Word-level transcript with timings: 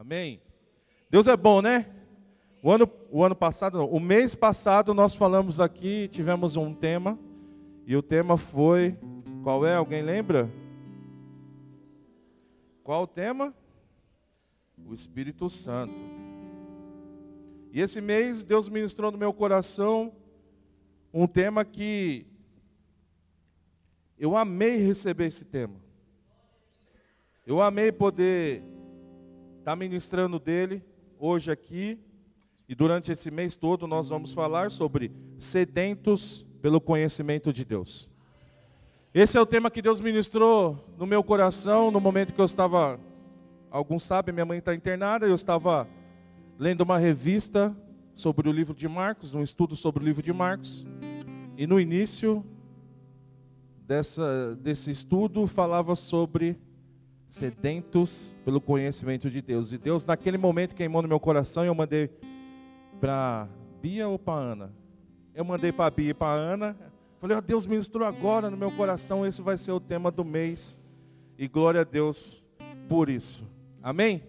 Amém? 0.00 0.40
Deus 1.10 1.26
é 1.26 1.36
bom, 1.36 1.60
né? 1.60 1.84
O 2.62 2.70
ano, 2.70 2.90
o 3.10 3.22
ano 3.22 3.36
passado, 3.36 3.76
não, 3.76 3.86
o 3.86 4.00
mês 4.00 4.34
passado 4.34 4.94
nós 4.94 5.14
falamos 5.14 5.60
aqui, 5.60 6.08
tivemos 6.08 6.56
um 6.56 6.72
tema, 6.74 7.18
e 7.86 7.94
o 7.94 8.02
tema 8.02 8.38
foi, 8.38 8.96
qual 9.42 9.66
é? 9.66 9.74
Alguém 9.74 10.00
lembra? 10.00 10.50
Qual 12.82 13.02
o 13.02 13.06
tema? 13.06 13.54
O 14.86 14.94
Espírito 14.94 15.50
Santo. 15.50 15.92
E 17.70 17.78
esse 17.78 18.00
mês 18.00 18.42
Deus 18.42 18.70
ministrou 18.70 19.12
no 19.12 19.18
meu 19.18 19.34
coração 19.34 20.14
um 21.12 21.26
tema 21.26 21.62
que 21.62 22.26
eu 24.18 24.34
amei 24.34 24.78
receber 24.78 25.26
esse 25.26 25.44
tema. 25.44 25.78
Eu 27.46 27.60
amei 27.60 27.92
poder 27.92 28.64
estar 29.60 29.76
ministrando 29.76 30.40
dele 30.40 30.82
hoje 31.18 31.52
aqui. 31.52 31.98
E 32.66 32.74
durante 32.74 33.12
esse 33.12 33.30
mês 33.30 33.56
todo 33.56 33.86
nós 33.86 34.08
vamos 34.08 34.32
falar 34.32 34.70
sobre 34.70 35.12
sedentos 35.38 36.46
pelo 36.62 36.80
conhecimento 36.80 37.52
de 37.52 37.64
Deus. 37.64 38.10
Esse 39.12 39.36
é 39.36 39.40
o 39.40 39.44
tema 39.44 39.70
que 39.70 39.82
Deus 39.82 40.00
ministrou 40.00 40.82
no 40.96 41.06
meu 41.06 41.22
coração 41.22 41.90
no 41.90 42.00
momento 42.00 42.32
que 42.32 42.40
eu 42.40 42.44
estava, 42.44 42.98
alguns 43.70 44.02
sabem, 44.02 44.32
minha 44.32 44.46
mãe 44.46 44.58
está 44.58 44.74
internada, 44.74 45.26
eu 45.26 45.34
estava 45.34 45.86
lendo 46.58 46.80
uma 46.80 46.96
revista 46.96 47.76
sobre 48.14 48.48
o 48.48 48.52
livro 48.52 48.74
de 48.74 48.88
Marcos, 48.88 49.34
um 49.34 49.42
estudo 49.42 49.76
sobre 49.76 50.02
o 50.02 50.06
livro 50.06 50.22
de 50.22 50.32
Marcos. 50.32 50.86
E 51.56 51.66
no 51.66 51.78
início 51.78 52.44
dessa, 53.86 54.56
desse 54.56 54.90
estudo 54.90 55.46
falava 55.46 55.94
sobre 55.96 56.56
sedentos 57.30 58.34
pelo 58.44 58.60
conhecimento 58.60 59.30
de 59.30 59.40
Deus. 59.40 59.72
E 59.72 59.78
Deus, 59.78 60.04
naquele 60.04 60.36
momento, 60.36 60.74
queimou 60.74 61.00
no 61.00 61.08
meu 61.08 61.20
coração 61.20 61.64
e 61.64 61.68
eu 61.68 61.74
mandei 61.74 62.10
para 63.00 63.48
Bia 63.80 64.08
ou 64.08 64.18
para 64.18 64.34
Ana? 64.34 64.74
Eu 65.34 65.44
mandei 65.44 65.72
para 65.72 65.90
Bia 65.90 66.10
e 66.10 66.14
para 66.14 66.32
Ana. 66.32 66.76
Falei, 67.20 67.36
oh, 67.36 67.40
Deus 67.40 67.66
ministrou 67.66 68.06
agora 68.06 68.50
no 68.50 68.56
meu 68.56 68.70
coração, 68.72 69.24
esse 69.24 69.40
vai 69.40 69.56
ser 69.56 69.72
o 69.72 69.80
tema 69.80 70.10
do 70.10 70.24
mês. 70.24 70.78
E 71.38 71.46
glória 71.46 71.82
a 71.82 71.84
Deus 71.84 72.44
por 72.88 73.08
isso. 73.08 73.48
Amém? 73.82 74.22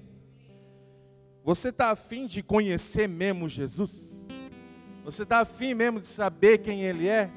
Você 1.44 1.70
está 1.70 1.90
afim 1.90 2.28
de 2.28 2.44
conhecer 2.44 3.10
mesmo 3.10 3.50
Jesus? 3.50 4.16
Você 5.04 5.24
está 5.24 5.40
afim 5.40 5.74
mesmo 5.74 6.00
de 6.00 6.08
saber 6.08 6.60
quem 6.60 6.84
Ele 6.84 7.08
é? 7.08 7.32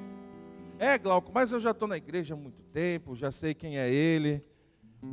É, 0.79 0.99
Glauco, 0.99 1.33
mas 1.33 1.53
eu 1.53 1.59
já 1.59 1.71
estou 1.71 1.89
na 1.89 1.97
igreja 1.97 2.35
há 2.35 2.37
muito 2.37 2.63
tempo, 2.65 3.17
já 3.17 3.31
sei 3.31 3.55
quem 3.55 3.79
é 3.79 3.91
Ele. 3.91 4.45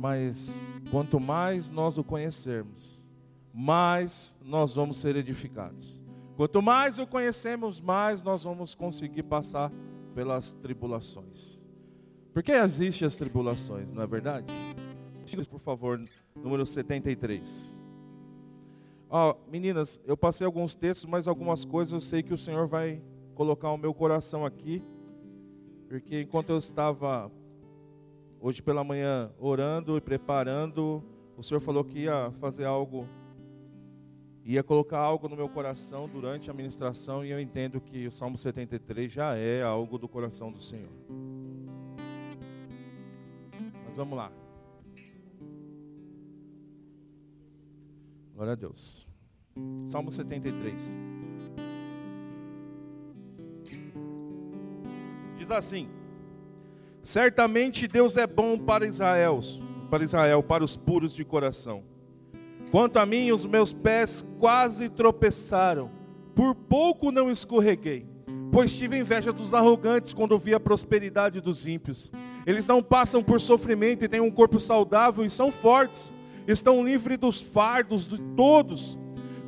Mas 0.00 0.60
quanto 0.90 1.20
mais 1.20 1.70
nós 1.70 1.98
o 1.98 2.04
conhecermos, 2.04 3.08
mais 3.52 4.36
nós 4.42 4.74
vamos 4.74 4.96
ser 4.96 5.16
edificados. 5.16 6.00
Quanto 6.36 6.62
mais 6.62 6.98
o 6.98 7.06
conhecemos, 7.06 7.80
mais 7.80 8.22
nós 8.22 8.44
vamos 8.44 8.74
conseguir 8.74 9.22
passar 9.22 9.70
pelas 10.14 10.52
tribulações. 10.54 11.62
Porque 12.32 12.52
existem 12.52 13.06
as 13.06 13.16
tribulações, 13.16 13.92
não 13.92 14.02
é 14.02 14.06
verdade? 14.06 14.46
Por 15.50 15.60
favor, 15.60 16.02
número 16.36 16.64
73. 16.66 17.80
Ó, 19.08 19.36
meninas, 19.50 20.00
eu 20.06 20.16
passei 20.16 20.46
alguns 20.46 20.74
textos, 20.74 21.08
mas 21.08 21.28
algumas 21.28 21.64
coisas 21.64 21.92
eu 21.92 22.00
sei 22.00 22.22
que 22.22 22.32
o 22.32 22.38
Senhor 22.38 22.66
vai 22.66 23.02
colocar 23.34 23.70
o 23.70 23.76
meu 23.76 23.92
coração 23.92 24.44
aqui. 24.44 24.82
Porque 25.88 26.22
enquanto 26.22 26.50
eu 26.50 26.58
estava 26.58 27.30
Hoje 28.44 28.60
pela 28.60 28.82
manhã, 28.82 29.32
orando 29.38 29.96
e 29.96 30.00
preparando, 30.00 31.00
o 31.36 31.44
Senhor 31.44 31.60
falou 31.60 31.84
que 31.84 32.00
ia 32.00 32.32
fazer 32.40 32.64
algo, 32.64 33.06
ia 34.44 34.64
colocar 34.64 34.98
algo 34.98 35.28
no 35.28 35.36
meu 35.36 35.48
coração 35.48 36.08
durante 36.08 36.50
a 36.50 36.52
ministração, 36.52 37.24
e 37.24 37.30
eu 37.30 37.38
entendo 37.38 37.80
que 37.80 38.04
o 38.04 38.10
Salmo 38.10 38.36
73 38.36 39.12
já 39.12 39.36
é 39.36 39.62
algo 39.62 39.96
do 39.96 40.08
coração 40.08 40.50
do 40.50 40.60
Senhor. 40.60 40.90
Mas 43.86 43.96
vamos 43.96 44.18
lá. 44.18 44.32
Glória 48.34 48.54
a 48.54 48.56
Deus. 48.56 49.06
Salmo 49.86 50.10
73. 50.10 50.96
Diz 55.38 55.48
assim: 55.52 55.88
Certamente 57.02 57.88
Deus 57.88 58.16
é 58.16 58.26
bom 58.26 58.56
para 58.56 58.86
Israel, 58.86 59.40
para 59.90 60.04
Israel, 60.04 60.42
para 60.42 60.62
os 60.62 60.76
puros 60.76 61.12
de 61.12 61.24
coração. 61.24 61.82
Quanto 62.70 62.98
a 62.98 63.04
mim, 63.04 63.32
os 63.32 63.44
meus 63.44 63.72
pés 63.72 64.24
quase 64.38 64.88
tropeçaram, 64.88 65.90
por 66.34 66.54
pouco 66.54 67.10
não 67.10 67.30
escorreguei, 67.30 68.06
pois 68.52 68.76
tive 68.76 68.98
inveja 68.98 69.32
dos 69.32 69.52
arrogantes 69.52 70.14
quando 70.14 70.38
vi 70.38 70.54
a 70.54 70.60
prosperidade 70.60 71.40
dos 71.40 71.66
ímpios. 71.66 72.12
Eles 72.46 72.66
não 72.66 72.82
passam 72.82 73.22
por 73.22 73.40
sofrimento 73.40 74.04
e 74.04 74.08
têm 74.08 74.20
um 74.20 74.30
corpo 74.30 74.60
saudável 74.60 75.24
e 75.24 75.30
são 75.30 75.50
fortes, 75.50 76.12
estão 76.46 76.84
livres 76.84 77.18
dos 77.18 77.42
fardos 77.42 78.06
de 78.06 78.18
todos, 78.36 78.96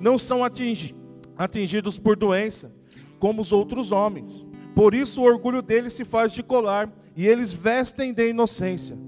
não 0.01 0.19
são 0.19 0.43
atingi 0.43 0.95
atingidos 1.37 1.99
por 1.99 2.17
doença, 2.17 2.73
como 3.19 3.43
os 3.43 3.53
outros 3.53 3.91
homens. 3.91 4.47
Por 4.75 4.95
isso 4.95 5.21
o 5.21 5.25
orgulho 5.25 5.63
deles 5.63 5.93
se 5.93 6.05
faz 6.05 6.33
de 6.33 6.43
colar 6.43 6.91
e 7.17 7.27
eles 7.27 7.53
vestem 7.53 8.13
de 8.13 8.29
inocência, 8.29 8.99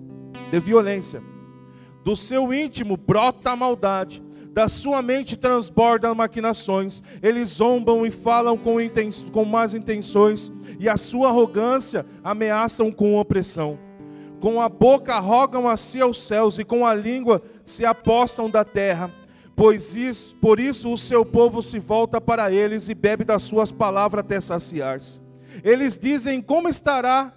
de 0.51 0.61
violência. 0.61 1.23
Do 2.05 2.15
seu 2.15 2.55
íntimo 2.55 2.97
brota 2.97 3.51
a 3.51 3.57
maldade, 3.57 4.23
da 4.57 4.69
sua 4.69 5.03
mente 5.03 5.37
transbordam 5.37 6.15
maquinações. 6.15 7.03
Eles 7.23 7.51
zombam 7.51 8.07
e 8.07 8.11
falam 8.11 8.57
com, 8.57 8.77
com 9.31 9.45
más 9.45 9.75
intenções, 9.75 10.51
e 10.79 10.89
a 10.89 10.97
sua 10.97 11.29
arrogância 11.29 12.07
ameaçam 12.25 12.91
com 12.91 13.19
opressão. 13.19 13.79
Com 14.41 14.61
a 14.61 14.69
boca 14.69 15.19
rogam 15.19 15.69
a 15.69 15.77
si 15.77 16.01
aos 16.01 16.23
céus, 16.23 16.59
e 16.59 16.65
com 16.65 16.87
a 16.87 16.95
língua 16.95 17.43
se 17.67 17.85
apossam 17.85 18.49
da 18.49 18.65
terra. 18.65 19.11
Pois 19.55 19.95
isso, 19.95 20.37
por 20.37 20.61
isso 20.61 20.91
o 20.91 20.97
seu 20.97 21.23
povo 21.23 21.61
se 21.61 21.79
volta 21.79 22.19
para 22.19 22.51
eles 22.51 22.89
e 22.89 22.95
bebe 22.95 23.25
das 23.25 23.43
suas 23.43 23.73
palavras 23.73 24.21
até 24.25 24.41
saciar-se. 24.41 25.26
Eles 25.63 25.99
dizem: 25.99 26.41
Como 26.41 26.69
estará 26.69 27.33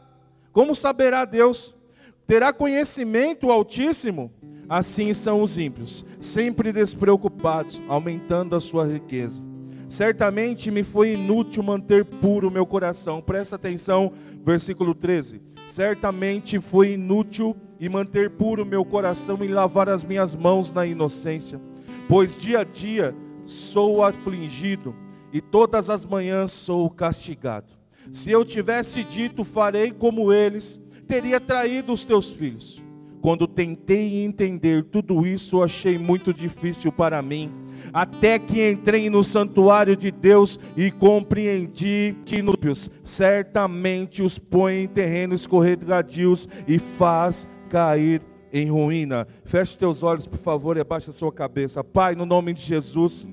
como 0.52 0.74
saberá 0.74 1.26
Deus? 1.26 1.78
Terá 2.26 2.52
conhecimento 2.52 3.48
o 3.48 3.52
Altíssimo? 3.52 4.32
Assim 4.68 5.14
são 5.14 5.42
os 5.42 5.58
ímpios, 5.58 6.06
sempre 6.20 6.72
despreocupados, 6.72 7.80
aumentando 7.88 8.56
a 8.56 8.60
sua 8.60 8.86
riqueza. 8.86 9.44
Certamente 9.88 10.70
me 10.70 10.84
foi 10.84 11.14
inútil 11.14 11.64
manter 11.64 12.06
puro 12.06 12.50
o 12.50 12.52
meu 12.52 12.66
coração. 12.66 13.20
Presta 13.22 13.56
atenção, 13.56 14.12
versículo 14.44 14.94
13. 14.94 15.42
Certamente 15.68 16.60
foi 16.60 16.94
inútil 16.94 17.56
e 17.80 17.90
manter 17.90 18.30
puro 18.32 18.64
o 18.64 18.66
meu 18.66 18.86
coração 18.86 19.40
e 19.42 19.48
lavar 19.48 19.90
as 19.90 20.04
minhas 20.04 20.36
mãos 20.36 20.72
na 20.72 20.86
inocência. 20.86 21.60
Pois 22.08 22.36
dia 22.36 22.60
a 22.60 22.64
dia 22.64 23.16
sou 23.46 24.04
afligido 24.04 24.96
e 25.34 25.42
todas 25.42 25.90
as 25.90 26.06
manhãs 26.06 26.52
sou 26.52 26.88
castigado. 26.90 27.79
Se 28.12 28.32
eu 28.32 28.44
tivesse 28.44 29.04
dito, 29.04 29.44
farei 29.44 29.92
como 29.92 30.34
eles, 30.34 30.82
teria 31.08 31.40
traído 31.40 31.94
os 31.94 32.06
teus 32.06 32.32
filhos. 32.32 32.82
Quando 33.22 33.48
tentei 33.48 34.24
entender 34.24 34.84
tudo 34.84 35.28
isso, 35.28 35.62
achei 35.62 35.98
muito 35.98 36.34
difícil 36.34 36.92
para 36.92 37.22
mim. 37.22 37.52
Até 37.92 38.40
que 38.40 38.72
entrei 38.72 39.10
no 39.10 39.24
santuário 39.24 39.96
de 39.96 40.12
Deus 40.12 40.60
e 40.76 40.90
compreendi 40.92 42.16
que 42.26 42.42
núpios 42.42 42.90
certamente 43.04 44.22
os 44.22 44.40
põe 44.40 44.84
em 44.84 44.88
terrenos 44.88 45.42
escorregadios 45.42 46.48
e 46.68 46.80
faz 46.80 47.48
cair 47.70 48.22
em 48.54 48.70
ruína. 48.70 49.28
Feche 49.44 49.78
teus 49.78 50.02
olhos, 50.02 50.28
por 50.28 50.40
favor, 50.40 50.78
e 50.78 50.82
abaixa 50.82 51.12
sua 51.12 51.32
cabeça. 51.32 51.84
Pai, 51.84 52.16
no 52.16 52.26
nome 52.26 52.54
de 52.54 52.62
Jesus, 52.62 53.28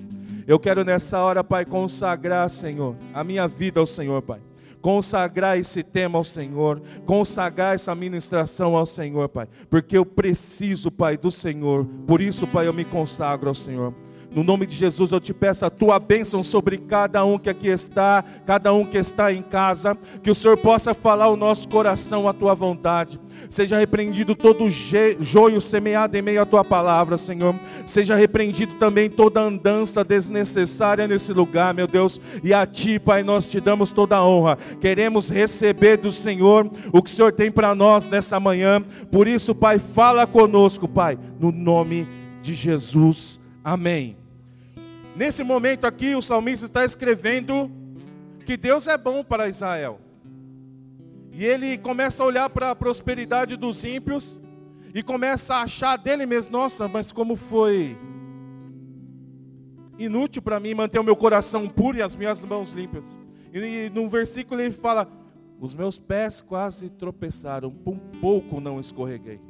eu 0.47 0.59
quero 0.59 0.85
nessa 0.85 1.21
hora, 1.23 1.45
Pai, 1.45 1.65
consagrar, 1.65 2.49
Senhor, 2.51 2.97
a 3.15 3.23
minha 3.23 3.47
vida 3.47 3.79
ao 3.81 3.87
Senhor, 3.87 4.21
Pai 4.23 4.41
consagrar 4.81 5.59
esse 5.59 5.83
tema 5.83 6.19
ao 6.19 6.25
Senhor, 6.25 6.81
consagrar 7.05 7.75
essa 7.75 7.95
ministração 7.95 8.77
ao 8.77 8.87
Senhor, 8.87 9.29
Pai, 9.29 9.49
porque 9.69 9.97
eu 9.97 10.07
preciso, 10.07 10.91
Pai, 10.91 11.17
do 11.17 11.31
Senhor. 11.31 11.85
Por 12.07 12.21
isso, 12.21 12.47
Pai, 12.47 12.67
eu 12.67 12.73
me 12.73 12.85
consagro 12.85 13.49
ao 13.49 13.55
Senhor. 13.55 13.95
No 14.37 14.45
nome 14.45 14.67
de 14.67 14.77
Jesus, 14.77 15.13
eu 15.13 15.19
te 15.19 15.33
peço 15.33 15.65
a 15.65 15.71
tua 15.71 15.99
bênção 15.99 16.43
sobre 16.43 16.77
cada 16.77 17.25
um 17.25 17.39
que 17.39 17.49
aqui 17.49 17.69
está, 17.69 18.23
cada 18.45 18.71
um 18.71 18.85
que 18.85 18.99
está 18.99 19.33
em 19.33 19.41
casa, 19.41 19.97
que 20.23 20.31
o 20.31 20.35
Senhor 20.35 20.59
possa 20.59 20.93
falar 20.93 21.25
ao 21.25 21.39
nosso 21.39 21.67
coração 21.67 22.29
a 22.29 22.35
tua 22.35 22.55
vontade. 22.55 23.19
Seja 23.49 23.79
repreendido 23.79 24.35
todo 24.35 24.69
joio 24.69 25.59
semeado 25.59 26.19
em 26.19 26.21
meio 26.21 26.43
à 26.43 26.45
tua 26.45 26.63
palavra, 26.63 27.17
Senhor. 27.17 27.55
Seja 27.87 28.15
repreendido 28.15 28.75
também 28.75 29.09
toda 29.09 29.41
andança 29.41 30.05
desnecessária 30.05 31.09
nesse 31.09 31.33
lugar, 31.33 31.73
meu 31.73 31.87
Deus. 31.87 32.21
E 32.45 32.53
a 32.53 32.67
ti, 32.67 32.99
Pai, 32.99 33.23
nós 33.23 33.49
te 33.49 33.59
damos 33.59 33.91
toda 33.91 34.17
a 34.17 34.27
honra. 34.27 34.59
Queremos 34.83 35.31
receber 35.31 35.97
do 35.97 36.13
Senhor 36.13 36.71
o 36.93 37.03
que 37.03 37.11
o 37.11 37.15
Senhor 37.15 37.33
tem 37.33 37.51
para 37.51 37.75
nós 37.75 38.07
nessa 38.07 38.39
manhã. 38.39 38.83
Por 39.11 39.27
isso, 39.27 39.55
Pai, 39.55 39.79
fala 39.79 40.27
conosco, 40.27 40.87
Pai, 40.87 41.19
no 41.41 41.51
nome 41.51 42.07
de 42.43 42.55
Jesus. 42.55 43.41
Amém. 43.65 44.26
Nesse 45.17 45.43
momento 45.43 45.87
aqui, 45.87 46.15
o 46.15 46.21
salmista 46.21 46.67
está 46.67 46.85
escrevendo 46.85 47.71
que 48.45 48.55
Deus 48.55 48.87
é 48.87 48.99
bom 48.99 49.25
para 49.25 49.49
Israel. 49.49 49.99
E 51.33 51.43
ele 51.43 51.79
começa 51.79 52.23
a 52.23 52.27
olhar 52.27 52.51
para 52.51 52.71
a 52.71 52.77
prosperidade 52.77 53.57
dos 53.57 53.83
ímpios 53.83 54.39
e 54.95 55.03
começa 55.03 55.55
a 55.55 55.63
achar 55.63 55.97
dele 55.97 56.27
mesmo, 56.27 56.53
nossa, 56.53 56.87
mas 56.87 57.13
como 57.13 57.35
foi 57.35 57.97
inútil 59.99 60.43
para 60.43 60.61
mim 60.61 60.75
manter 60.75 60.99
o 60.99 61.05
meu 61.05 61.17
coração 61.17 61.67
puro 61.67 61.97
e 61.97 62.03
as 62.03 62.15
minhas 62.15 62.45
mãos 62.45 62.73
limpas. 62.73 63.19
E 63.55 63.91
no 63.95 64.11
versículo 64.11 64.61
ele 64.61 64.71
fala: 64.71 65.09
Os 65.59 65.75
meus 65.75 65.99
pés 65.99 66.43
quase 66.43 66.91
tropeçaram, 66.91 67.71
por 67.71 67.95
um 67.95 67.99
pouco 68.21 68.61
não 68.61 68.79
escorreguei. 68.79 69.41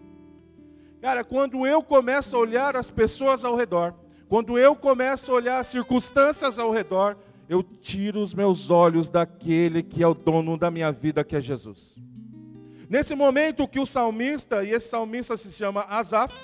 Cara, 1.00 1.24
quando 1.24 1.66
eu 1.66 1.82
começo 1.82 2.36
a 2.36 2.38
olhar 2.38 2.76
as 2.76 2.88
pessoas 2.88 3.44
ao 3.44 3.56
redor, 3.56 4.05
quando 4.28 4.58
eu 4.58 4.74
começo 4.74 5.30
a 5.30 5.34
olhar 5.34 5.58
as 5.58 5.68
circunstâncias 5.68 6.58
ao 6.58 6.70
redor, 6.70 7.16
eu 7.48 7.62
tiro 7.62 8.20
os 8.20 8.34
meus 8.34 8.70
olhos 8.70 9.08
daquele 9.08 9.82
que 9.82 10.02
é 10.02 10.06
o 10.06 10.14
dono 10.14 10.58
da 10.58 10.70
minha 10.70 10.90
vida, 10.90 11.22
que 11.22 11.36
é 11.36 11.40
Jesus. 11.40 11.96
Nesse 12.88 13.14
momento 13.14 13.68
que 13.68 13.80
o 13.80 13.86
salmista, 13.86 14.64
e 14.64 14.70
esse 14.70 14.88
salmista 14.88 15.36
se 15.36 15.52
chama 15.52 15.82
Asaf, 15.88 16.34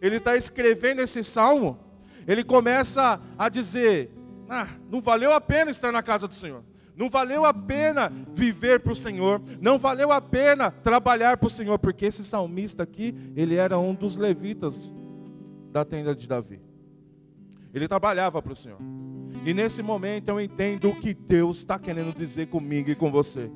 ele 0.00 0.16
está 0.16 0.36
escrevendo 0.36 1.00
esse 1.00 1.22
salmo, 1.22 1.78
ele 2.26 2.42
começa 2.42 3.20
a 3.38 3.48
dizer: 3.48 4.10
ah, 4.48 4.66
não 4.88 5.00
valeu 5.00 5.32
a 5.32 5.40
pena 5.40 5.70
estar 5.70 5.92
na 5.92 6.02
casa 6.02 6.26
do 6.26 6.34
Senhor. 6.34 6.64
Não 6.96 7.08
valeu 7.08 7.44
a 7.44 7.54
pena 7.54 8.12
viver 8.34 8.80
para 8.80 8.92
o 8.92 8.96
Senhor. 8.96 9.40
Não 9.60 9.78
valeu 9.78 10.12
a 10.12 10.20
pena 10.20 10.70
trabalhar 10.70 11.38
para 11.38 11.46
o 11.46 11.50
Senhor. 11.50 11.78
Porque 11.78 12.04
esse 12.04 12.22
salmista 12.22 12.82
aqui, 12.82 13.14
ele 13.34 13.54
era 13.54 13.78
um 13.78 13.94
dos 13.94 14.16
levitas 14.16 14.94
da 15.72 15.84
tenda 15.84 16.14
de 16.14 16.28
Davi. 16.28 16.60
Ele 17.72 17.88
trabalhava 17.88 18.40
para 18.42 18.52
o 18.52 18.56
Senhor. 18.56 18.78
E 19.44 19.54
nesse 19.54 19.82
momento 19.82 20.28
eu 20.28 20.40
entendo 20.40 20.90
o 20.90 20.96
que 20.96 21.14
Deus 21.14 21.58
está 21.58 21.78
querendo 21.78 22.14
dizer 22.14 22.46
comigo 22.46 22.90
e 22.90 22.94
com 22.94 23.10
você. 23.10 23.50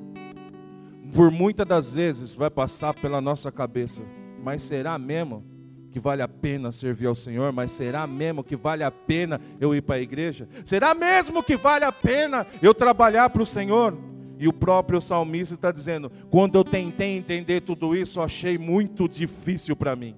Por 1.13 1.29
muitas 1.29 1.65
das 1.65 1.93
vezes 1.93 2.33
vai 2.33 2.49
passar 2.49 2.93
pela 2.93 3.21
nossa 3.21 3.51
cabeça. 3.51 4.01
Mas 4.41 4.63
será 4.63 4.97
mesmo? 4.97 5.55
que 5.95 5.99
vale 6.01 6.21
a 6.21 6.27
pena 6.27 6.73
servir 6.73 7.05
ao 7.05 7.15
Senhor, 7.15 7.53
mas 7.53 7.71
será 7.71 8.05
mesmo 8.05 8.43
que 8.43 8.57
vale 8.57 8.83
a 8.83 8.91
pena 8.91 9.39
eu 9.61 9.73
ir 9.73 9.81
para 9.81 9.95
a 9.95 10.01
igreja? 10.01 10.45
Será 10.65 10.93
mesmo 10.93 11.41
que 11.41 11.55
vale 11.55 11.85
a 11.85 11.91
pena 11.91 12.45
eu 12.61 12.73
trabalhar 12.73 13.29
para 13.29 13.41
o 13.41 13.45
Senhor? 13.45 13.97
E 14.37 14.45
o 14.45 14.51
próprio 14.51 14.99
salmista 14.99 15.55
está 15.55 15.71
dizendo: 15.71 16.11
quando 16.29 16.55
eu 16.55 16.65
tentei 16.65 17.15
entender 17.15 17.61
tudo 17.61 17.95
isso, 17.95 18.19
achei 18.19 18.57
muito 18.57 19.07
difícil 19.07 19.73
para 19.73 19.95
mim. 19.95 20.17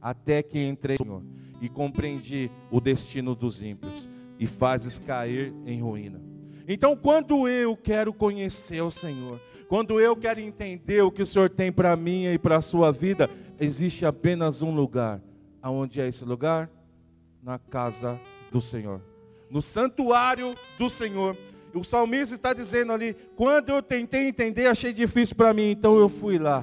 Até 0.00 0.44
que 0.44 0.64
entrei, 0.64 0.96
Senhor, 0.96 1.24
e 1.64 1.68
compreendi 1.70 2.50
o 2.70 2.78
destino 2.78 3.34
dos 3.34 3.62
ímpios 3.62 4.10
e 4.38 4.46
fazes 4.46 4.98
cair 4.98 5.54
em 5.64 5.80
ruína. 5.80 6.20
Então, 6.68 6.94
quando 6.94 7.48
eu 7.48 7.74
quero 7.74 8.12
conhecer 8.12 8.82
o 8.82 8.90
Senhor, 8.90 9.40
quando 9.66 9.98
eu 9.98 10.14
quero 10.14 10.40
entender 10.40 11.00
o 11.00 11.10
que 11.10 11.22
o 11.22 11.26
Senhor 11.26 11.48
tem 11.48 11.72
para 11.72 11.96
mim 11.96 12.26
e 12.26 12.38
para 12.38 12.58
a 12.58 12.60
sua 12.60 12.92
vida, 12.92 13.30
existe 13.58 14.04
apenas 14.04 14.60
um 14.60 14.74
lugar. 14.74 15.22
Aonde 15.62 16.02
é 16.02 16.06
esse 16.06 16.24
lugar? 16.24 16.70
Na 17.42 17.58
casa 17.58 18.20
do 18.52 18.60
Senhor. 18.60 19.00
No 19.48 19.62
santuário 19.62 20.54
do 20.78 20.90
Senhor. 20.90 21.34
O 21.74 21.82
salmista 21.82 22.34
está 22.34 22.52
dizendo 22.52 22.92
ali: 22.92 23.16
quando 23.36 23.70
eu 23.70 23.82
tentei 23.82 24.28
entender, 24.28 24.66
achei 24.66 24.92
difícil 24.92 25.34
para 25.34 25.54
mim, 25.54 25.70
então 25.70 25.98
eu 25.98 26.10
fui 26.10 26.38
lá 26.38 26.62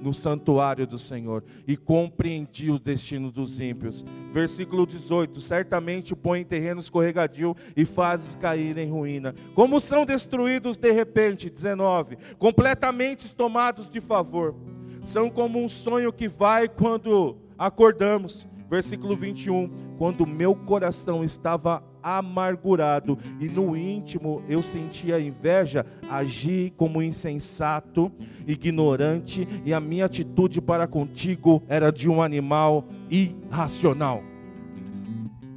no 0.00 0.14
santuário 0.14 0.86
do 0.86 0.98
Senhor 0.98 1.44
e 1.66 1.76
compreendi 1.76 2.70
o 2.70 2.78
destino 2.78 3.30
dos 3.30 3.58
ímpios. 3.60 4.04
Versículo 4.32 4.86
18: 4.86 5.40
Certamente 5.40 6.14
põe 6.14 6.40
em 6.40 6.44
terreno 6.44 6.80
escorregadio 6.80 7.56
e 7.76 7.84
fazes 7.84 8.34
cair 8.34 8.76
em 8.78 8.90
ruína. 8.90 9.34
Como 9.54 9.80
são 9.80 10.04
destruídos 10.04 10.76
de 10.76 10.92
repente, 10.92 11.50
19, 11.50 12.16
completamente 12.38 13.34
tomados 13.34 13.88
de 13.88 14.00
favor 14.00 14.54
são 15.02 15.30
como 15.30 15.62
um 15.62 15.68
sonho 15.68 16.12
que 16.12 16.28
vai 16.28 16.68
quando 16.68 17.36
acordamos. 17.58 18.46
Versículo 18.68 19.16
21. 19.16 19.96
Quando 19.96 20.26
meu 20.26 20.54
coração 20.54 21.24
estava 21.24 21.82
amargurado 22.02 23.18
e 23.40 23.48
no 23.48 23.76
íntimo 23.76 24.42
eu 24.48 24.62
sentia 24.62 25.20
inveja, 25.20 25.86
agi 26.10 26.72
como 26.76 27.02
insensato, 27.02 28.12
ignorante, 28.46 29.46
e 29.64 29.72
a 29.72 29.80
minha 29.80 30.06
atitude 30.06 30.60
para 30.60 30.86
contigo 30.86 31.62
era 31.68 31.92
de 31.92 32.08
um 32.08 32.22
animal 32.22 32.84
irracional. 33.10 34.22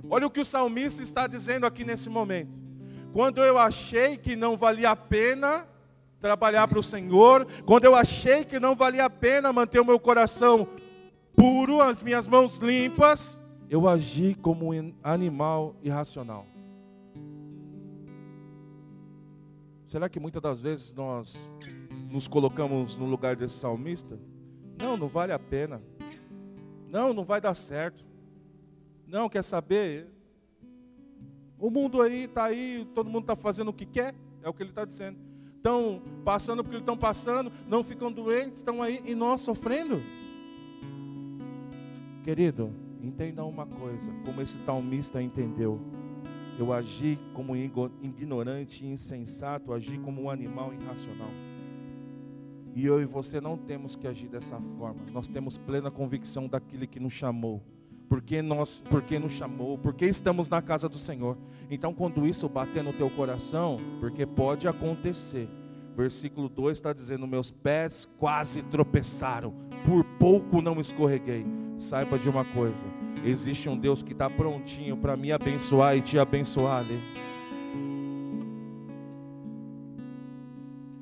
Olha 0.09 0.27
o 0.27 0.29
que 0.29 0.41
o 0.41 0.45
salmista 0.45 1.01
está 1.01 1.25
dizendo 1.25 1.65
aqui 1.65 1.85
nesse 1.85 2.09
momento. 2.09 2.51
Quando 3.13 3.44
eu 3.44 3.57
achei 3.57 4.17
que 4.17 4.35
não 4.35 4.57
valia 4.57 4.91
a 4.91 4.95
pena 4.95 5.65
trabalhar 6.19 6.67
para 6.67 6.79
o 6.79 6.83
Senhor, 6.83 7.47
quando 7.65 7.85
eu 7.85 7.95
achei 7.95 8.45
que 8.45 8.59
não 8.59 8.75
valia 8.75 9.05
a 9.05 9.09
pena 9.09 9.51
manter 9.51 9.79
o 9.79 9.85
meu 9.85 9.99
coração 9.99 10.67
puro, 11.35 11.81
as 11.81 12.03
minhas 12.03 12.27
mãos 12.27 12.57
limpas, 12.57 13.40
eu 13.71 13.88
agi 13.88 14.35
como 14.35 14.73
um 14.73 14.94
animal 15.01 15.77
irracional. 15.81 16.45
Será 19.88 20.09
que 20.09 20.19
muitas 20.19 20.41
das 20.41 20.62
vezes 20.62 20.94
nós 20.94 21.50
nos 22.09 22.27
colocamos 22.27 22.97
no 22.97 23.06
lugar 23.06 23.38
desse 23.38 23.56
salmista? 23.56 24.19
Não, 24.77 24.97
não 24.97 25.07
vale 25.07 25.31
a 25.31 25.39
pena. 25.39 25.81
Não, 26.89 27.13
não 27.13 27.23
vai 27.23 27.39
dar 27.39 27.53
certo. 27.53 28.06
Não, 29.07 29.29
quer 29.29 29.41
saber? 29.41 30.07
O 31.57 31.69
mundo 31.69 32.01
aí 32.01 32.25
está 32.25 32.44
aí, 32.44 32.85
todo 32.94 33.09
mundo 33.09 33.23
está 33.23 33.38
fazendo 33.38 33.69
o 33.69 33.73
que 33.73 33.85
quer, 33.85 34.13
é 34.44 34.50
o 34.50 34.53
que 34.53 34.63
ele 34.63 34.71
está 34.71 34.83
dizendo 34.83 35.31
estão 35.62 36.01
passando 36.25 36.63
porque 36.63 36.77
estão 36.77 36.97
passando, 36.97 37.51
não 37.68 37.83
ficam 37.83 38.12
doentes, 38.12 38.57
estão 38.57 38.81
aí 38.81 39.00
e 39.06 39.13
nós 39.13 39.41
sofrendo. 39.41 40.01
Querido, 42.23 42.73
entenda 43.01 43.44
uma 43.44 43.65
coisa, 43.65 44.12
como 44.25 44.42
esse 44.42 44.57
talmista 44.59 45.21
entendeu. 45.21 45.80
Eu 46.57 46.71
agi 46.71 47.18
como 47.33 47.56
ignorante 47.56 48.86
e 48.86 48.88
insensato, 48.88 49.74
agi 49.74 49.98
como 49.98 50.24
um 50.24 50.30
animal 50.30 50.74
irracional. 50.74 51.30
E 52.75 52.86
eu 52.86 53.01
e 53.01 53.06
você 53.06 53.42
não 53.42 53.57
temos 53.57 53.95
que 53.95 54.07
agir 54.07 54.27
dessa 54.27 54.59
forma. 54.77 55.01
Nós 55.12 55.27
temos 55.27 55.57
plena 55.57 55.92
convicção 55.92 56.48
daquele 56.48 56.88
que 56.88 57.00
nos 57.00 57.13
chamou. 57.13 57.62
Porque 58.07 58.42
nós, 58.42 58.83
porque 58.89 59.18
nos 59.18 59.31
chamou, 59.31 59.77
porque 59.77 60.06
estamos 60.06 60.50
na 60.50 60.62
casa 60.62 60.89
do 60.89 60.97
Senhor. 60.97 61.38
Então, 61.69 61.94
quando 61.94 62.28
isso 62.28 62.47
bater 62.49 62.83
no 62.83 62.92
teu 62.92 63.09
coração, 63.09 63.78
porque 64.02 64.25
pode 64.25 64.68
acontecer. 64.68 65.47
Versículo 65.95 66.49
2 66.49 66.78
está 66.78 66.92
dizendo: 66.92 67.25
Meus 67.25 67.52
pés 67.52 68.07
quase 68.18 68.64
tropeçaram, 68.64 69.54
por 69.85 70.04
pouco 70.19 70.61
não 70.61 70.80
escorreguei. 70.80 71.45
Saiba 71.81 72.19
de 72.19 72.30
uma 72.30 72.45
coisa: 72.45 72.85
existe 73.26 73.68
um 73.68 73.76
Deus 73.76 74.04
que 74.04 74.14
está 74.14 74.30
prontinho 74.30 74.95
para 74.95 75.18
me 75.18 75.31
abençoar 75.31 75.97
e 75.97 76.02
te 76.02 76.19
abençoar 76.19 76.81
ali. 76.81 77.00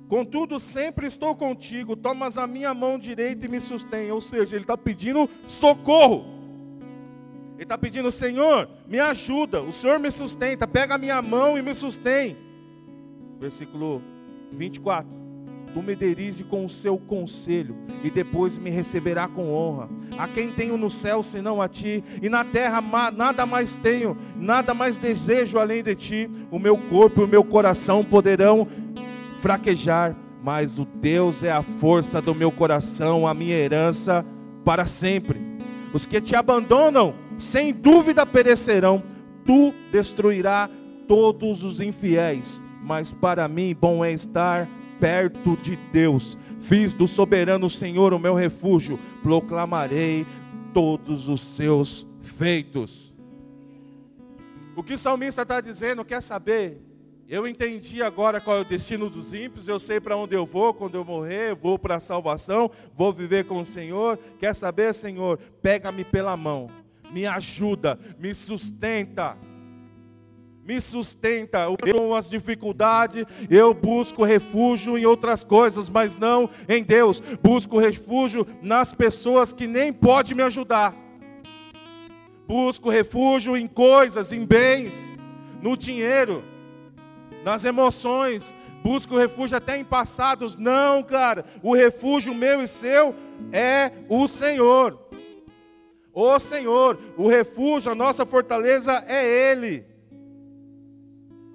Contudo, 0.07 0.57
sempre 0.57 1.05
estou 1.05 1.36
contigo, 1.36 1.98
tomas 1.98 2.38
a 2.38 2.48
minha 2.48 2.74
mão 2.74 2.98
direita 2.98 3.45
e 3.45 3.50
me 3.50 3.59
sustém. 3.59 4.09
Ou 4.09 4.21
seja, 4.21 4.55
ele 4.55 4.63
está 4.63 4.77
pedindo 4.77 5.29
socorro. 5.48 6.24
Ele 7.55 7.63
está 7.63 7.77
pedindo, 7.77 8.09
Senhor, 8.09 8.69
me 8.88 9.00
ajuda, 9.00 9.62
o 9.62 9.74
Senhor 9.74 10.00
me 10.00 10.09
sustenta, 10.09 10.65
pega 10.65 10.95
a 10.95 10.98
minha 10.98 11.21
mão 11.21 11.57
e 11.57 11.62
me 11.62 11.75
sustém. 11.75 12.38
Versículo 13.38 14.01
24. 14.53 15.28
Tu 15.73 15.83
me 15.83 15.95
derize 15.95 16.43
com 16.43 16.65
o 16.65 16.69
seu 16.69 16.97
conselho, 16.97 17.75
e 18.03 18.09
depois 18.09 18.57
me 18.57 18.69
receberá 18.69 19.27
com 19.27 19.53
honra. 19.53 19.88
A 20.17 20.27
quem 20.27 20.51
tenho 20.51 20.77
no 20.77 20.89
céu 20.89 21.21
senão 21.21 21.61
a 21.61 21.67
ti, 21.67 22.03
e 22.21 22.27
na 22.27 22.43
terra 22.43 22.81
nada 23.11 23.45
mais 23.45 23.75
tenho, 23.75 24.17
nada 24.35 24.73
mais 24.73 24.97
desejo 24.97 25.59
além 25.59 25.83
de 25.83 25.95
ti. 25.95 26.29
O 26.49 26.57
meu 26.57 26.75
corpo 26.75 27.21
e 27.21 27.23
o 27.23 27.27
meu 27.27 27.43
coração 27.43 28.03
poderão 28.03 28.67
fraquejar, 29.41 30.15
mas 30.43 30.79
o 30.79 30.85
Deus 30.85 31.43
é 31.43 31.51
a 31.51 31.61
força 31.61 32.21
do 32.21 32.33
meu 32.33 32.51
coração, 32.51 33.27
a 33.27 33.33
minha 33.33 33.55
herança 33.55 34.25
para 34.65 34.85
sempre. 34.85 35.39
Os 35.93 36.05
que 36.05 36.19
te 36.19 36.35
abandonam 36.35 37.13
sem 37.38 37.73
dúvida 37.73 38.25
perecerão, 38.25 39.03
tu 39.45 39.73
destruirás 39.91 40.69
todos 41.07 41.63
os 41.63 41.79
infiéis, 41.79 42.61
mas 42.83 43.11
para 43.11 43.47
mim 43.47 43.75
bom 43.79 44.03
é 44.03 44.11
estar 44.11 44.67
perto 44.99 45.55
de 45.57 45.75
Deus. 45.75 46.37
Fiz 46.59 46.93
do 46.93 47.07
soberano 47.07 47.69
Senhor 47.69 48.13
o 48.13 48.19
meu 48.19 48.33
refúgio, 48.33 48.99
proclamarei 49.23 50.25
todos 50.73 51.27
os 51.27 51.41
seus 51.41 52.05
feitos. 52.21 53.13
O 54.75 54.83
que 54.83 54.93
o 54.93 54.97
salmista 54.97 55.41
está 55.41 55.61
dizendo, 55.61 56.05
quer 56.05 56.21
saber? 56.21 56.81
Eu 57.27 57.47
entendi 57.47 58.01
agora 58.01 58.41
qual 58.41 58.57
é 58.57 58.61
o 58.61 58.65
destino 58.65 59.09
dos 59.09 59.33
ímpios, 59.33 59.67
eu 59.67 59.79
sei 59.79 59.99
para 59.99 60.17
onde 60.17 60.35
eu 60.35 60.45
vou 60.45 60.73
quando 60.73 60.95
eu 60.95 61.05
morrer, 61.05 61.53
vou 61.53 61.77
para 61.77 61.95
a 61.95 61.99
salvação, 61.99 62.71
vou 62.95 63.13
viver 63.13 63.45
com 63.45 63.61
o 63.61 63.65
Senhor. 63.65 64.17
Quer 64.39 64.55
saber, 64.55 64.93
Senhor? 64.93 65.37
Pega-me 65.61 66.03
pela 66.03 66.35
mão 66.35 66.69
me 67.11 67.25
ajuda, 67.25 67.99
me 68.17 68.33
sustenta. 68.33 69.37
Me 70.69 70.79
sustenta. 70.79 71.65
Eu 71.83 72.15
as 72.15 72.29
dificuldades, 72.29 73.25
eu 73.49 73.73
busco 73.73 74.23
refúgio 74.23 74.99
em 74.99 75.03
outras 75.03 75.43
coisas, 75.43 75.89
mas 75.89 76.15
não 76.15 76.47
em 76.67 76.83
Deus. 76.83 77.19
Busco 77.41 77.79
refúgio 77.79 78.45
nas 78.61 78.93
pessoas 78.93 79.51
que 79.51 79.65
nem 79.65 79.91
podem 79.91 80.38
me 80.38 80.43
ajudar. 80.43 80.95
Busco 82.47 82.88
refúgio 82.88 83.57
em 83.57 83.65
coisas, 83.65 84.31
em 84.31 84.45
bens, 84.45 85.11
no 85.59 85.75
dinheiro, 85.75 86.43
nas 87.43 87.65
emoções. 87.65 88.55
Busco 88.83 89.17
refúgio 89.17 89.57
até 89.57 89.75
em 89.75 89.83
passados. 89.83 90.55
Não, 90.55 91.01
cara. 91.01 91.45
O 91.63 91.73
refúgio 91.73 92.35
meu 92.35 92.61
e 92.61 92.67
seu 92.67 93.15
é 93.51 93.91
o 94.07 94.27
Senhor. 94.27 94.99
O 96.13 96.38
Senhor, 96.38 96.99
o 97.17 97.27
refúgio, 97.27 97.91
a 97.91 97.95
nossa 97.95 98.23
fortaleza 98.23 99.03
é 99.07 99.51
Ele. 99.51 99.88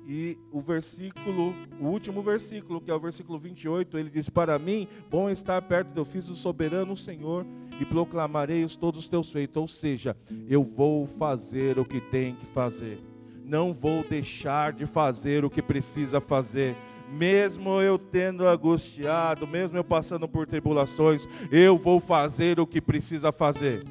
E 0.06 0.36
o 0.52 0.60
versículo, 0.60 1.54
o 1.80 1.86
último 1.86 2.22
versículo, 2.22 2.80
que 2.80 2.90
é 2.90 2.94
o 2.94 3.00
versículo 3.00 3.38
28, 3.38 3.96
ele 3.96 4.10
diz: 4.10 4.28
Para 4.28 4.58
mim, 4.58 4.86
bom 5.10 5.30
estar 5.30 5.60
perto 5.62 5.88
do 5.88 6.04
fiz 6.04 6.26
do 6.26 6.34
soberano 6.34 6.96
Senhor 6.96 7.46
e 7.80 7.84
proclamarei 7.84 8.64
os 8.64 8.76
todos 8.76 9.04
os 9.04 9.08
teus 9.08 9.32
feitos. 9.32 9.60
Ou 9.60 9.68
seja, 9.68 10.16
eu 10.48 10.62
vou 10.62 11.06
fazer 11.06 11.78
o 11.78 11.84
que 11.84 12.00
tem 12.00 12.34
que 12.34 12.46
fazer. 12.46 12.98
Não 13.44 13.72
vou 13.72 14.02
deixar 14.02 14.72
de 14.72 14.86
fazer 14.86 15.44
o 15.44 15.50
que 15.50 15.62
precisa 15.62 16.20
fazer 16.20 16.76
mesmo 17.14 17.80
eu 17.80 17.98
tendo 17.98 18.46
angustiado, 18.46 19.46
mesmo 19.46 19.76
eu 19.76 19.84
passando 19.84 20.28
por 20.28 20.46
tribulações, 20.46 21.28
eu 21.50 21.76
vou 21.76 22.00
fazer 22.00 22.58
o 22.58 22.66
que 22.66 22.80
precisa 22.80 23.30
fazer. 23.30 23.84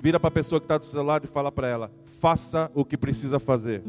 Vira 0.00 0.18
para 0.18 0.28
a 0.28 0.32
pessoa 0.32 0.60
que 0.60 0.64
está 0.64 0.78
do 0.78 0.84
seu 0.84 1.02
lado 1.02 1.26
e 1.26 1.28
fala 1.28 1.52
para 1.52 1.68
ela: 1.68 1.92
faça 2.20 2.70
o 2.74 2.84
que 2.84 2.96
precisa 2.96 3.38
fazer. 3.38 3.82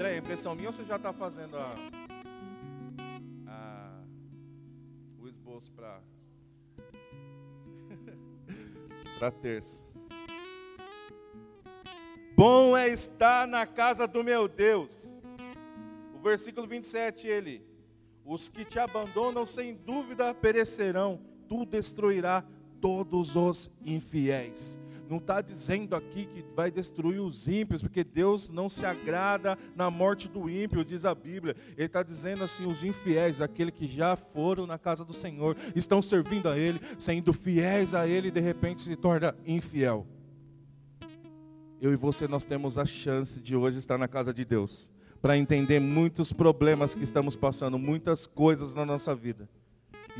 André, 0.00 0.16
impressão 0.16 0.54
minha 0.54 0.70
ou 0.70 0.72
você 0.72 0.82
já 0.82 0.96
está 0.96 1.12
fazendo 1.12 1.58
a, 1.58 1.76
a, 3.46 4.02
o 5.20 5.28
esboço 5.28 5.70
para 5.72 6.00
para 9.18 9.30
terça? 9.30 9.84
Bom 12.34 12.74
é 12.74 12.88
estar 12.88 13.46
na 13.46 13.66
casa 13.66 14.08
do 14.08 14.24
meu 14.24 14.48
Deus. 14.48 15.20
O 16.14 16.18
versículo 16.22 16.66
27, 16.66 17.26
ele: 17.26 17.62
Os 18.24 18.48
que 18.48 18.64
te 18.64 18.78
abandonam 18.78 19.44
sem 19.44 19.74
dúvida 19.74 20.32
perecerão, 20.32 21.20
tu 21.46 21.66
destruirá 21.66 22.42
todos 22.80 23.36
os 23.36 23.70
infiéis. 23.84 24.80
Não 25.10 25.18
está 25.18 25.40
dizendo 25.42 25.94
aqui 25.94 26.24
que 26.24 26.44
vai 26.54 26.70
destruir 26.70 27.20
os 27.20 27.48
ímpios, 27.48 27.82
porque 27.82 28.04
Deus 28.04 28.48
não 28.48 28.68
se 28.68 28.86
agrada 28.86 29.58
na 29.74 29.90
morte 29.90 30.28
do 30.28 30.48
ímpio, 30.48 30.84
diz 30.84 31.04
a 31.04 31.14
Bíblia. 31.14 31.56
Ele 31.76 31.86
está 31.86 32.02
dizendo 32.02 32.44
assim: 32.44 32.66
os 32.66 32.84
infiéis, 32.84 33.40
aqueles 33.40 33.74
que 33.74 33.86
já 33.86 34.14
foram 34.16 34.66
na 34.66 34.78
casa 34.78 35.04
do 35.04 35.12
Senhor, 35.12 35.56
estão 35.74 36.00
servindo 36.00 36.48
a 36.48 36.56
Ele, 36.56 36.80
sendo 36.98 37.32
fiéis 37.32 37.92
a 37.92 38.06
Ele, 38.06 38.28
e 38.28 38.30
de 38.30 38.40
repente 38.40 38.82
se 38.82 38.96
torna 38.96 39.34
infiel 39.44 40.06
eu 41.80 41.92
e 41.92 41.96
você 41.96 42.28
nós 42.28 42.44
temos 42.44 42.76
a 42.76 42.84
chance 42.84 43.40
de 43.40 43.56
hoje 43.56 43.78
estar 43.78 43.96
na 43.96 44.06
casa 44.06 44.34
de 44.34 44.44
Deus, 44.44 44.92
para 45.22 45.36
entender 45.36 45.80
muitos 45.80 46.32
problemas 46.32 46.94
que 46.94 47.02
estamos 47.02 47.34
passando, 47.34 47.78
muitas 47.78 48.26
coisas 48.26 48.74
na 48.74 48.84
nossa 48.84 49.14
vida. 49.14 49.48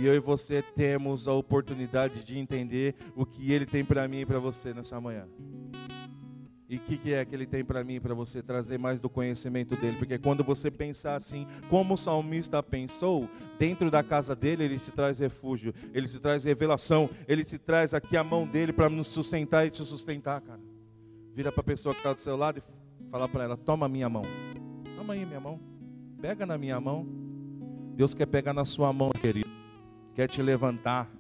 E 0.01 0.07
eu 0.07 0.15
e 0.15 0.19
você 0.19 0.63
temos 0.63 1.29
a 1.29 1.35
oportunidade 1.35 2.25
de 2.25 2.39
entender 2.39 2.95
o 3.15 3.27
que 3.27 3.53
Ele 3.53 3.67
tem 3.67 3.85
para 3.85 4.09
mim 4.09 4.21
e 4.21 4.25
para 4.25 4.39
você 4.39 4.73
nessa 4.73 4.99
manhã. 4.99 5.29
E 6.67 6.77
o 6.77 6.81
que, 6.81 6.97
que, 6.97 7.13
é 7.13 7.23
que 7.23 7.35
Ele 7.35 7.45
tem 7.45 7.63
para 7.63 7.85
mim 7.85 7.97
e 7.97 8.01
para 8.01 8.15
você? 8.15 8.43
Trazer 8.43 8.79
mais 8.79 9.03
do 9.03 9.11
conhecimento 9.11 9.77
dEle. 9.77 9.99
Porque 9.99 10.19
quando 10.19 10.43
você 10.43 10.71
pensar 10.71 11.17
assim, 11.17 11.47
como 11.69 11.93
o 11.93 11.99
salmista 11.99 12.63
pensou, 12.63 13.29
dentro 13.59 13.91
da 13.91 14.03
casa 14.03 14.35
dele, 14.35 14.65
Ele 14.65 14.79
te 14.79 14.91
traz 14.91 15.19
refúgio, 15.19 15.75
Ele 15.93 16.09
te 16.09 16.19
traz 16.19 16.45
revelação, 16.45 17.11
Ele 17.29 17.45
te 17.45 17.59
traz 17.59 17.93
aqui 17.93 18.17
a 18.17 18.25
mão 18.25 18.47
dEle 18.47 18.73
para 18.73 18.89
nos 18.89 19.07
sustentar 19.07 19.67
e 19.67 19.71
te 19.71 19.85
sustentar, 19.85 20.41
cara. 20.41 20.61
Vira 21.35 21.53
para 21.53 21.61
a 21.61 21.65
pessoa 21.65 21.93
que 21.93 22.01
está 22.01 22.15
do 22.15 22.21
seu 22.23 22.39
lado 22.39 22.59
e 22.59 23.11
fala 23.11 23.29
para 23.29 23.45
ela: 23.45 23.57
Toma 23.59 23.87
minha 23.87 24.09
mão. 24.09 24.23
Toma 24.97 25.13
aí 25.13 25.27
minha 25.27 25.41
mão. 25.41 25.61
Pega 26.23 26.47
na 26.47 26.57
minha 26.57 26.81
mão. 26.81 27.07
Deus 27.97 28.15
quer 28.15 28.25
pegar 28.25 28.55
na 28.55 28.65
sua 28.65 28.91
mão, 28.95 29.11
querido. 29.11 29.60
Quer 30.21 30.29
te 30.29 30.43
levantar. 30.43 31.11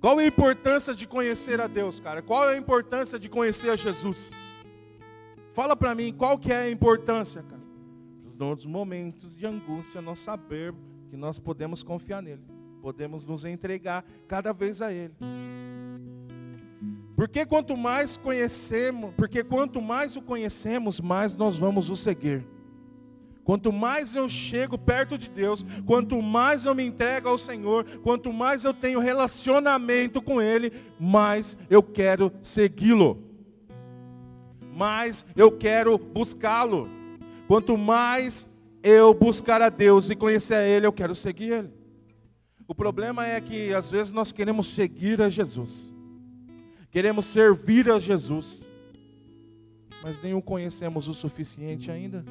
Qual 0.00 0.20
é 0.20 0.22
a 0.22 0.28
importância 0.28 0.94
de 0.94 1.04
conhecer 1.04 1.60
a 1.60 1.66
Deus, 1.66 1.98
cara? 1.98 2.22
Qual 2.22 2.48
é 2.48 2.54
a 2.54 2.56
importância 2.56 3.18
de 3.18 3.28
conhecer 3.28 3.70
a 3.70 3.74
Jesus? 3.74 4.30
Fala 5.52 5.74
para 5.74 5.92
mim, 5.92 6.14
qual 6.16 6.38
que 6.38 6.52
é 6.52 6.58
a 6.58 6.70
importância, 6.70 7.42
cara? 7.42 7.60
Nos 8.38 8.64
momentos 8.64 9.34
de 9.34 9.44
angústia, 9.44 10.00
nós 10.00 10.20
saber 10.20 10.72
que 11.10 11.16
nós 11.16 11.40
podemos 11.40 11.82
confiar 11.82 12.22
nele. 12.22 12.44
Podemos 12.80 13.26
nos 13.26 13.44
entregar 13.44 14.04
cada 14.28 14.52
vez 14.52 14.80
a 14.80 14.92
ele. 14.92 15.16
Porque 17.16 17.44
quanto 17.44 17.76
mais 17.76 18.16
conhecemos, 18.16 19.12
porque 19.16 19.42
quanto 19.42 19.82
mais 19.82 20.14
o 20.14 20.22
conhecemos, 20.22 21.00
mais 21.00 21.34
nós 21.34 21.58
vamos 21.58 21.90
o 21.90 21.96
seguir. 21.96 22.46
Quanto 23.46 23.72
mais 23.72 24.14
eu 24.14 24.28
chego 24.28 24.76
perto 24.76 25.16
de 25.16 25.30
Deus, 25.30 25.64
quanto 25.86 26.20
mais 26.20 26.66
eu 26.66 26.74
me 26.74 26.84
entrego 26.84 27.30
ao 27.30 27.38
Senhor, 27.38 27.86
quanto 28.02 28.30
mais 28.30 28.64
eu 28.64 28.74
tenho 28.74 29.00
relacionamento 29.00 30.20
com 30.20 30.42
Ele, 30.42 30.70
mais 31.00 31.56
eu 31.70 31.82
quero 31.82 32.30
segui-lo. 32.42 33.22
Mais 34.74 35.24
eu 35.34 35.50
quero 35.50 35.96
buscá-lo. 35.96 36.86
Quanto 37.48 37.78
mais 37.78 38.50
eu 38.82 39.14
buscar 39.14 39.62
a 39.62 39.70
Deus 39.70 40.10
e 40.10 40.14
conhecer 40.16 40.54
a 40.54 40.62
Ele, 40.62 40.86
eu 40.86 40.92
quero 40.92 41.14
seguir 41.14 41.52
Ele. 41.52 41.70
O 42.68 42.74
problema 42.74 43.26
é 43.26 43.40
que 43.40 43.72
às 43.72 43.90
vezes 43.90 44.12
nós 44.12 44.30
queremos 44.30 44.74
seguir 44.74 45.22
a 45.22 45.30
Jesus 45.30 45.96
queremos 46.96 47.26
servir 47.26 47.90
a 47.90 47.98
Jesus, 47.98 48.66
mas 50.02 50.18
o 50.34 50.40
conhecemos 50.40 51.08
o 51.08 51.12
suficiente 51.12 51.90
ainda. 51.90 52.24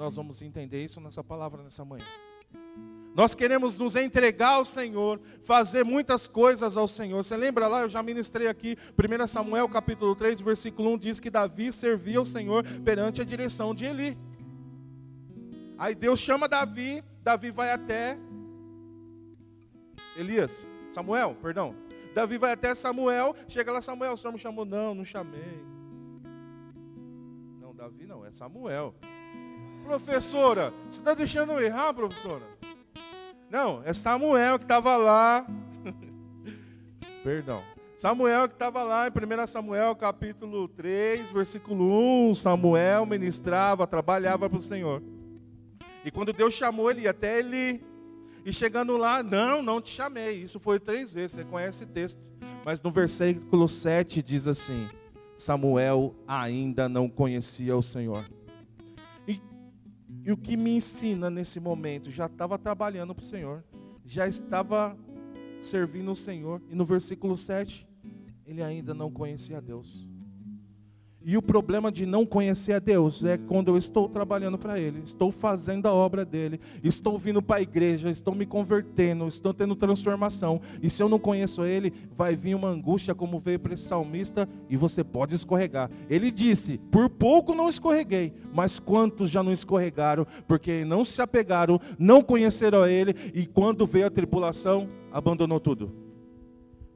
Nós 0.00 0.16
vamos 0.16 0.40
entender 0.40 0.82
isso 0.82 0.98
nessa 0.98 1.22
palavra 1.22 1.62
nessa 1.62 1.84
manhã. 1.84 2.06
Nós 3.14 3.34
queremos 3.34 3.76
nos 3.76 3.96
entregar 3.96 4.52
ao 4.52 4.64
Senhor, 4.64 5.20
fazer 5.42 5.84
muitas 5.84 6.26
coisas 6.26 6.74
ao 6.74 6.88
Senhor. 6.88 7.22
Você 7.22 7.36
lembra 7.36 7.68
lá, 7.68 7.82
eu 7.82 7.88
já 7.90 8.02
ministrei 8.02 8.48
aqui, 8.48 8.78
1 8.96 9.26
Samuel 9.26 9.68
capítulo 9.68 10.16
3, 10.16 10.40
versículo 10.40 10.94
1, 10.94 10.98
diz 10.98 11.20
que 11.20 11.28
Davi 11.28 11.70
servia 11.70 12.16
ao 12.16 12.24
Senhor 12.24 12.64
perante 12.82 13.20
a 13.20 13.24
direção 13.26 13.74
de 13.74 13.84
Eli. 13.84 14.16
Aí 15.76 15.94
Deus 15.94 16.18
chama 16.18 16.48
Davi, 16.48 17.04
Davi 17.22 17.50
vai 17.50 17.70
até 17.70 18.16
Elias, 20.16 20.66
Samuel, 20.90 21.36
perdão, 21.42 21.76
Davi 22.14 22.38
vai 22.38 22.52
até 22.52 22.74
Samuel, 22.74 23.36
chega 23.46 23.70
lá, 23.70 23.82
Samuel, 23.82 24.14
o 24.14 24.16
senhor 24.16 24.32
me 24.32 24.38
chamou? 24.38 24.64
Não, 24.64 24.94
não 24.94 25.04
chamei. 25.04 25.62
Não, 27.60 27.74
Davi 27.74 28.06
não, 28.06 28.24
é 28.24 28.32
Samuel. 28.32 28.94
Professora, 29.90 30.72
você 30.88 31.00
está 31.00 31.14
deixando 31.14 31.50
eu 31.50 31.60
errar, 31.60 31.92
professora? 31.92 32.44
Não, 33.50 33.82
é 33.84 33.92
Samuel 33.92 34.56
que 34.56 34.64
estava 34.64 34.96
lá. 34.96 35.44
Perdão. 37.24 37.60
Samuel 37.98 38.46
que 38.46 38.54
estava 38.54 38.84
lá 38.84 39.08
em 39.08 39.10
1 39.10 39.46
Samuel 39.48 39.96
capítulo 39.96 40.68
3, 40.68 41.32
versículo 41.32 42.30
1. 42.30 42.36
Samuel 42.36 43.04
ministrava, 43.04 43.84
trabalhava 43.84 44.48
para 44.48 44.60
o 44.60 44.62
Senhor. 44.62 45.02
E 46.04 46.10
quando 46.12 46.32
Deus 46.32 46.54
chamou 46.54 46.88
ele, 46.88 47.08
até 47.08 47.40
ele 47.40 47.82
e 48.46 48.52
chegando 48.52 48.96
lá, 48.96 49.24
não, 49.24 49.60
não 49.60 49.80
te 49.80 49.90
chamei. 49.90 50.40
Isso 50.40 50.60
foi 50.60 50.78
três 50.78 51.10
vezes, 51.10 51.32
você 51.32 51.44
conhece 51.44 51.82
o 51.82 51.88
texto. 51.88 52.30
Mas 52.64 52.80
no 52.80 52.92
versículo 52.92 53.66
7 53.66 54.22
diz 54.22 54.46
assim: 54.46 54.88
Samuel 55.34 56.14
ainda 56.28 56.88
não 56.88 57.08
conhecia 57.08 57.76
o 57.76 57.82
Senhor. 57.82 58.24
E, 60.24 60.32
o 60.32 60.36
que 60.36 60.56
me 60.56 60.76
ensina 60.76 61.30
nesse 61.30 61.58
momento? 61.60 62.10
Já 62.10 62.26
estava 62.26 62.58
trabalhando 62.58 63.14
para 63.14 63.22
o 63.22 63.26
Senhor, 63.26 63.64
já 64.04 64.26
estava 64.26 64.96
servindo 65.60 66.10
o 66.10 66.16
Senhor. 66.16 66.60
E 66.68 66.74
no 66.74 66.84
versículo 66.84 67.36
7, 67.36 67.86
ele 68.44 68.62
ainda 68.62 68.92
não 68.92 69.10
conhecia 69.10 69.60
Deus. 69.60 70.09
E 71.22 71.36
o 71.36 71.42
problema 71.42 71.92
de 71.92 72.06
não 72.06 72.24
conhecer 72.24 72.72
a 72.72 72.78
Deus 72.78 73.22
é 73.26 73.36
quando 73.36 73.68
eu 73.68 73.76
estou 73.76 74.08
trabalhando 74.08 74.56
para 74.56 74.80
Ele, 74.80 75.02
estou 75.04 75.30
fazendo 75.30 75.86
a 75.86 75.92
obra 75.92 76.24
dele, 76.24 76.58
estou 76.82 77.18
vindo 77.18 77.42
para 77.42 77.56
a 77.56 77.60
igreja, 77.60 78.08
estou 78.08 78.34
me 78.34 78.46
convertendo, 78.46 79.28
estou 79.28 79.52
tendo 79.52 79.76
transformação. 79.76 80.62
E 80.82 80.88
se 80.88 81.02
eu 81.02 81.10
não 81.10 81.18
conheço 81.18 81.62
Ele, 81.62 81.92
vai 82.16 82.34
vir 82.34 82.54
uma 82.54 82.68
angústia 82.68 83.14
como 83.14 83.38
veio 83.38 83.60
para 83.60 83.74
esse 83.74 83.82
salmista 83.82 84.48
e 84.70 84.78
você 84.78 85.04
pode 85.04 85.34
escorregar. 85.34 85.90
Ele 86.08 86.30
disse: 86.30 86.78
Por 86.90 87.10
pouco 87.10 87.54
não 87.54 87.68
escorreguei, 87.68 88.32
mas 88.54 88.80
quantos 88.80 89.30
já 89.30 89.42
não 89.42 89.52
escorregaram, 89.52 90.26
porque 90.48 90.86
não 90.86 91.04
se 91.04 91.20
apegaram, 91.20 91.78
não 91.98 92.22
conheceram 92.22 92.82
a 92.82 92.90
Ele 92.90 93.14
e 93.34 93.44
quando 93.44 93.86
veio 93.86 94.06
a 94.06 94.10
tribulação, 94.10 94.88
abandonou 95.12 95.60
tudo. 95.60 95.92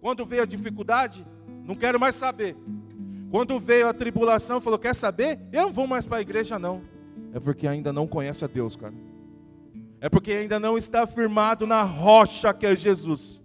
Quando 0.01 0.25
veio 0.25 0.45
a 0.45 0.47
dificuldade, 0.47 1.27
não 1.63 1.75
quero 1.75 2.01
mais 2.01 2.15
saber. 2.15 2.57
Quando 3.35 3.59
veio 3.59 3.89
a 3.89 3.93
tribulação, 3.93 4.61
falou: 4.61 4.79
Quer 4.79 4.95
saber? 4.95 5.41
Eu 5.53 5.63
não 5.63 5.73
vou 5.73 5.89
mais 5.89 6.07
para 6.07 6.19
a 6.19 6.21
igreja, 6.21 6.57
não. 6.57 6.85
É 7.33 7.41
porque 7.41 7.67
ainda 7.67 7.93
não 7.93 8.07
conhece 8.07 8.45
a 8.45 8.47
Deus, 8.47 8.77
cara. 8.77 8.95
É 10.01 10.09
porque 10.09 10.31
ainda 10.31 10.61
não 10.61 10.79
está 10.79 11.05
firmado 11.05 11.67
na 11.67 11.83
rocha 11.83 12.55
que 12.55 12.65
é 12.65 12.77
Jesus. 12.77 13.41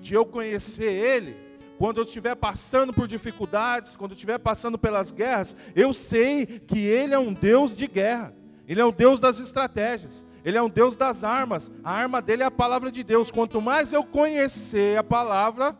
De 0.00 0.14
eu 0.14 0.24
conhecer 0.24 0.92
Ele, 0.92 1.34
quando 1.80 1.96
eu 1.96 2.04
estiver 2.04 2.36
passando 2.36 2.92
por 2.92 3.08
dificuldades, 3.08 3.96
quando 3.96 4.12
eu 4.12 4.14
estiver 4.14 4.38
passando 4.38 4.78
pelas 4.78 5.10
guerras, 5.10 5.56
eu 5.74 5.92
sei 5.92 6.46
que 6.46 6.78
Ele 6.78 7.12
é 7.12 7.18
um 7.18 7.32
Deus 7.32 7.74
de 7.74 7.88
guerra. 7.88 8.32
Ele 8.68 8.80
é 8.80 8.84
um 8.84 8.92
Deus 8.92 9.18
das 9.18 9.40
estratégias. 9.40 10.24
Ele 10.44 10.58
é 10.58 10.62
um 10.62 10.68
Deus 10.68 10.96
das 10.96 11.22
armas. 11.22 11.70
A 11.84 11.92
arma 11.92 12.20
dele 12.20 12.42
é 12.42 12.46
a 12.46 12.50
palavra 12.50 12.90
de 12.90 13.02
Deus. 13.02 13.30
Quanto 13.30 13.60
mais 13.60 13.92
eu 13.92 14.02
conhecer 14.02 14.98
a 14.98 15.04
palavra, 15.04 15.76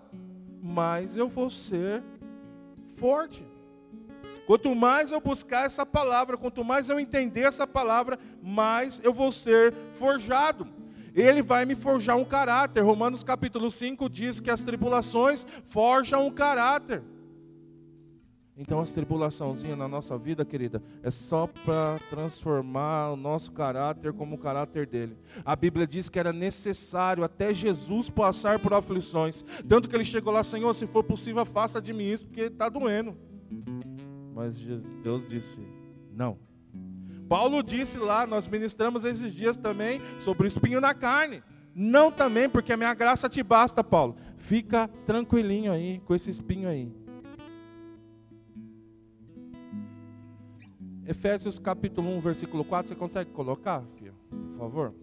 mais 0.63 1.17
eu 1.17 1.29
vou 1.29 1.51
ser 1.51 2.03
forte. 2.97 3.45
Quanto 4.47 4.75
mais 4.75 5.11
eu 5.11 5.21
buscar 5.21 5.67
essa 5.67 5.87
palavra, 5.87 6.37
quanto 6.37 6.65
mais 6.65 6.89
eu 6.89 6.99
entender 6.99 7.43
essa 7.43 7.67
palavra, 7.67 8.19
mais 8.43 9.01
eu 9.03 9.13
vou 9.13 9.33
ser 9.33 9.75
forjado. 9.95 10.67
Ele 11.15 11.43
vai 11.43 11.65
me 11.65 11.75
forjar 11.75 12.17
um 12.17 12.25
caráter. 12.25 12.81
Romanos 12.81 13.23
capítulo 13.23 13.71
5 13.71 14.09
diz 14.09 14.41
que 14.41 14.51
as 14.51 14.63
tribulações 14.63 15.47
forjam 15.65 16.27
um 16.27 16.31
caráter. 16.31 17.03
Então 18.57 18.81
as 18.81 18.91
tribulaçãozinhas 18.91 19.79
na 19.79 19.89
nossa 19.89 20.19
vida, 20.19 20.45
querida, 20.45 20.83
é 21.03 21.11
só 21.11 21.47
para 21.47 21.99
transformar 22.11 23.13
o 23.13 23.17
nosso 23.17 23.51
caráter 23.51 24.13
como 24.13 24.37
o 24.37 24.39
caráter 24.39 24.87
dele. 24.87 25.17
A 25.45 25.57
Bíblia 25.57 25.87
diz 25.87 26.11
que 26.11 26.19
era 26.19 26.33
necessário 26.33 27.25
até 27.25 27.55
Jesus 27.55 28.11
passar 28.11 28.59
por 28.59 28.75
aflições. 28.75 29.43
Tanto 29.67 29.89
que 29.89 29.97
ele 29.97 30.05
chegou 30.05 30.33
lá, 30.33 30.45
Senhor, 30.45 30.75
se 30.75 30.87
for 30.87 31.03
possível, 31.03 31.45
faça 31.47 31.81
de 31.81 31.95
mim 31.95 32.05
isso, 32.05 32.27
porque 32.27 32.43
está 32.43 32.69
doendo. 32.69 33.17
Mas 34.35 34.61
Deus 35.03 35.27
disse, 35.27 35.67
não. 36.13 36.39
Paulo 37.29 37.63
disse 37.63 37.97
lá, 37.97 38.27
nós 38.27 38.47
ministramos 38.47 39.05
esses 39.05 39.35
dias 39.35 39.57
também, 39.57 40.01
sobre 40.21 40.47
o 40.47 40.49
espinho 40.49 40.79
na 40.79 40.93
carne. 40.93 41.43
Não 41.75 42.13
também, 42.13 42.51
porque 42.51 42.75
a 42.75 42.77
minha 42.77 42.93
graça 42.93 43.31
te 43.31 43.43
basta, 43.43 43.83
Paulo. 43.83 44.15
Fica 44.37 44.89
tranquilinho 45.07 45.73
aí, 45.73 46.01
com 46.05 46.15
esse 46.15 46.29
espinho 46.29 46.69
aí. 46.69 46.93
Efésios 51.07 51.59
capítulo 51.59 52.09
1, 52.17 52.21
versículo 52.21 52.65
4, 52.65 52.89
você 52.89 52.95
consegue 52.95 53.31
colocar, 53.31 53.83
filho? 53.97 54.15
Por 54.31 54.59
favor. 54.59 54.95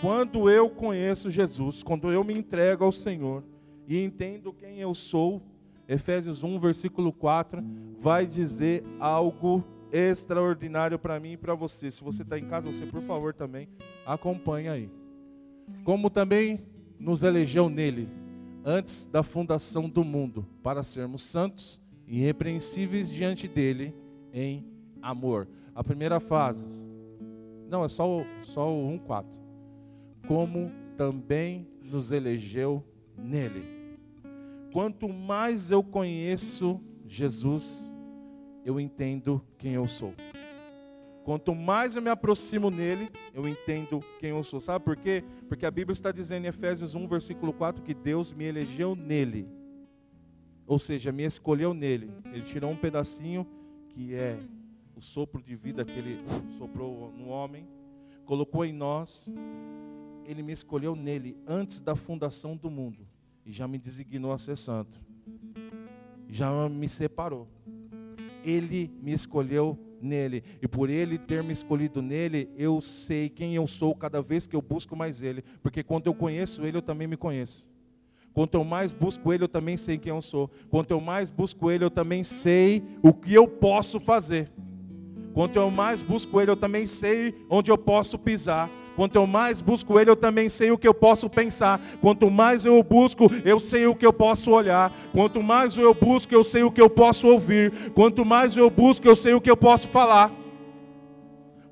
Quando 0.00 0.48
eu 0.48 0.70
conheço 0.70 1.28
Jesus, 1.28 1.82
quando 1.82 2.12
eu 2.12 2.22
me 2.22 2.32
entrego 2.32 2.84
ao 2.84 2.92
Senhor 2.92 3.42
e 3.88 4.02
entendo 4.02 4.52
quem 4.52 4.78
eu 4.78 4.94
sou, 4.94 5.42
Efésios 5.88 6.44
1, 6.44 6.60
versículo 6.60 7.12
4, 7.12 7.60
vai 7.98 8.24
dizer 8.24 8.84
algo 9.00 9.64
extraordinário 9.90 10.98
para 10.98 11.18
mim 11.18 11.32
e 11.32 11.36
para 11.36 11.54
você. 11.54 11.90
Se 11.90 12.04
você 12.04 12.22
está 12.22 12.38
em 12.38 12.46
casa, 12.46 12.72
você 12.72 12.86
por 12.86 13.02
favor 13.02 13.34
também 13.34 13.68
acompanha 14.06 14.72
aí. 14.72 14.88
Como 15.82 16.08
também 16.08 16.60
nos 17.00 17.24
elegeu 17.24 17.68
nele, 17.68 18.08
antes 18.64 19.06
da 19.06 19.24
fundação 19.24 19.88
do 19.88 20.04
mundo, 20.04 20.46
para 20.62 20.84
sermos 20.84 21.22
santos 21.22 21.80
irrepreensíveis 22.08 23.10
diante 23.10 23.46
dele 23.46 23.94
em 24.32 24.66
amor. 25.02 25.46
A 25.74 25.84
primeira 25.84 26.18
fase, 26.18 26.66
não, 27.68 27.84
é 27.84 27.88
só, 27.88 28.24
só 28.42 28.72
o 28.72 28.98
1,4. 28.98 29.26
Como 30.26 30.72
também 30.96 31.68
nos 31.82 32.10
elegeu 32.10 32.82
nele. 33.16 33.62
Quanto 34.72 35.08
mais 35.08 35.70
eu 35.70 35.82
conheço 35.82 36.80
Jesus, 37.06 37.88
eu 38.64 38.80
entendo 38.80 39.42
quem 39.56 39.74
eu 39.74 39.86
sou. 39.86 40.12
Quanto 41.24 41.54
mais 41.54 41.94
eu 41.94 42.00
me 42.00 42.08
aproximo 42.08 42.70
nele, 42.70 43.10
eu 43.34 43.46
entendo 43.46 44.00
quem 44.18 44.30
eu 44.30 44.42
sou. 44.42 44.60
Sabe 44.60 44.84
por 44.84 44.96
quê? 44.96 45.22
Porque 45.46 45.66
a 45.66 45.70
Bíblia 45.70 45.92
está 45.92 46.10
dizendo 46.10 46.46
em 46.46 46.48
Efésios 46.48 46.94
1, 46.94 47.06
versículo 47.06 47.52
4, 47.52 47.82
que 47.82 47.94
Deus 47.94 48.32
me 48.32 48.44
elegeu 48.44 48.96
nele 48.96 49.57
ou 50.68 50.78
seja, 50.78 51.10
me 51.10 51.24
escolheu 51.24 51.72
nele. 51.72 52.12
Ele 52.26 52.42
tirou 52.42 52.70
um 52.70 52.76
pedacinho 52.76 53.46
que 53.88 54.14
é 54.14 54.38
o 54.94 55.00
sopro 55.00 55.42
de 55.42 55.56
vida 55.56 55.84
que 55.84 55.98
ele 55.98 56.18
soprou 56.58 57.10
no 57.16 57.28
homem, 57.28 57.66
colocou 58.26 58.64
em 58.64 58.72
nós. 58.72 59.26
Ele 60.26 60.42
me 60.42 60.52
escolheu 60.52 60.94
nele 60.94 61.38
antes 61.46 61.80
da 61.80 61.96
fundação 61.96 62.54
do 62.54 62.70
mundo 62.70 63.02
e 63.46 63.50
já 63.50 63.66
me 63.66 63.78
designou 63.78 64.30
a 64.30 64.36
ser 64.36 64.58
santo. 64.58 65.00
Já 66.28 66.68
me 66.68 66.86
separou. 66.86 67.48
Ele 68.44 68.90
me 69.02 69.12
escolheu 69.12 69.78
nele. 70.02 70.44
E 70.60 70.68
por 70.68 70.90
ele 70.90 71.16
ter 71.16 71.42
me 71.42 71.54
escolhido 71.54 72.02
nele, 72.02 72.50
eu 72.58 72.82
sei 72.82 73.30
quem 73.30 73.54
eu 73.54 73.66
sou 73.66 73.94
cada 73.94 74.20
vez 74.20 74.46
que 74.46 74.54
eu 74.54 74.60
busco 74.60 74.94
mais 74.94 75.22
ele. 75.22 75.42
Porque 75.62 75.82
quando 75.82 76.08
eu 76.08 76.14
conheço 76.14 76.62
ele, 76.62 76.76
eu 76.76 76.82
também 76.82 77.08
me 77.08 77.16
conheço. 77.16 77.66
Quanto 78.32 78.54
eu 78.54 78.64
mais 78.64 78.92
busco 78.92 79.32
Ele, 79.32 79.44
eu 79.44 79.48
também 79.48 79.76
sei 79.76 79.98
quem 79.98 80.10
eu 80.10 80.22
sou. 80.22 80.50
Quanto 80.70 80.90
eu 80.90 81.00
mais 81.00 81.30
busco 81.30 81.70
Ele, 81.70 81.84
eu 81.84 81.90
também 81.90 82.22
sei 82.22 82.82
o 83.02 83.12
que 83.12 83.34
eu 83.34 83.48
posso 83.48 83.98
fazer. 83.98 84.50
Quanto 85.34 85.56
eu 85.56 85.70
mais 85.70 86.02
busco 86.02 86.40
Ele, 86.40 86.50
eu 86.50 86.56
também 86.56 86.86
sei 86.86 87.34
onde 87.50 87.70
eu 87.70 87.78
posso 87.78 88.18
pisar. 88.18 88.70
Quanto 88.96 89.14
eu 89.14 89.28
mais 89.28 89.60
busco 89.60 89.98
Ele, 89.98 90.10
eu 90.10 90.16
também 90.16 90.48
sei 90.48 90.72
o 90.72 90.76
que 90.78 90.88
eu 90.88 90.92
posso 90.92 91.30
pensar. 91.30 91.80
Quanto 92.00 92.28
mais 92.28 92.64
eu 92.64 92.82
busco, 92.82 93.30
eu 93.44 93.60
sei 93.60 93.86
o 93.86 93.94
que 93.94 94.04
eu 94.04 94.12
posso 94.12 94.50
olhar. 94.50 94.92
Quanto 95.12 95.40
mais 95.40 95.76
eu 95.76 95.94
busco, 95.94 96.34
eu 96.34 96.42
sei 96.42 96.64
o 96.64 96.70
que 96.70 96.80
eu 96.80 96.90
posso 96.90 97.28
ouvir. 97.28 97.92
Quanto 97.94 98.24
mais 98.24 98.56
eu 98.56 98.68
busco, 98.68 99.06
eu 99.06 99.14
sei 99.14 99.34
o 99.34 99.40
que 99.40 99.48
eu 99.48 99.56
posso 99.56 99.86
falar. 99.86 100.32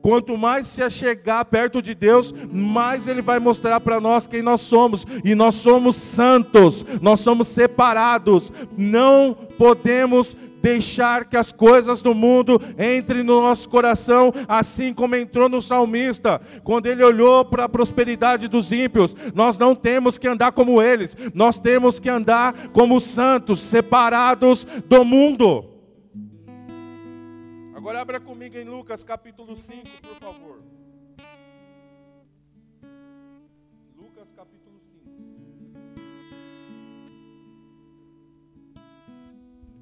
Quanto 0.06 0.38
mais 0.38 0.68
se 0.68 0.88
chegar 0.88 1.44
perto 1.46 1.82
de 1.82 1.92
Deus, 1.92 2.32
mais 2.52 3.08
Ele 3.08 3.20
vai 3.20 3.40
mostrar 3.40 3.80
para 3.80 4.00
nós 4.00 4.24
quem 4.24 4.40
nós 4.40 4.60
somos. 4.60 5.04
E 5.24 5.34
nós 5.34 5.56
somos 5.56 5.96
santos, 5.96 6.86
nós 7.02 7.18
somos 7.18 7.48
separados. 7.48 8.52
Não 8.78 9.36
podemos 9.58 10.36
deixar 10.62 11.24
que 11.24 11.36
as 11.36 11.50
coisas 11.50 12.02
do 12.02 12.14
mundo 12.14 12.62
entrem 12.78 13.24
no 13.24 13.40
nosso 13.42 13.68
coração, 13.68 14.32
assim 14.46 14.94
como 14.94 15.16
entrou 15.16 15.48
no 15.48 15.60
salmista, 15.60 16.40
quando 16.62 16.86
ele 16.86 17.02
olhou 17.02 17.44
para 17.44 17.64
a 17.64 17.68
prosperidade 17.68 18.46
dos 18.46 18.70
ímpios. 18.70 19.12
Nós 19.34 19.58
não 19.58 19.74
temos 19.74 20.18
que 20.18 20.28
andar 20.28 20.52
como 20.52 20.80
eles, 20.80 21.16
nós 21.34 21.58
temos 21.58 21.98
que 21.98 22.08
andar 22.08 22.68
como 22.68 23.00
santos, 23.00 23.58
separados 23.58 24.64
do 24.88 25.04
mundo. 25.04 25.75
Agora 27.86 28.00
abra 28.00 28.18
comigo 28.18 28.58
em 28.58 28.64
Lucas 28.64 29.04
capítulo 29.04 29.54
5, 29.54 29.84
por 30.02 30.16
favor. 30.16 30.60
Lucas 33.94 34.32
capítulo 34.32 34.80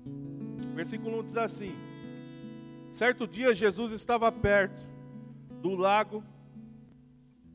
5. 0.04 0.74
Versículo 0.74 1.20
1 1.20 1.24
diz 1.24 1.36
assim: 1.38 1.74
Certo 2.90 3.26
dia 3.26 3.54
Jesus 3.54 3.90
estava 3.90 4.30
perto 4.30 4.82
do 5.62 5.74
lago 5.74 6.22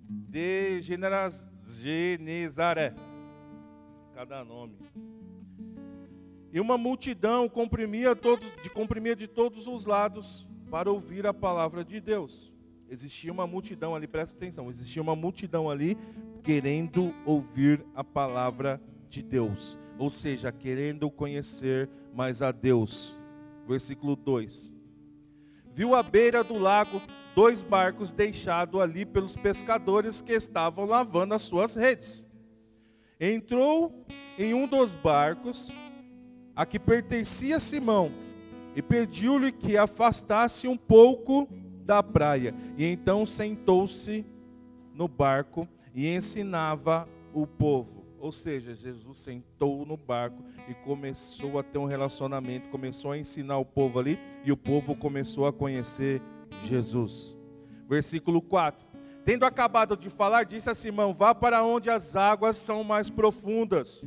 de 0.09 0.81
Genezaré. 0.81 2.95
Cada 4.15 4.43
nome. 4.43 4.79
E 6.51 6.59
uma 6.59 6.77
multidão 6.77 7.47
comprimia, 7.47 8.15
todos, 8.15 8.47
de, 8.61 8.69
comprimia 8.69 9.15
de 9.15 9.27
todos 9.27 9.67
os 9.67 9.85
lados 9.85 10.47
para 10.69 10.91
ouvir 10.91 11.27
a 11.27 11.33
palavra 11.33 11.83
de 11.83 11.99
Deus. 12.01 12.51
Existia 12.89 13.31
uma 13.31 13.45
multidão 13.45 13.93
ali, 13.93 14.07
presta 14.07 14.35
atenção, 14.35 14.69
existia 14.69 15.01
uma 15.01 15.15
multidão 15.15 15.69
ali 15.69 15.95
querendo 16.43 17.13
ouvir 17.25 17.85
a 17.93 18.03
palavra 18.03 18.81
de 19.07 19.21
Deus. 19.21 19.77
Ou 19.97 20.09
seja, 20.09 20.51
querendo 20.51 21.09
conhecer 21.11 21.89
mais 22.13 22.41
a 22.41 22.51
Deus. 22.51 23.19
Versículo 23.67 24.15
2. 24.15 24.73
Viu 25.75 25.93
à 25.93 26.01
beira 26.01 26.43
do 26.43 26.57
lago 26.57 26.99
dois 27.35 27.61
barcos 27.61 28.11
deixados 28.11 28.81
ali 28.81 29.05
pelos 29.05 29.35
pescadores 29.35 30.19
que 30.19 30.33
estavam 30.33 30.85
lavando 30.85 31.35
as 31.35 31.43
suas 31.43 31.75
redes. 31.75 32.27
entrou 33.19 34.05
em 34.37 34.53
um 34.53 34.65
dos 34.65 34.95
barcos 34.95 35.69
a 36.59 36.65
que 36.65 36.77
pertencia 36.77 37.57
Simão 37.57 38.11
e 38.75 38.81
pediu-lhe 38.81 39.49
que 39.49 39.77
afastasse 39.77 40.67
um 40.67 40.75
pouco 40.75 41.47
da 41.85 42.03
praia. 42.03 42.53
E 42.77 42.83
então 42.83 43.25
sentou-se 43.25 44.25
no 44.93 45.07
barco 45.07 45.65
e 45.95 46.13
ensinava 46.13 47.07
o 47.33 47.47
povo. 47.47 48.03
Ou 48.19 48.33
seja, 48.33 48.75
Jesus 48.75 49.19
sentou 49.19 49.85
no 49.85 49.95
barco 49.95 50.43
e 50.67 50.73
começou 50.73 51.57
a 51.57 51.63
ter 51.63 51.77
um 51.77 51.85
relacionamento, 51.85 52.67
começou 52.67 53.13
a 53.13 53.17
ensinar 53.17 53.57
o 53.57 53.63
povo 53.63 53.97
ali 53.97 54.19
e 54.43 54.51
o 54.51 54.57
povo 54.57 54.93
começou 54.97 55.47
a 55.47 55.53
conhecer 55.53 56.21
Jesus. 56.65 57.37
Versículo 57.87 58.41
4. 58.41 58.85
Tendo 59.23 59.45
acabado 59.45 59.95
de 59.95 60.09
falar, 60.09 60.43
disse 60.43 60.69
a 60.69 60.75
Simão: 60.75 61.13
Vá 61.13 61.33
para 61.33 61.63
onde 61.63 61.89
as 61.89 62.17
águas 62.17 62.57
são 62.57 62.83
mais 62.83 63.09
profundas, 63.09 64.05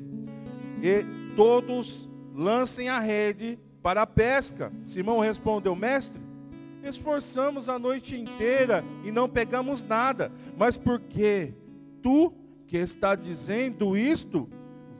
e 0.83 1.03
todos 1.35 2.12
lancem 2.35 2.89
a 2.89 2.99
rede 2.99 3.59
para 3.83 4.03
a 4.03 4.07
pesca. 4.07 4.73
Simão 4.87 5.21
respondeu: 5.21 5.75
Mestre, 5.75 6.21
esforçamos 6.83 7.69
a 7.69 7.79
noite 7.79 8.19
inteira 8.19 8.85
e 9.05 9.11
não 9.11 9.29
pegamos 9.29 9.83
nada, 9.83 10.33
mas 10.57 10.77
porque 10.77 11.55
tu 12.03 12.33
que 12.67 12.79
está 12.79 13.15
dizendo 13.15 13.97
isto, 13.97 14.49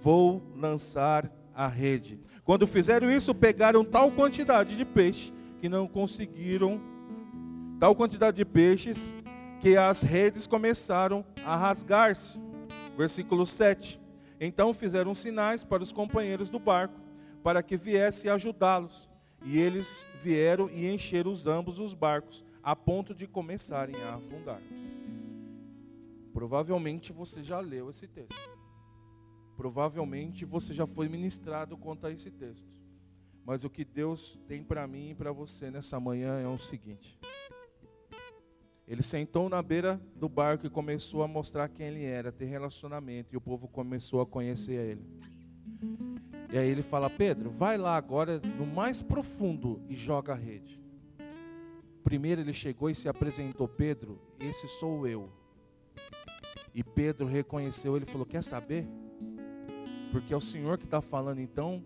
vou 0.01 0.43
lançar 0.57 1.31
a 1.55 1.67
rede. 1.67 2.21
Quando 2.45 2.67
fizeram 2.67 3.11
isso, 3.11 3.35
pegaram 3.35 3.85
tal 3.85 4.11
quantidade 4.11 4.77
de 4.77 4.85
peixe 4.85 5.33
que 5.61 5.69
não 5.69 5.87
conseguiram, 5.87 6.81
tal 7.79 7.95
quantidade 7.95 8.37
de 8.37 8.45
peixes 8.45 9.15
que 9.61 9.77
as 9.77 10.03
redes 10.03 10.47
começaram 10.47 11.25
a 11.45 11.57
rasgar-se. 11.57 12.41
Versículo 12.97 13.47
7. 13.47 14.01
Então 14.41 14.75
fizeram 14.75 15.15
sinais 15.15 15.63
para 15.63 15.85
os 15.85 15.93
companheiros 15.93 16.51
do 16.51 16.59
barco, 16.59 17.01
para 17.43 17.63
que 17.63 17.77
viesse 17.77 18.29
ajudá-los. 18.29 19.09
E 19.45 19.59
eles 19.59 20.07
vieram 20.23 20.71
e 20.71 20.89
encheram 20.89 21.33
os 21.33 21.47
ambos 21.47 21.79
os 21.79 21.95
barcos, 21.95 22.45
a 22.63 22.77
ponto 22.77 23.13
de 23.15 23.27
começarem 23.27 23.97
a 24.05 24.15
afundar. 24.15 24.63
Provavelmente 26.33 27.13
você 27.13 27.43
já 27.43 27.59
leu 27.59 27.91
esse 27.91 28.07
texto. 28.07 28.37
Provavelmente 29.57 30.45
você 30.45 30.73
já 30.73 30.87
foi 30.87 31.09
ministrado 31.09 31.77
quanto 31.77 32.07
a 32.07 32.13
esse 32.13 32.31
texto. 32.31 32.71
Mas 33.45 33.65
o 33.65 33.71
que 33.71 33.85
Deus 33.85 34.41
tem 34.47 34.63
para 34.63 34.87
mim 34.87 35.11
e 35.11 35.15
para 35.15 35.33
você 35.33 35.71
nessa 35.71 35.99
manhã 35.99 36.39
é 36.39 36.47
o 36.47 36.57
seguinte: 36.57 37.19
ele 38.87 39.03
sentou 39.03 39.49
na 39.49 39.61
beira 39.61 40.01
do 40.15 40.29
barco 40.29 40.67
e 40.67 40.71
começou 40.71 41.23
a 41.23 41.29
mostrar 41.29 41.69
quem 41.69 41.87
ele 41.87 42.05
era, 42.05 42.31
ter 42.31 42.47
relacionamento, 42.47 43.35
e 43.35 43.37
o 43.37 43.41
povo 43.41 43.67
começou 43.67 44.21
a 44.21 44.27
conhecer 44.27 44.75
ele. 44.75 45.32
E 46.53 46.59
aí 46.59 46.69
ele 46.69 46.83
fala: 46.83 47.09
Pedro, 47.09 47.51
vai 47.51 47.79
lá 47.79 47.97
agora 47.97 48.39
no 48.59 48.67
mais 48.67 49.01
profundo 49.01 49.81
e 49.89 49.95
joga 49.97 50.33
a 50.33 50.37
rede. 50.37 50.79
Primeiro 52.05 52.43
ele 52.43 52.53
chegou 52.53 52.91
e 52.91 52.95
se 52.95 53.09
apresentou: 53.09 53.67
Pedro, 53.67 54.21
esse 54.39 54.69
sou 54.69 55.07
eu. 55.07 55.31
E 56.75 56.85
Pedro 56.85 57.27
reconheceu, 57.27 57.97
ele 57.97 58.05
falou: 58.05 58.27
Quer 58.27 58.45
saber? 58.45 58.87
Porque 60.11 60.35
é 60.35 60.37
o 60.37 60.43
Senhor 60.43 60.77
que 60.77 60.85
está 60.85 61.01
falando, 61.01 61.41
então 61.41 61.83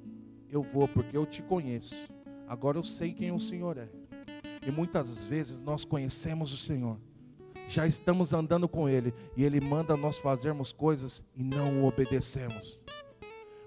eu 0.51 0.63
vou, 0.63 0.89
porque 0.89 1.17
eu 1.17 1.25
te 1.25 1.43
conheço. 1.43 1.95
Agora 2.49 2.77
eu 2.77 2.83
sei 2.83 3.13
quem 3.13 3.31
o 3.31 3.39
Senhor 3.39 3.79
é. 3.79 3.89
E 4.67 4.71
muitas 4.73 5.25
vezes 5.25 5.61
nós 5.61 5.85
conhecemos 5.85 6.53
o 6.53 6.57
Senhor, 6.57 6.99
já 7.69 7.87
estamos 7.87 8.33
andando 8.33 8.69
com 8.69 8.89
Ele, 8.89 9.15
e 9.37 9.45
Ele 9.45 9.61
manda 9.61 9.97
nós 9.97 10.19
fazermos 10.19 10.73
coisas 10.73 11.23
e 11.37 11.45
não 11.45 11.83
o 11.83 11.87
obedecemos. 11.87 12.81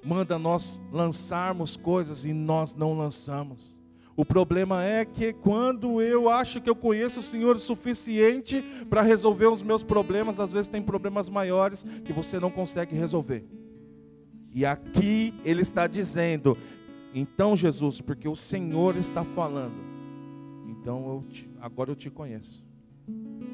Manda 0.03 0.39
nós 0.39 0.79
lançarmos 0.91 1.75
coisas 1.75 2.25
e 2.25 2.33
nós 2.33 2.73
não 2.73 2.93
lançamos. 2.93 3.77
O 4.15 4.25
problema 4.25 4.83
é 4.83 5.05
que 5.05 5.31
quando 5.31 6.01
eu 6.01 6.27
acho 6.27 6.59
que 6.59 6.69
eu 6.69 6.75
conheço 6.75 7.21
o 7.21 7.23
Senhor 7.23 7.55
o 7.55 7.59
suficiente 7.59 8.61
para 8.89 9.01
resolver 9.01 9.47
os 9.47 9.61
meus 9.61 9.81
problemas, 9.81 10.41
às 10.41 10.51
vezes 10.51 10.67
tem 10.67 10.81
problemas 10.81 11.29
maiores 11.29 11.85
que 12.03 12.11
você 12.11 12.37
não 12.37 12.51
consegue 12.51 12.93
resolver. 12.95 13.45
E 14.53 14.65
aqui 14.65 15.33
ele 15.45 15.61
está 15.61 15.87
dizendo: 15.87 16.57
então, 17.13 17.55
Jesus, 17.55 18.01
porque 18.01 18.27
o 18.27 18.35
Senhor 18.35 18.97
está 18.97 19.23
falando, 19.23 19.81
então 20.67 21.07
eu 21.07 21.23
te, 21.29 21.49
agora 21.61 21.91
eu 21.91 21.95
te 21.95 22.09
conheço. 22.09 22.61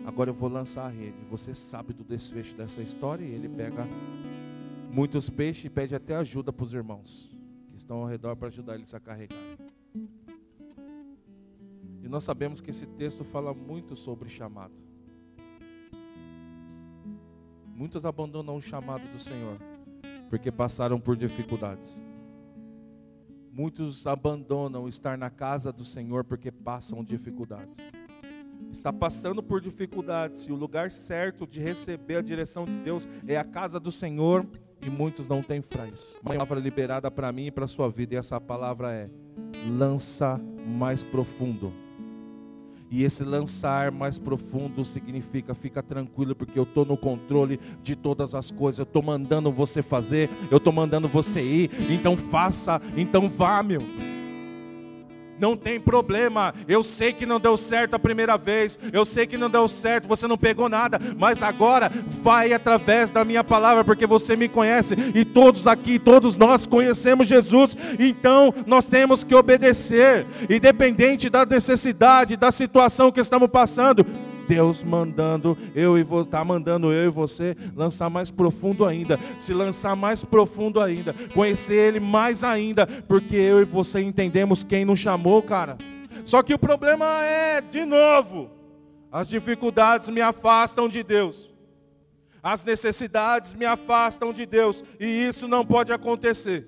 Agora 0.05 0.29
eu 0.29 0.33
vou 0.33 0.49
lançar 0.49 0.85
a 0.85 0.89
rede. 0.89 1.17
Você 1.29 1.53
sabe 1.53 1.93
do 1.93 2.03
desfecho 2.03 2.55
dessa 2.55 2.81
história 2.81 3.23
e 3.23 3.31
ele 3.31 3.49
pega 3.49 3.87
muitos 4.95 5.29
peixes 5.29 5.69
pede 5.69 5.93
até 5.93 6.15
ajuda 6.15 6.53
para 6.53 6.63
os 6.63 6.73
irmãos 6.73 7.29
que 7.69 7.75
estão 7.75 7.97
ao 7.97 8.07
redor 8.07 8.33
para 8.37 8.47
ajudar 8.47 8.75
eles 8.75 8.93
a 8.93 8.99
carregar. 8.99 9.37
E 12.01 12.07
nós 12.07 12.23
sabemos 12.23 12.61
que 12.61 12.69
esse 12.71 12.85
texto 12.85 13.25
fala 13.25 13.53
muito 13.53 13.97
sobre 13.97 14.29
chamado. 14.29 14.73
Muitos 17.75 18.05
abandonam 18.05 18.55
o 18.55 18.61
chamado 18.61 19.05
do 19.11 19.19
Senhor 19.19 19.59
porque 20.29 20.49
passaram 20.49 20.97
por 20.97 21.17
dificuldades. 21.17 22.01
Muitos 23.51 24.07
abandonam 24.07 24.87
estar 24.87 25.17
na 25.17 25.29
casa 25.29 25.73
do 25.73 25.83
Senhor 25.83 26.23
porque 26.23 26.53
passam 26.53 27.03
dificuldades. 27.03 27.79
Está 28.71 28.93
passando 28.93 29.43
por 29.43 29.59
dificuldades 29.59 30.43
e 30.43 30.53
o 30.53 30.55
lugar 30.55 30.89
certo 30.89 31.45
de 31.45 31.59
receber 31.59 32.15
a 32.15 32.21
direção 32.21 32.63
de 32.63 32.77
Deus 32.79 33.05
é 33.27 33.35
a 33.35 33.43
casa 33.43 33.77
do 33.77 33.91
Senhor 33.91 34.47
e 34.85 34.89
muitos 34.89 35.27
não 35.27 35.41
têm 35.41 35.61
isso. 35.93 36.15
Uma 36.21 36.33
palavra 36.33 36.59
liberada 36.59 37.09
para 37.09 37.31
mim 37.31 37.47
e 37.47 37.51
para 37.51 37.65
a 37.65 37.67
sua 37.67 37.89
vida 37.89 38.15
e 38.15 38.17
essa 38.17 38.39
palavra 38.39 38.93
é: 38.93 39.09
lança 39.69 40.39
mais 40.65 41.03
profundo 41.03 41.71
e 42.89 43.03
esse 43.03 43.23
lançar 43.23 43.91
mais 43.91 44.17
profundo 44.17 44.85
significa 44.85 45.53
fica 45.55 45.81
tranquilo, 45.81 46.35
porque 46.35 46.57
eu 46.57 46.63
estou 46.63 46.85
no 46.85 46.95
controle 46.95 47.59
de 47.81 47.95
todas 47.95 48.35
as 48.35 48.51
coisas. 48.51 48.79
Eu 48.79 48.83
estou 48.83 49.01
mandando 49.01 49.51
você 49.51 49.81
fazer, 49.81 50.29
eu 50.51 50.57
estou 50.57 50.71
mandando 50.71 51.07
você 51.07 51.41
ir. 51.41 51.71
Então 51.89 52.15
faça, 52.15 52.81
então 52.95 53.27
vá, 53.27 53.61
meu. 53.63 53.81
Não 55.39 55.55
tem 55.55 55.79
problema. 55.79 56.53
Eu 56.67 56.83
sei 56.83 57.11
que 57.13 57.25
não 57.25 57.39
deu 57.39 57.57
certo 57.57 57.95
a 57.95 57.99
primeira 57.99 58.37
vez. 58.37 58.79
Eu 58.91 59.05
sei 59.05 59.27
que 59.27 59.37
não 59.37 59.49
deu 59.49 59.67
certo, 59.67 60.07
você 60.07 60.27
não 60.27 60.37
pegou 60.37 60.69
nada. 60.69 60.99
Mas 61.17 61.43
agora 61.43 61.91
vai 62.21 62.53
através 62.53 63.11
da 63.11 63.25
minha 63.25 63.43
palavra, 63.43 63.83
porque 63.83 64.05
você 64.05 64.35
me 64.35 64.47
conhece. 64.47 64.95
E 65.13 65.25
todos 65.25 65.67
aqui, 65.67 65.99
todos 65.99 66.37
nós 66.37 66.65
conhecemos 66.65 67.27
Jesus. 67.27 67.75
Então 67.99 68.53
nós 68.65 68.87
temos 68.87 69.23
que 69.23 69.35
obedecer. 69.35 70.25
Independente 70.49 71.29
da 71.29 71.45
necessidade, 71.45 72.37
da 72.37 72.51
situação 72.51 73.11
que 73.11 73.19
estamos 73.19 73.49
passando. 73.49 74.05
Deus 74.47 74.83
mandando 74.83 75.57
eu 75.73 75.97
e 75.97 76.03
você, 76.03 76.27
está 76.27 76.43
mandando 76.43 76.91
eu 76.91 77.05
e 77.05 77.09
você 77.09 77.55
lançar 77.75 78.09
mais 78.09 78.31
profundo 78.31 78.85
ainda, 78.85 79.19
se 79.37 79.53
lançar 79.53 79.95
mais 79.95 80.23
profundo 80.23 80.81
ainda, 80.81 81.13
conhecer 81.33 81.75
Ele 81.75 81.99
mais 81.99 82.43
ainda, 82.43 82.85
porque 82.85 83.35
eu 83.35 83.61
e 83.61 83.65
você 83.65 84.01
entendemos 84.01 84.63
quem 84.63 84.85
nos 84.85 84.99
chamou, 84.99 85.41
cara. 85.41 85.77
Só 86.23 86.41
que 86.41 86.53
o 86.53 86.59
problema 86.59 87.23
é, 87.23 87.61
de 87.61 87.85
novo, 87.85 88.49
as 89.11 89.27
dificuldades 89.27 90.09
me 90.09 90.21
afastam 90.21 90.89
de 90.89 91.03
Deus. 91.03 91.53
As 92.41 92.63
necessidades 92.63 93.53
me 93.53 93.65
afastam 93.65 94.31
de 94.31 94.45
Deus. 94.45 94.83
E 94.99 95.05
isso 95.05 95.47
não 95.47 95.65
pode 95.65 95.91
acontecer. 95.91 96.67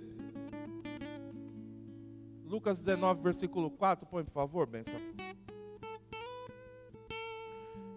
Lucas 2.45 2.79
19, 2.79 3.21
versículo 3.21 3.69
4, 3.69 4.05
põe 4.07 4.23
por 4.23 4.31
favor, 4.31 4.65
benção. 4.65 4.99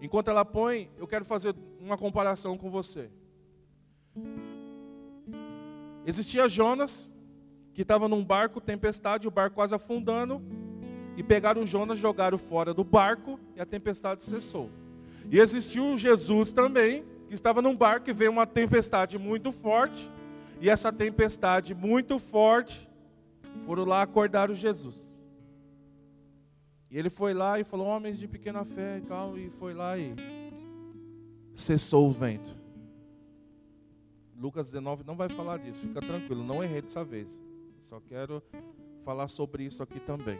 Enquanto 0.01 0.29
ela 0.29 0.43
põe, 0.43 0.89
eu 0.97 1.07
quero 1.07 1.23
fazer 1.23 1.55
uma 1.79 1.95
comparação 1.95 2.57
com 2.57 2.71
você. 2.71 3.09
Existia 6.03 6.49
Jonas, 6.49 7.09
que 7.73 7.83
estava 7.83 8.07
num 8.07 8.25
barco, 8.25 8.59
tempestade, 8.59 9.27
o 9.27 9.31
barco 9.31 9.55
quase 9.55 9.75
afundando, 9.75 10.41
e 11.15 11.21
pegaram 11.21 11.67
Jonas, 11.67 11.99
jogaram 11.99 12.39
fora 12.39 12.73
do 12.73 12.83
barco 12.83 13.39
e 13.55 13.61
a 13.61 13.65
tempestade 13.65 14.23
cessou. 14.23 14.71
E 15.29 15.39
existiu 15.39 15.95
Jesus 15.97 16.51
também, 16.51 17.05
que 17.27 17.35
estava 17.35 17.61
num 17.61 17.75
barco 17.75 18.09
e 18.09 18.13
veio 18.13 18.31
uma 18.31 18.47
tempestade 18.47 19.19
muito 19.19 19.51
forte, 19.51 20.09
e 20.59 20.67
essa 20.67 20.91
tempestade 20.91 21.75
muito 21.75 22.17
forte, 22.17 22.89
foram 23.67 23.85
lá 23.85 24.01
acordar 24.01 24.49
o 24.49 24.55
Jesus. 24.55 25.10
E 26.91 26.97
ele 26.97 27.09
foi 27.09 27.33
lá 27.33 27.57
e 27.57 27.63
falou, 27.63 27.87
homens 27.87 28.19
de 28.19 28.27
pequena 28.27 28.65
fé 28.65 28.97
e 28.97 29.01
tal, 29.01 29.37
e 29.37 29.49
foi 29.49 29.73
lá 29.73 29.97
e 29.97 30.13
cessou 31.55 32.09
o 32.09 32.11
vento. 32.11 32.53
Lucas 34.35 34.67
19 34.67 35.05
não 35.05 35.15
vai 35.15 35.29
falar 35.29 35.57
disso, 35.57 35.87
fica 35.87 36.01
tranquilo, 36.01 36.43
não 36.43 36.61
errei 36.61 36.81
dessa 36.81 37.03
vez. 37.03 37.41
Só 37.79 38.01
quero 38.01 38.43
falar 39.05 39.29
sobre 39.29 39.63
isso 39.63 39.81
aqui 39.81 40.01
também. 40.01 40.37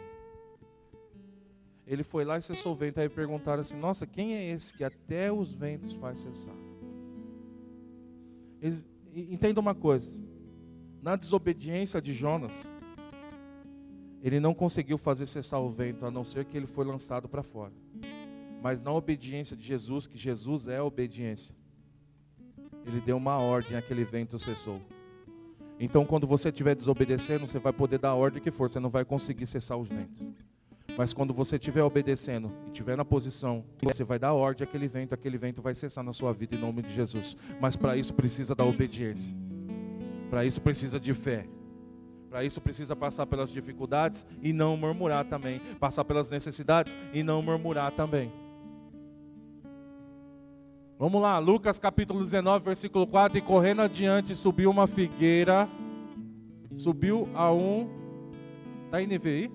Ele 1.86 2.02
foi 2.02 2.24
lá 2.24 2.36
e 2.36 2.42
cessou 2.42 2.72
o 2.72 2.76
vento, 2.76 3.00
aí 3.00 3.08
perguntaram 3.08 3.62
assim, 3.62 3.76
nossa, 3.76 4.06
quem 4.06 4.34
é 4.34 4.50
esse 4.50 4.74
que 4.74 4.84
até 4.84 5.32
os 5.32 5.52
ventos 5.52 5.94
faz 5.94 6.20
cessar? 6.20 6.54
entenda 9.14 9.58
uma 9.58 9.74
coisa. 9.74 10.22
Na 11.00 11.16
desobediência 11.16 12.00
de 12.00 12.12
Jonas, 12.12 12.70
ele 14.22 14.38
não 14.38 14.54
conseguiu 14.54 14.96
fazer 14.96 15.26
cessar 15.26 15.60
o 15.60 15.68
vento, 15.68 16.06
a 16.06 16.10
não 16.10 16.24
ser 16.24 16.44
que 16.44 16.56
ele 16.56 16.66
foi 16.66 16.84
lançado 16.84 17.28
para 17.28 17.42
fora. 17.42 17.72
Mas 18.62 18.80
na 18.80 18.92
obediência 18.92 19.56
de 19.56 19.66
Jesus, 19.66 20.06
que 20.06 20.16
Jesus 20.16 20.68
é 20.68 20.76
a 20.76 20.84
obediência, 20.84 21.54
ele 22.86 23.00
deu 23.00 23.16
uma 23.16 23.38
ordem, 23.38 23.76
aquele 23.76 24.04
vento 24.04 24.38
cessou. 24.38 24.80
Então, 25.80 26.06
quando 26.06 26.26
você 26.26 26.50
estiver 26.50 26.76
desobedecendo, 26.76 27.46
você 27.46 27.58
vai 27.58 27.72
poder 27.72 27.98
dar 27.98 28.10
a 28.10 28.14
ordem 28.14 28.40
que 28.40 28.52
for, 28.52 28.70
você 28.70 28.78
não 28.78 28.90
vai 28.90 29.04
conseguir 29.04 29.46
cessar 29.46 29.76
os 29.76 29.88
ventos. 29.88 30.24
Mas 30.96 31.12
quando 31.12 31.32
você 31.32 31.56
estiver 31.56 31.82
obedecendo 31.82 32.52
e 32.66 32.68
estiver 32.68 32.96
na 32.96 33.04
posição, 33.04 33.64
você 33.82 34.04
vai 34.04 34.18
dar 34.18 34.32
ordem 34.32 34.64
àquele 34.64 34.86
vento, 34.86 35.14
aquele 35.14 35.38
vento 35.38 35.62
vai 35.62 35.74
cessar 35.74 36.04
na 36.04 36.12
sua 36.12 36.32
vida 36.32 36.54
em 36.54 36.60
nome 36.60 36.82
de 36.82 36.92
Jesus. 36.92 37.36
Mas 37.60 37.74
para 37.74 37.96
isso 37.96 38.14
precisa 38.14 38.54
da 38.54 38.64
obediência. 38.64 39.34
Para 40.30 40.44
isso 40.44 40.60
precisa 40.60 41.00
de 41.00 41.12
fé. 41.14 41.46
Para 42.32 42.42
isso 42.42 42.62
precisa 42.62 42.96
passar 42.96 43.26
pelas 43.26 43.52
dificuldades 43.52 44.24
e 44.40 44.54
não 44.54 44.74
murmurar 44.74 45.22
também. 45.26 45.60
Passar 45.78 46.02
pelas 46.02 46.30
necessidades 46.30 46.96
e 47.12 47.22
não 47.22 47.42
murmurar 47.42 47.92
também. 47.92 48.32
Vamos 50.98 51.20
lá, 51.20 51.38
Lucas 51.38 51.78
capítulo 51.78 52.20
19, 52.20 52.64
versículo 52.64 53.06
4. 53.06 53.36
E 53.36 53.42
correndo 53.42 53.82
adiante, 53.82 54.34
subiu 54.34 54.70
uma 54.70 54.86
figueira. 54.86 55.68
Subiu 56.74 57.28
a 57.34 57.52
um. 57.52 57.90
Está 58.86 58.96
aí 58.96 59.06
NVI? 59.06 59.52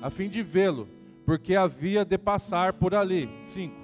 A 0.00 0.08
fim 0.08 0.30
de 0.30 0.42
vê-lo, 0.42 0.88
porque 1.26 1.54
havia 1.54 2.06
de 2.06 2.16
passar 2.16 2.72
por 2.72 2.94
ali. 2.94 3.28
5. 3.44 3.81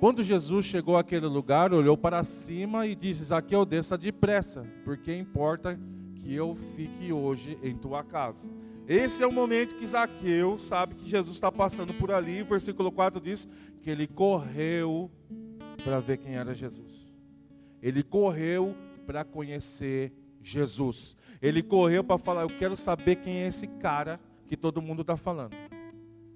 Quando 0.00 0.24
Jesus 0.24 0.64
chegou 0.64 0.96
àquele 0.96 1.26
lugar, 1.26 1.74
olhou 1.74 1.94
para 1.94 2.24
cima 2.24 2.86
e 2.86 2.94
disse: 2.94 3.22
Zaqueu, 3.22 3.66
desça 3.66 3.98
depressa, 3.98 4.66
porque 4.82 5.14
importa 5.14 5.78
que 6.14 6.34
eu 6.34 6.56
fique 6.74 7.12
hoje 7.12 7.58
em 7.62 7.76
tua 7.76 8.02
casa. 8.02 8.48
Esse 8.88 9.22
é 9.22 9.26
o 9.26 9.32
momento 9.32 9.74
que 9.74 9.86
Zaqueu 9.86 10.58
sabe 10.58 10.94
que 10.94 11.06
Jesus 11.06 11.36
está 11.36 11.52
passando 11.52 11.92
por 11.92 12.10
ali. 12.10 12.40
O 12.40 12.46
versículo 12.46 12.90
4 12.90 13.20
diz 13.20 13.46
que 13.82 13.90
ele 13.90 14.06
correu 14.06 15.10
para 15.84 16.00
ver 16.00 16.16
quem 16.16 16.34
era 16.34 16.54
Jesus. 16.54 17.12
Ele 17.82 18.02
correu 18.02 18.74
para 19.06 19.22
conhecer 19.22 20.14
Jesus. 20.42 21.14
Ele 21.42 21.62
correu 21.62 22.02
para 22.02 22.16
falar: 22.16 22.40
Eu 22.40 22.48
quero 22.48 22.74
saber 22.74 23.16
quem 23.16 23.42
é 23.42 23.48
esse 23.48 23.66
cara 23.66 24.18
que 24.46 24.56
todo 24.56 24.80
mundo 24.80 25.02
está 25.02 25.18
falando. 25.18 25.54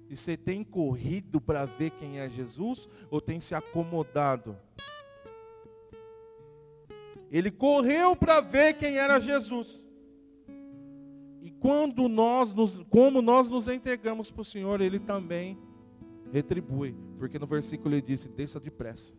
E 0.09 0.15
você 0.15 0.37
tem 0.37 0.63
corrido 0.63 1.41
para 1.41 1.65
ver 1.65 1.91
quem 1.91 2.19
é 2.19 2.29
Jesus 2.29 2.87
ou 3.09 3.19
tem 3.19 3.39
se 3.39 3.55
acomodado? 3.55 4.57
Ele 7.31 7.49
correu 7.49 8.15
para 8.15 8.39
ver 8.39 8.75
quem 8.75 8.97
era 8.97 9.19
Jesus. 9.19 9.85
E 11.41 11.51
quando 11.51 12.07
nós 12.07 12.53
nos, 12.53 12.77
como 12.89 13.21
nós 13.21 13.49
nos 13.49 13.67
entregamos 13.67 14.31
para 14.31 14.41
o 14.41 14.45
Senhor, 14.45 14.79
Ele 14.79 14.99
também 14.99 15.57
retribui. 16.31 16.95
Porque 17.17 17.39
no 17.39 17.47
versículo 17.47 17.95
ele 17.95 18.01
disse, 18.01 18.29
desça 18.29 18.59
depressa. 18.59 19.13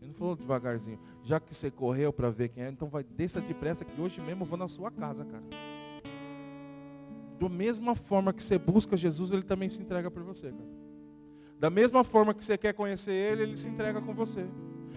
Ele 0.00 0.08
não 0.08 0.14
falou 0.14 0.36
devagarzinho. 0.36 0.98
Já 1.22 1.40
que 1.40 1.54
você 1.54 1.70
correu 1.70 2.12
para 2.12 2.30
ver 2.30 2.48
quem 2.48 2.64
é, 2.64 2.68
então 2.68 2.88
vai, 2.88 3.04
desça 3.04 3.40
depressa 3.40 3.84
que 3.84 4.00
hoje 4.00 4.20
mesmo 4.20 4.42
eu 4.42 4.46
vou 4.46 4.58
na 4.58 4.68
sua 4.68 4.90
casa, 4.90 5.24
cara. 5.24 5.44
Da 7.38 7.48
mesma 7.48 7.94
forma 7.94 8.32
que 8.32 8.42
você 8.42 8.58
busca 8.58 8.96
Jesus, 8.96 9.32
Ele 9.32 9.42
também 9.42 9.68
se 9.68 9.80
entrega 9.80 10.10
por 10.10 10.22
você, 10.22 10.50
cara. 10.50 10.86
Da 11.58 11.70
mesma 11.70 12.04
forma 12.04 12.34
que 12.34 12.44
você 12.44 12.56
quer 12.58 12.72
conhecer 12.74 13.12
Ele, 13.12 13.42
Ele 13.42 13.56
se 13.56 13.68
entrega 13.68 14.00
com 14.00 14.14
você. 14.14 14.46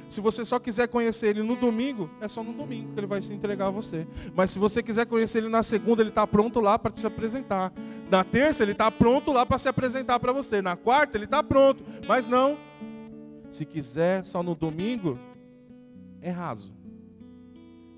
Se 0.10 0.22
você 0.22 0.44
só 0.44 0.60
quiser 0.60 0.88
conhecer 0.88 1.28
Ele 1.28 1.44
no 1.44 1.56
domingo, 1.56 2.10
é 2.20 2.28
só 2.28 2.44
no 2.44 2.52
domingo 2.52 2.94
que 2.94 3.00
Ele 3.00 3.08
vai 3.08 3.22
se 3.22 3.32
entregar 3.34 3.68
a 3.68 3.72
você. 3.72 4.08
Mas 4.34 4.52
se 4.52 4.60
você 4.60 4.82
quiser 4.82 5.06
conhecer 5.06 5.40
Ele 5.40 5.50
na 5.50 5.64
segunda, 5.64 6.02
Ele 6.02 6.10
está 6.10 6.26
pronto 6.26 6.60
lá 6.60 6.80
para 6.80 6.92
te 6.92 7.06
apresentar. 7.06 7.72
Na 8.10 8.24
terça, 8.24 8.64
Ele 8.64 8.72
está 8.72 8.90
pronto 8.90 9.32
lá 9.32 9.46
para 9.46 9.58
se 9.58 9.68
apresentar 9.68 10.20
para 10.20 10.34
você. 10.34 10.62
Na 10.62 10.76
quarta, 10.76 11.18
Ele 11.18 11.26
está 11.26 11.44
pronto. 11.44 11.84
Mas 12.08 12.28
não. 12.28 12.58
Se 13.52 13.66
quiser 13.66 14.26
só 14.26 14.42
no 14.42 14.56
domingo, 14.56 15.18
é 16.22 16.32
raso. 16.32 16.74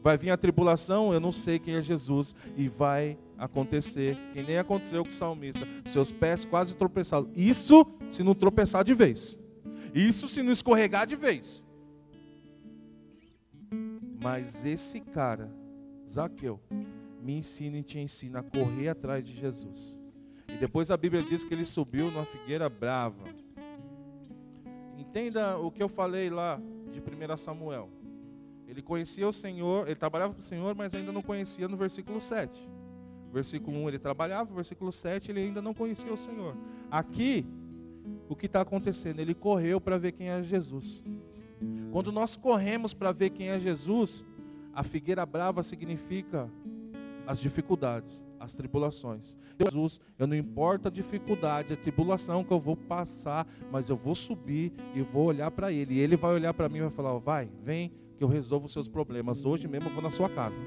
Vai 0.03 0.17
vir 0.17 0.31
a 0.31 0.37
tribulação, 0.37 1.13
eu 1.13 1.19
não 1.19 1.31
sei 1.31 1.59
quem 1.59 1.75
é 1.75 1.81
Jesus, 1.81 2.33
e 2.57 2.67
vai 2.67 3.17
acontecer, 3.41 4.15
que 4.33 4.43
nem 4.43 4.59
aconteceu 4.59 5.03
com 5.03 5.09
o 5.09 5.13
salmista, 5.13 5.67
seus 5.85 6.11
pés 6.11 6.45
quase 6.45 6.75
tropeçaram. 6.75 7.27
Isso 7.35 7.83
se 8.11 8.21
não 8.21 8.35
tropeçar 8.35 8.83
de 8.83 8.93
vez. 8.93 9.39
Isso 9.95 10.27
se 10.27 10.43
não 10.43 10.51
escorregar 10.51 11.07
de 11.07 11.15
vez. 11.15 11.65
Mas 14.21 14.63
esse 14.63 15.01
cara, 15.01 15.51
Zaqueu, 16.07 16.59
me 17.19 17.33
ensina 17.33 17.79
e 17.79 17.83
te 17.83 17.97
ensina 17.97 18.39
a 18.39 18.43
correr 18.43 18.89
atrás 18.89 19.25
de 19.25 19.35
Jesus. 19.35 19.99
E 20.47 20.53
depois 20.57 20.91
a 20.91 20.97
Bíblia 20.97 21.23
diz 21.23 21.43
que 21.43 21.51
ele 21.51 21.65
subiu 21.65 22.11
numa 22.11 22.25
figueira 22.25 22.69
brava. 22.69 23.23
Entenda 24.99 25.57
o 25.57 25.71
que 25.71 25.81
eu 25.81 25.89
falei 25.89 26.29
lá 26.29 26.61
de 26.91 26.99
1 26.99 27.37
Samuel. 27.37 27.89
Ele 28.67 28.83
conhecia 28.83 29.27
o 29.27 29.33
Senhor, 29.33 29.87
ele 29.87 29.95
trabalhava 29.95 30.33
para 30.33 30.41
o 30.41 30.43
Senhor, 30.43 30.75
mas 30.75 30.93
ainda 30.93 31.11
não 31.11 31.23
conhecia 31.23 31.67
no 31.67 31.75
versículo 31.75 32.21
7. 32.21 32.69
Versículo 33.31 33.77
1 33.83 33.87
ele 33.89 33.99
trabalhava, 33.99 34.53
versículo 34.53 34.91
7 34.91 35.31
ele 35.31 35.39
ainda 35.39 35.61
não 35.61 35.73
conhecia 35.73 36.13
o 36.13 36.17
Senhor. 36.17 36.55
Aqui, 36.89 37.45
o 38.27 38.35
que 38.35 38.45
está 38.45 38.61
acontecendo? 38.61 39.19
Ele 39.19 39.33
correu 39.33 39.79
para 39.79 39.97
ver 39.97 40.11
quem 40.11 40.29
é 40.29 40.43
Jesus. 40.43 41.01
Quando 41.91 42.11
nós 42.11 42.35
corremos 42.35 42.93
para 42.93 43.11
ver 43.11 43.29
quem 43.29 43.49
é 43.49 43.59
Jesus, 43.59 44.23
a 44.73 44.83
figueira 44.83 45.25
brava 45.25 45.63
significa 45.63 46.49
as 47.27 47.39
dificuldades, 47.39 48.23
as 48.39 48.53
tribulações. 48.53 49.37
Jesus, 49.59 49.99
eu 50.17 50.25
não 50.25 50.35
importa 50.35 50.89
a 50.89 50.91
dificuldade, 50.91 51.73
a 51.73 51.77
tribulação 51.77 52.43
que 52.43 52.51
eu 52.51 52.59
vou 52.59 52.75
passar, 52.75 53.47
mas 53.71 53.89
eu 53.89 53.95
vou 53.95 54.15
subir 54.15 54.73
e 54.95 55.01
vou 55.01 55.25
olhar 55.25 55.51
para 55.51 55.71
Ele. 55.71 55.95
E 55.95 55.99
Ele 55.99 56.17
vai 56.17 56.33
olhar 56.33 56.53
para 56.53 56.67
mim 56.67 56.79
e 56.79 56.81
vai 56.81 56.89
falar: 56.89 57.17
vai, 57.19 57.49
vem, 57.63 57.91
que 58.17 58.23
eu 58.23 58.27
resolvo 58.27 58.65
os 58.65 58.73
seus 58.73 58.87
problemas. 58.87 59.45
Hoje 59.45 59.67
mesmo 59.67 59.89
eu 59.89 59.93
vou 59.93 60.03
na 60.03 60.11
sua 60.11 60.29
casa. 60.29 60.61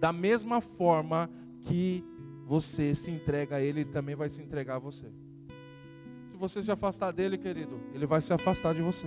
Da 0.00 0.12
mesma 0.12 0.60
forma 0.60 1.30
que 1.64 2.04
você 2.46 2.94
se 2.94 3.10
entrega 3.10 3.56
a 3.56 3.60
Ele, 3.60 3.80
Ele 3.80 3.90
também 3.90 4.14
vai 4.14 4.28
se 4.28 4.42
entregar 4.42 4.76
a 4.76 4.78
você. 4.78 5.06
Se 6.28 6.36
você 6.36 6.62
se 6.62 6.70
afastar 6.70 7.12
dele, 7.12 7.38
querido, 7.38 7.80
Ele 7.94 8.06
vai 8.06 8.20
se 8.20 8.32
afastar 8.32 8.74
de 8.74 8.82
você. 8.82 9.06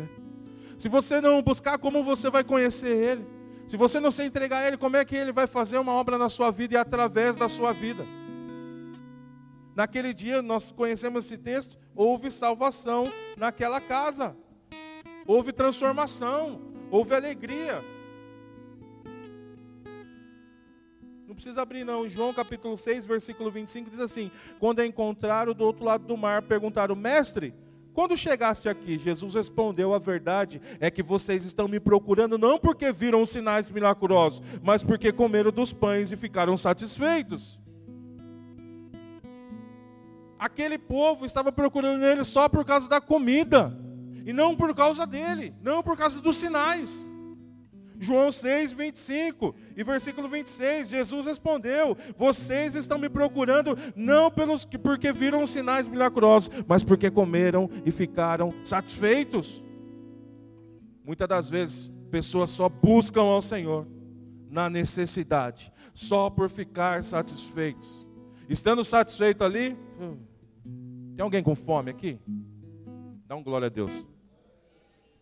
Se 0.77 0.89
você 0.89 1.21
não 1.21 1.41
buscar, 1.41 1.77
como 1.77 2.03
você 2.03 2.29
vai 2.29 2.43
conhecer 2.43 2.95
Ele? 2.95 3.25
Se 3.67 3.77
você 3.77 3.99
não 3.99 4.11
se 4.11 4.23
entregar 4.23 4.59
a 4.59 4.67
Ele, 4.67 4.77
como 4.77 4.97
é 4.97 5.05
que 5.05 5.15
Ele 5.15 5.31
vai 5.31 5.47
fazer 5.47 5.77
uma 5.77 5.93
obra 5.93 6.17
na 6.17 6.29
sua 6.29 6.51
vida 6.51 6.75
e 6.75 6.77
através 6.77 7.37
da 7.37 7.49
sua 7.49 7.73
vida? 7.73 8.05
Naquele 9.75 10.13
dia, 10.13 10.41
nós 10.41 10.71
conhecemos 10.71 11.25
esse 11.25 11.37
texto, 11.37 11.77
houve 11.93 12.31
salvação 12.31 13.05
naquela 13.37 13.81
casa. 13.81 14.35
Houve 15.27 15.51
transformação, 15.51 16.61
houve 16.91 17.15
alegria. 17.15 17.83
Não 21.36 21.38
precisa 21.38 21.63
abrir 21.63 21.84
não. 21.84 22.08
João 22.08 22.34
capítulo 22.34 22.78
6, 22.78 23.06
versículo 23.06 23.52
25 23.52 23.89
diz 23.89 24.00
assim: 24.00 24.32
Quando 24.58 24.82
encontraram 24.82 25.54
do 25.54 25.65
outro 25.65 25.84
lado 25.84 26.08
do 26.08 26.15
mar, 26.15 26.41
perguntaram: 26.43 26.95
"Mestre, 26.95 27.54
quando 27.93 28.15
chegaste 28.15 28.69
aqui, 28.69 28.98
Jesus 28.98 29.34
respondeu: 29.34 29.93
A 29.93 30.00
verdade 30.00 30.62
é 30.80 30.89
que 30.89 31.04
vocês 31.04 31.43
estão 31.43 31.67
me 31.67 31.78
procurando 31.78 32.38
não 32.38 32.58
porque 32.58 32.89
viram 32.89 33.21
os 33.21 33.32
sinais 33.32 33.69
milagrosos, 33.69 34.41
mas 34.63 34.82
porque 34.82 35.12
comeram 35.12 35.52
dos 35.52 35.74
pães 35.74 36.10
e 36.10 36.15
ficaram 36.15 36.56
satisfeitos. 36.56 37.60
Aquele 40.39 40.78
povo 40.78 41.26
estava 41.26 41.52
procurando 41.52 42.06
ele 42.06 42.24
só 42.24 42.48
por 42.48 42.63
causa 42.63 42.88
da 42.88 43.02
comida, 43.02 43.78
e 44.26 44.32
não 44.32 44.56
por 44.56 44.74
causa 44.74 45.06
dele, 45.06 45.54
não 45.62 45.84
por 45.84 45.98
causa 45.98 46.21
dos 46.21 46.38
sinais. 46.38 47.10
João 47.99 48.31
6, 48.31 48.73
25 48.73 49.55
e 49.75 49.84
versículo 49.84 50.27
26, 50.27 50.89
Jesus 50.89 51.25
respondeu: 51.25 51.97
Vocês 52.17 52.75
estão 52.75 52.97
me 52.97 53.10
procurando 53.10 53.77
não 53.95 54.29
pelos 54.29 54.65
porque 54.65 55.12
viram 55.12 55.43
os 55.43 55.49
sinais 55.49 55.88
milagrosos, 55.88 56.49
mas 56.67 56.84
porque 56.84 57.10
comeram 57.10 57.69
e 57.86 57.91
ficaram 57.91 58.53
satisfeitos. 58.63 59.63
Muitas 61.03 61.27
das 61.27 61.49
vezes, 61.49 61.93
pessoas 62.10 62.49
só 62.49 62.67
buscam 62.67 63.21
ao 63.21 63.41
Senhor 63.41 63.88
na 64.49 64.69
necessidade, 64.69 65.71
só 65.93 66.29
por 66.29 66.49
ficar 66.49 67.03
satisfeitos. 67.03 68.05
Estando 68.47 68.84
satisfeito 68.84 69.43
ali, 69.43 69.77
tem 71.15 71.23
alguém 71.23 71.43
com 71.43 71.55
fome 71.55 71.91
aqui? 71.91 72.19
Dá 73.27 73.36
um 73.36 73.43
glória 73.43 73.67
a 73.67 73.69
Deus. 73.69 73.91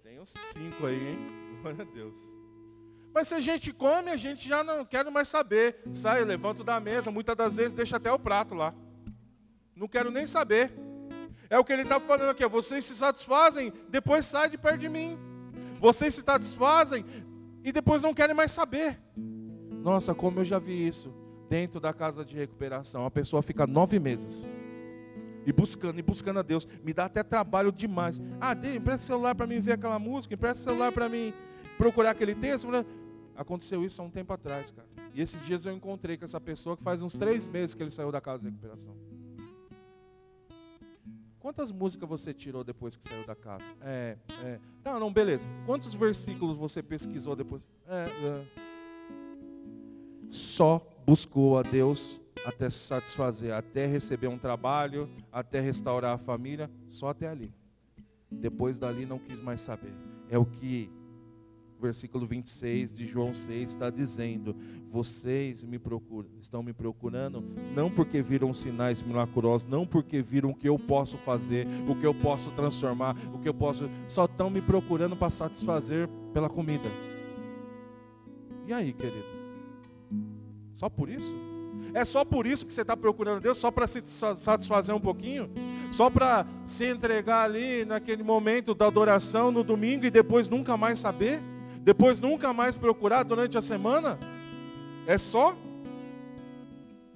Tem 0.03 0.19
uns 0.19 0.33
cinco 0.51 0.85
aí, 0.85 1.09
hein? 1.09 1.17
Glória 1.61 1.81
a 1.81 1.93
Deus. 1.93 2.42
Mas 3.13 3.27
se 3.27 3.35
a 3.35 3.39
gente 3.39 3.71
come, 3.71 4.09
a 4.09 4.17
gente 4.17 4.47
já 4.47 4.63
não 4.63 4.83
quer 4.83 5.09
mais 5.11 5.27
saber. 5.27 5.79
Sai, 5.91 6.23
levanto 6.25 6.63
da 6.63 6.79
mesa, 6.79 7.11
muitas 7.11 7.35
das 7.35 7.55
vezes 7.55 7.73
deixa 7.73 7.97
até 7.97 8.11
o 8.11 8.17
prato 8.17 8.55
lá. 8.55 8.73
Não 9.75 9.87
quero 9.87 10.09
nem 10.09 10.25
saber. 10.25 10.73
É 11.49 11.59
o 11.59 11.63
que 11.63 11.71
ele 11.71 11.83
está 11.83 11.99
falando 11.99 12.29
aqui. 12.29 12.45
Vocês 12.47 12.83
se 12.85 12.95
satisfazem, 12.95 13.71
depois 13.89 14.25
sai 14.25 14.49
de 14.49 14.57
perto 14.57 14.79
de 14.79 14.89
mim. 14.89 15.17
Vocês 15.79 16.15
se 16.15 16.21
satisfazem 16.21 17.05
e 17.63 17.71
depois 17.71 18.01
não 18.01 18.13
querem 18.13 18.35
mais 18.35 18.51
saber. 18.51 18.99
Nossa, 19.69 20.15
como 20.15 20.39
eu 20.39 20.45
já 20.45 20.57
vi 20.57 20.87
isso 20.87 21.13
dentro 21.47 21.79
da 21.79 21.93
casa 21.93 22.25
de 22.25 22.35
recuperação. 22.35 23.05
A 23.05 23.11
pessoa 23.11 23.43
fica 23.43 23.67
nove 23.67 23.99
meses 23.99 24.49
e 25.45 25.53
buscando, 25.53 25.99
e 25.99 26.01
buscando 26.01 26.39
a 26.39 26.41
Deus. 26.41 26.67
Me 26.83 26.93
dá 26.93 27.05
até 27.05 27.21
trabalho 27.21 27.71
demais. 27.71 28.21
Ah, 28.39 28.53
dê, 28.53 28.75
empresta 28.75 29.05
celular 29.05 29.35
para 29.35 29.45
mim 29.45 29.59
ver 29.59 29.73
aquela 29.73 29.99
música, 29.99 30.33
empresta 30.33 30.63
celular 30.63 30.91
para 30.91 31.07
mim 31.07 31.33
procurar 31.77 32.11
aquele 32.11 32.33
texto. 32.33 32.67
Aconteceu 33.35 33.83
isso 33.83 34.01
há 34.01 34.05
um 34.05 34.09
tempo 34.09 34.31
atrás, 34.33 34.71
cara. 34.71 34.87
E 35.13 35.21
esses 35.21 35.43
dias 35.45 35.65
eu 35.65 35.73
encontrei 35.73 36.17
com 36.17 36.25
essa 36.25 36.39
pessoa 36.39 36.77
que 36.77 36.83
faz 36.83 37.01
uns 37.01 37.15
três 37.15 37.45
meses 37.45 37.73
que 37.73 37.81
ele 37.83 37.89
saiu 37.89 38.11
da 38.11 38.21
casa 38.21 38.43
de 38.43 38.49
recuperação. 38.49 38.95
Quantas 41.39 41.71
músicas 41.71 42.07
você 42.07 42.33
tirou 42.33 42.63
depois 42.63 42.95
que 42.95 43.03
saiu 43.03 43.25
da 43.25 43.35
casa? 43.35 43.65
É, 43.81 44.17
é. 44.45 44.59
Não, 44.85 44.99
não, 44.99 45.11
beleza. 45.11 45.49
Quantos 45.65 45.93
versículos 45.93 46.55
você 46.55 46.81
pesquisou 46.81 47.35
depois? 47.35 47.61
É, 47.85 48.07
é. 48.27 48.45
Só 50.31 50.81
buscou 51.05 51.57
a 51.57 51.61
Deus 51.61 52.21
até 52.45 52.69
se 52.69 52.79
satisfazer, 52.79 53.53
até 53.53 53.85
receber 53.85 54.27
um 54.27 54.37
trabalho, 54.37 55.09
até 55.31 55.59
restaurar 55.59 56.15
a 56.15 56.17
família, 56.17 56.71
só 56.89 57.09
até 57.09 57.27
ali. 57.27 57.53
Depois 58.31 58.79
dali 58.79 59.05
não 59.05 59.19
quis 59.19 59.41
mais 59.41 59.59
saber. 59.61 59.93
É 60.29 60.37
o 60.37 60.45
que 60.45 60.89
versículo 61.83 62.25
26 62.25 62.93
de 62.93 63.05
João 63.05 63.33
6 63.33 63.69
está 63.69 63.89
dizendo: 63.89 64.55
Vocês 64.89 65.63
me 65.63 65.77
procuram, 65.77 66.29
estão 66.41 66.63
me 66.63 66.73
procurando 66.73 67.43
não 67.75 67.91
porque 67.91 68.21
viram 68.21 68.53
sinais 68.53 69.01
milagrosos, 69.01 69.67
não 69.67 69.85
porque 69.85 70.21
viram 70.21 70.51
o 70.51 70.55
que 70.55 70.67
eu 70.67 70.79
posso 70.79 71.17
fazer, 71.17 71.67
o 71.87 71.95
que 71.95 72.05
eu 72.05 72.13
posso 72.13 72.51
transformar, 72.51 73.15
o 73.33 73.39
que 73.39 73.49
eu 73.49 73.53
posso, 73.53 73.89
só 74.07 74.25
estão 74.25 74.49
me 74.49 74.61
procurando 74.61 75.15
para 75.15 75.29
satisfazer 75.29 76.07
pela 76.33 76.49
comida. 76.49 76.89
E 78.65 78.71
aí, 78.71 78.93
querido? 78.93 79.25
Só 80.73 80.89
por 80.89 81.09
isso? 81.09 81.35
É 81.93 82.05
só 82.05 82.23
por 82.23 82.47
isso 82.47 82.65
que 82.65 82.73
você 82.73 82.81
está 82.81 82.95
procurando 82.95 83.41
Deus? 83.41 83.57
Só 83.57 83.69
para 83.69 83.85
se 83.87 84.01
satisfazer 84.05 84.95
um 84.95 84.99
pouquinho? 84.99 85.49
Só 85.91 86.09
para 86.09 86.45
se 86.65 86.85
entregar 86.85 87.43
ali 87.43 87.85
naquele 87.85 88.23
momento 88.23 88.73
da 88.73 88.87
adoração 88.87 89.51
no 89.51 89.63
domingo 89.63 90.05
e 90.05 90.09
depois 90.09 90.47
nunca 90.47 90.77
mais 90.77 90.97
saber? 90.97 91.41
Depois 91.83 92.17
nunca 92.17 92.53
mais 92.53 92.77
procurar 92.77 93.23
durante 93.23 93.57
a 93.57 93.61
semana? 93.61 94.17
É 95.05 95.17
só? 95.17 95.53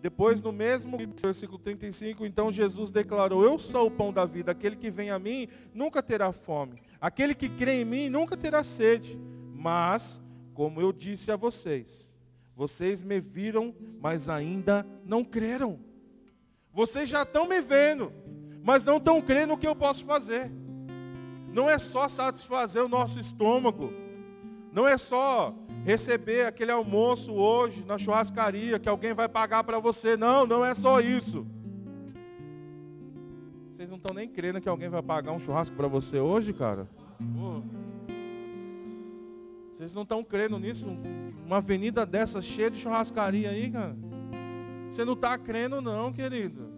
Depois, 0.01 0.41
no 0.41 0.51
mesmo 0.51 0.97
versículo 1.21 1.57
35, 1.57 2.25
então 2.25 2.51
Jesus 2.51 2.91
declarou: 2.91 3.43
Eu 3.45 3.57
sou 3.57 3.87
o 3.87 3.91
pão 3.91 4.11
da 4.11 4.25
vida, 4.25 4.51
aquele 4.51 4.75
que 4.75 4.91
vem 4.91 5.09
a 5.09 5.17
mim 5.17 5.47
nunca 5.73 6.03
terá 6.03 6.33
fome, 6.33 6.81
aquele 6.99 7.33
que 7.33 7.47
crê 7.47 7.81
em 7.81 7.85
mim 7.85 8.09
nunca 8.09 8.35
terá 8.35 8.61
sede. 8.61 9.17
Mas, 9.55 10.21
como 10.53 10.81
eu 10.81 10.91
disse 10.91 11.31
a 11.31 11.37
vocês, 11.37 12.13
vocês 12.53 13.01
me 13.01 13.21
viram, 13.21 13.73
mas 14.01 14.27
ainda 14.27 14.85
não 15.05 15.23
creram. 15.23 15.79
Vocês 16.73 17.09
já 17.09 17.23
estão 17.23 17.47
me 17.47 17.61
vendo, 17.61 18.11
mas 18.61 18.83
não 18.83 18.97
estão 18.97 19.21
crendo 19.21 19.53
no 19.53 19.57
que 19.57 19.65
eu 19.65 19.75
posso 19.75 20.03
fazer. 20.03 20.51
Não 21.53 21.69
é 21.69 21.79
só 21.79 22.09
satisfazer 22.09 22.83
o 22.83 22.89
nosso 22.89 23.17
estômago 23.17 24.06
não 24.77 24.87
é 24.87 24.95
só 24.95 25.55
receber 25.83 26.45
aquele 26.45 26.71
almoço 26.71 27.33
hoje 27.33 27.83
na 27.83 27.97
churrascaria 27.97 28.77
que 28.77 28.87
alguém 28.87 29.11
vai 29.11 29.27
pagar 29.27 29.63
para 29.63 29.79
você. 29.79 30.15
Não, 30.15 30.45
não 30.45 30.63
é 30.63 30.75
só 30.75 30.99
isso. 30.99 31.47
Vocês 33.73 33.89
não 33.89 33.97
estão 33.97 34.13
nem 34.13 34.29
crendo 34.29 34.61
que 34.61 34.69
alguém 34.69 34.87
vai 34.87 35.01
pagar 35.01 35.31
um 35.31 35.39
churrasco 35.39 35.75
para 35.75 35.87
você 35.87 36.19
hoje, 36.19 36.53
cara? 36.53 36.87
Vocês 39.73 39.95
não 39.95 40.03
estão 40.03 40.23
crendo 40.23 40.59
nisso? 40.59 40.87
Uma 41.43 41.57
avenida 41.57 42.05
dessa 42.05 42.39
cheia 42.39 42.69
de 42.69 42.77
churrascaria 42.77 43.49
aí, 43.49 43.71
cara? 43.71 43.97
Você 44.87 45.03
não 45.03 45.13
está 45.13 45.39
crendo 45.39 45.81
não, 45.81 46.13
querido. 46.13 46.76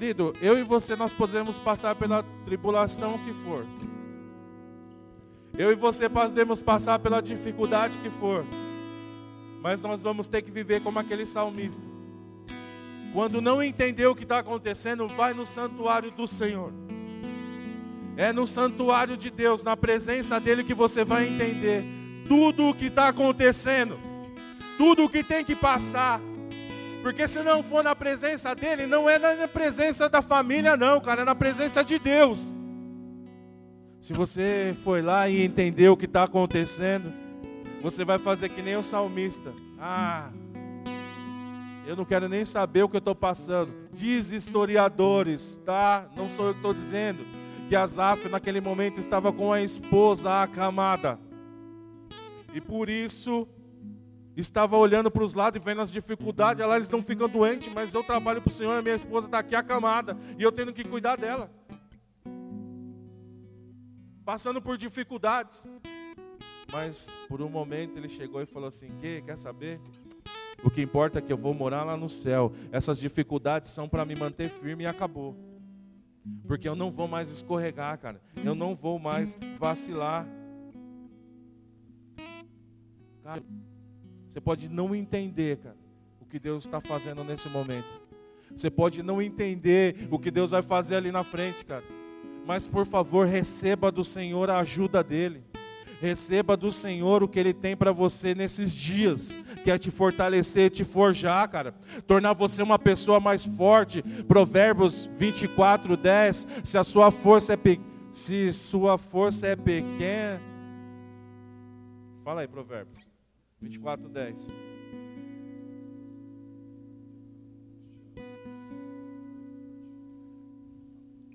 Querido, 0.00 0.32
eu 0.40 0.58
e 0.58 0.62
você 0.62 0.96
nós 0.96 1.12
podemos 1.12 1.58
passar 1.58 1.94
pela 1.94 2.24
tribulação 2.46 3.18
que 3.18 3.34
for. 3.44 3.66
Eu 5.58 5.70
e 5.70 5.74
você 5.74 6.08
podemos 6.08 6.62
passar 6.62 6.98
pela 6.98 7.20
dificuldade 7.20 7.98
que 7.98 8.08
for. 8.08 8.46
Mas 9.60 9.82
nós 9.82 10.00
vamos 10.00 10.26
ter 10.26 10.40
que 10.40 10.50
viver 10.50 10.82
como 10.82 10.98
aquele 10.98 11.26
salmista. 11.26 11.82
Quando 13.12 13.42
não 13.42 13.62
entender 13.62 14.06
o 14.06 14.14
que 14.14 14.22
está 14.22 14.38
acontecendo, 14.38 15.06
vai 15.06 15.34
no 15.34 15.44
santuário 15.44 16.10
do 16.10 16.26
Senhor. 16.26 16.72
É 18.16 18.32
no 18.32 18.46
santuário 18.46 19.18
de 19.18 19.28
Deus, 19.28 19.62
na 19.62 19.76
presença 19.76 20.40
dEle, 20.40 20.64
que 20.64 20.72
você 20.72 21.04
vai 21.04 21.28
entender 21.28 21.84
tudo 22.26 22.70
o 22.70 22.74
que 22.74 22.86
está 22.86 23.08
acontecendo, 23.08 23.98
tudo 24.78 25.04
o 25.04 25.10
que 25.10 25.22
tem 25.22 25.44
que 25.44 25.54
passar, 25.54 26.22
porque 27.02 27.26
se 27.26 27.42
não 27.42 27.62
for 27.62 27.82
na 27.82 27.94
presença 27.96 28.54
dele, 28.54 28.86
não 28.86 29.08
é 29.08 29.18
na 29.18 29.48
presença 29.48 30.08
da 30.08 30.20
família, 30.20 30.76
não, 30.76 31.00
cara, 31.00 31.22
é 31.22 31.24
na 31.24 31.34
presença 31.34 31.82
de 31.82 31.98
Deus. 31.98 32.38
Se 34.00 34.12
você 34.12 34.74
foi 34.82 35.02
lá 35.02 35.28
e 35.28 35.44
entendeu 35.44 35.92
o 35.92 35.96
que 35.96 36.06
está 36.06 36.24
acontecendo, 36.24 37.12
você 37.82 38.04
vai 38.04 38.18
fazer 38.18 38.48
que 38.48 38.62
nem 38.62 38.76
o 38.76 38.82
salmista. 38.82 39.52
Ah, 39.78 40.30
eu 41.86 41.96
não 41.96 42.04
quero 42.04 42.28
nem 42.28 42.44
saber 42.44 42.82
o 42.82 42.88
que 42.88 42.96
eu 42.96 43.00
estou 43.00 43.14
passando. 43.14 43.72
Diz 43.92 44.30
historiadores, 44.30 45.60
tá? 45.64 46.06
Não 46.16 46.28
sou 46.28 46.46
eu 46.46 46.52
que 46.52 46.58
estou 46.58 46.74
dizendo. 46.74 47.24
Que 47.68 47.76
Asaf 47.76 48.28
naquele 48.28 48.60
momento 48.60 48.98
estava 48.98 49.32
com 49.32 49.52
a 49.52 49.60
esposa 49.60 50.42
acamada. 50.42 51.18
E 52.52 52.60
por 52.60 52.88
isso 52.88 53.48
estava 54.36 54.76
olhando 54.76 55.10
para 55.10 55.22
os 55.22 55.34
lados 55.34 55.60
e 55.60 55.64
vendo 55.64 55.80
as 55.80 55.90
dificuldades, 55.90 56.64
lá 56.66 56.76
eles 56.76 56.88
não 56.88 57.02
ficam 57.02 57.28
doentes, 57.28 57.72
mas 57.74 57.92
eu 57.94 58.02
trabalho 58.02 58.40
para 58.40 58.50
o 58.50 58.52
Senhor, 58.52 58.76
a 58.76 58.82
minha 58.82 58.94
esposa 58.94 59.26
está 59.26 59.38
aqui 59.38 59.54
acamada, 59.54 60.16
e 60.38 60.42
eu 60.42 60.52
tenho 60.52 60.72
que 60.72 60.84
cuidar 60.84 61.16
dela. 61.16 61.50
Passando 64.24 64.62
por 64.62 64.76
dificuldades. 64.76 65.68
Mas 66.72 67.12
por 67.28 67.42
um 67.42 67.48
momento 67.48 67.96
ele 67.96 68.08
chegou 68.08 68.40
e 68.40 68.46
falou 68.46 68.68
assim: 68.68 68.88
que, 69.00 69.22
quer 69.22 69.36
saber? 69.36 69.80
O 70.62 70.70
que 70.70 70.82
importa 70.82 71.18
é 71.18 71.22
que 71.22 71.32
eu 71.32 71.38
vou 71.38 71.52
morar 71.54 71.84
lá 71.84 71.96
no 71.96 72.08
céu. 72.08 72.52
Essas 72.70 72.98
dificuldades 72.98 73.70
são 73.70 73.88
para 73.88 74.04
me 74.04 74.14
manter 74.14 74.48
firme 74.50 74.84
e 74.84 74.86
acabou. 74.86 75.34
Porque 76.46 76.68
eu 76.68 76.76
não 76.76 76.90
vou 76.90 77.08
mais 77.08 77.28
escorregar, 77.28 77.98
cara. 77.98 78.20
Eu 78.44 78.54
não 78.54 78.76
vou 78.76 78.98
mais 78.98 79.38
vacilar. 79.58 80.26
Cara, 83.22 83.42
você 84.30 84.40
pode 84.40 84.68
não 84.68 84.94
entender, 84.94 85.56
cara, 85.56 85.76
o 86.20 86.24
que 86.24 86.38
Deus 86.38 86.64
está 86.64 86.80
fazendo 86.80 87.24
nesse 87.24 87.48
momento. 87.48 88.00
Você 88.54 88.70
pode 88.70 89.02
não 89.02 89.20
entender 89.20 90.06
o 90.08 90.20
que 90.20 90.30
Deus 90.30 90.52
vai 90.52 90.62
fazer 90.62 90.94
ali 90.94 91.10
na 91.10 91.24
frente, 91.24 91.64
cara. 91.64 91.82
Mas 92.46 92.68
por 92.68 92.86
favor, 92.86 93.26
receba 93.26 93.90
do 93.90 94.04
Senhor 94.04 94.48
a 94.48 94.60
ajuda 94.60 95.02
dele. 95.02 95.42
Receba 96.00 96.56
do 96.56 96.70
Senhor 96.70 97.24
o 97.24 97.28
que 97.28 97.40
Ele 97.40 97.52
tem 97.52 97.76
para 97.76 97.90
você 97.90 98.32
nesses 98.32 98.72
dias, 98.72 99.36
que 99.64 99.70
é 99.70 99.76
te 99.76 99.90
fortalecer, 99.90 100.70
te 100.70 100.84
forjar, 100.84 101.46
cara, 101.48 101.74
tornar 102.06 102.32
você 102.32 102.62
uma 102.62 102.78
pessoa 102.78 103.18
mais 103.18 103.44
forte. 103.44 104.00
Provérbios 104.28 105.10
24, 105.18 105.96
10. 105.96 106.46
Se 106.62 106.78
a 106.78 106.84
sua 106.84 107.10
força 107.10 107.54
é 107.54 107.56
pe... 107.56 107.80
se 108.12 108.52
sua 108.52 108.96
força 108.96 109.48
é 109.48 109.56
pequena, 109.56 110.40
fala 112.24 112.42
aí, 112.42 112.48
Provérbios. 112.48 113.09
24, 113.60 114.08
10. 114.08 114.48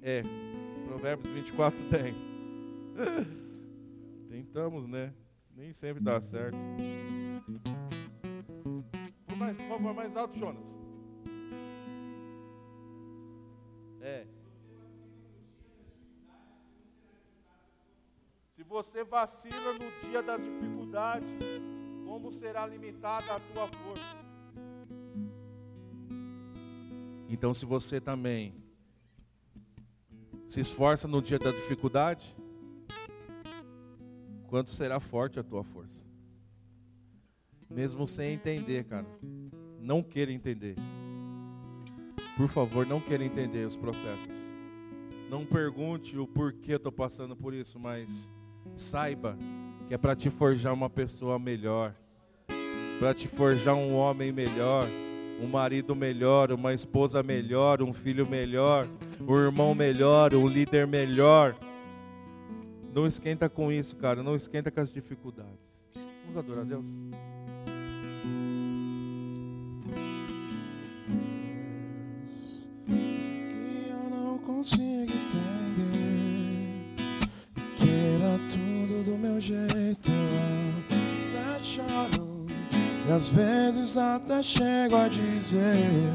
É, 0.01 0.21
Provérbios 0.87 1.33
24, 1.33 1.83
10. 1.89 2.15
Tentamos, 4.29 4.87
né? 4.87 5.13
Nem 5.55 5.73
sempre 5.73 6.03
dá 6.03 6.19
certo. 6.19 6.57
Por, 9.27 9.37
mais, 9.37 9.57
por 9.57 9.67
favor, 9.67 9.93
mais 9.93 10.15
alto, 10.15 10.37
Jonas. 10.37 10.77
É. 14.01 14.27
Se 18.55 18.63
você 18.63 19.03
vacila 19.03 19.73
no 19.73 20.09
dia 20.09 20.21
da 20.21 20.37
dificuldade, 20.37 21.25
como 22.15 22.31
será 22.31 22.65
limitada 22.65 23.33
a 23.33 23.39
tua 23.41 23.67
força? 23.67 24.25
Então, 27.27 27.53
se 27.53 27.65
você 27.65 27.99
também 27.99 28.55
se 30.47 30.61
esforça 30.61 31.09
no 31.09 31.21
dia 31.21 31.37
da 31.37 31.51
dificuldade, 31.51 32.33
quanto 34.47 34.69
será 34.69 35.01
forte 35.01 35.41
a 35.41 35.43
tua 35.43 35.61
força? 35.61 36.05
Mesmo 37.69 38.07
sem 38.07 38.35
entender, 38.35 38.85
cara. 38.85 39.05
Não 39.81 40.01
queira 40.01 40.31
entender. 40.31 40.77
Por 42.37 42.47
favor, 42.47 42.85
não 42.85 43.01
queira 43.01 43.25
entender 43.25 43.67
os 43.67 43.75
processos. 43.75 44.49
Não 45.29 45.45
pergunte 45.45 46.17
o 46.17 46.25
porquê 46.25 46.71
eu 46.71 46.77
estou 46.77 46.93
passando 46.93 47.35
por 47.35 47.53
isso, 47.53 47.77
mas 47.77 48.31
saiba 48.77 49.37
que 49.89 49.93
é 49.93 49.97
para 49.97 50.15
te 50.15 50.29
forjar 50.29 50.73
uma 50.73 50.89
pessoa 50.89 51.37
melhor, 51.37 51.93
para 52.99 53.13
te 53.13 53.27
forjar 53.27 53.75
um 53.75 53.93
homem 53.95 54.31
melhor, 54.31 54.87
um 55.41 55.47
marido 55.47 55.95
melhor, 55.95 56.51
uma 56.51 56.73
esposa 56.73 57.21
melhor, 57.21 57.81
um 57.81 57.93
filho 57.93 58.27
melhor, 58.27 58.87
um 59.19 59.35
irmão 59.37 59.75
melhor, 59.75 60.33
um 60.33 60.47
líder 60.47 60.87
melhor. 60.87 61.55
Não 62.93 63.05
esquenta 63.05 63.49
com 63.49 63.71
isso, 63.71 63.95
cara, 63.97 64.23
não 64.23 64.35
esquenta 64.35 64.71
com 64.71 64.79
as 64.79 64.93
dificuldades. 64.93 65.51
Vamos 65.93 66.37
adorar 66.37 66.61
a 66.61 66.67
Deus. 66.67 66.87
Às 83.15 83.29
vezes 83.29 83.95
até 83.95 84.43
chego 84.43 84.97
a 84.97 85.07
dizer. 85.07 86.13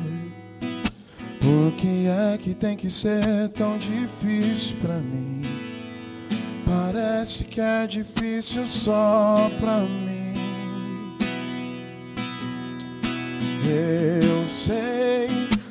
Por 1.41 1.73
que 1.79 2.07
é 2.07 2.37
que 2.37 2.53
tem 2.53 2.77
que 2.77 2.91
ser 2.91 3.49
tão 3.57 3.79
difícil 3.79 4.77
pra 4.83 4.97
mim? 4.97 5.41
Parece 6.67 7.45
que 7.45 7.59
é 7.59 7.87
difícil 7.87 8.67
só 8.67 9.51
pra 9.59 9.79
mim. 9.79 10.35
Eu 13.65 14.47
sei, 14.47 15.29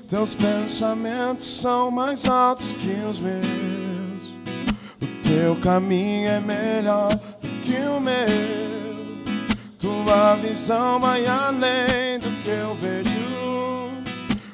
teus 0.08 0.34
pensamentos 0.34 1.62
são 1.62 1.92
mais 1.92 2.26
altos 2.26 2.74
que 2.74 2.92
os 3.08 3.20
meus. 3.20 3.44
O 5.00 5.28
teu 5.28 5.56
caminho 5.58 6.28
é 6.28 6.40
melhor 6.40 7.10
do 7.10 7.50
que 7.64 7.78
o 7.78 8.00
meu. 8.00 8.69
Tua 10.10 10.34
visão 10.38 11.00
vai 11.00 11.24
além 11.28 12.18
do 12.18 12.32
que 12.42 12.50
eu 12.50 12.76
vejo. 12.82 14.02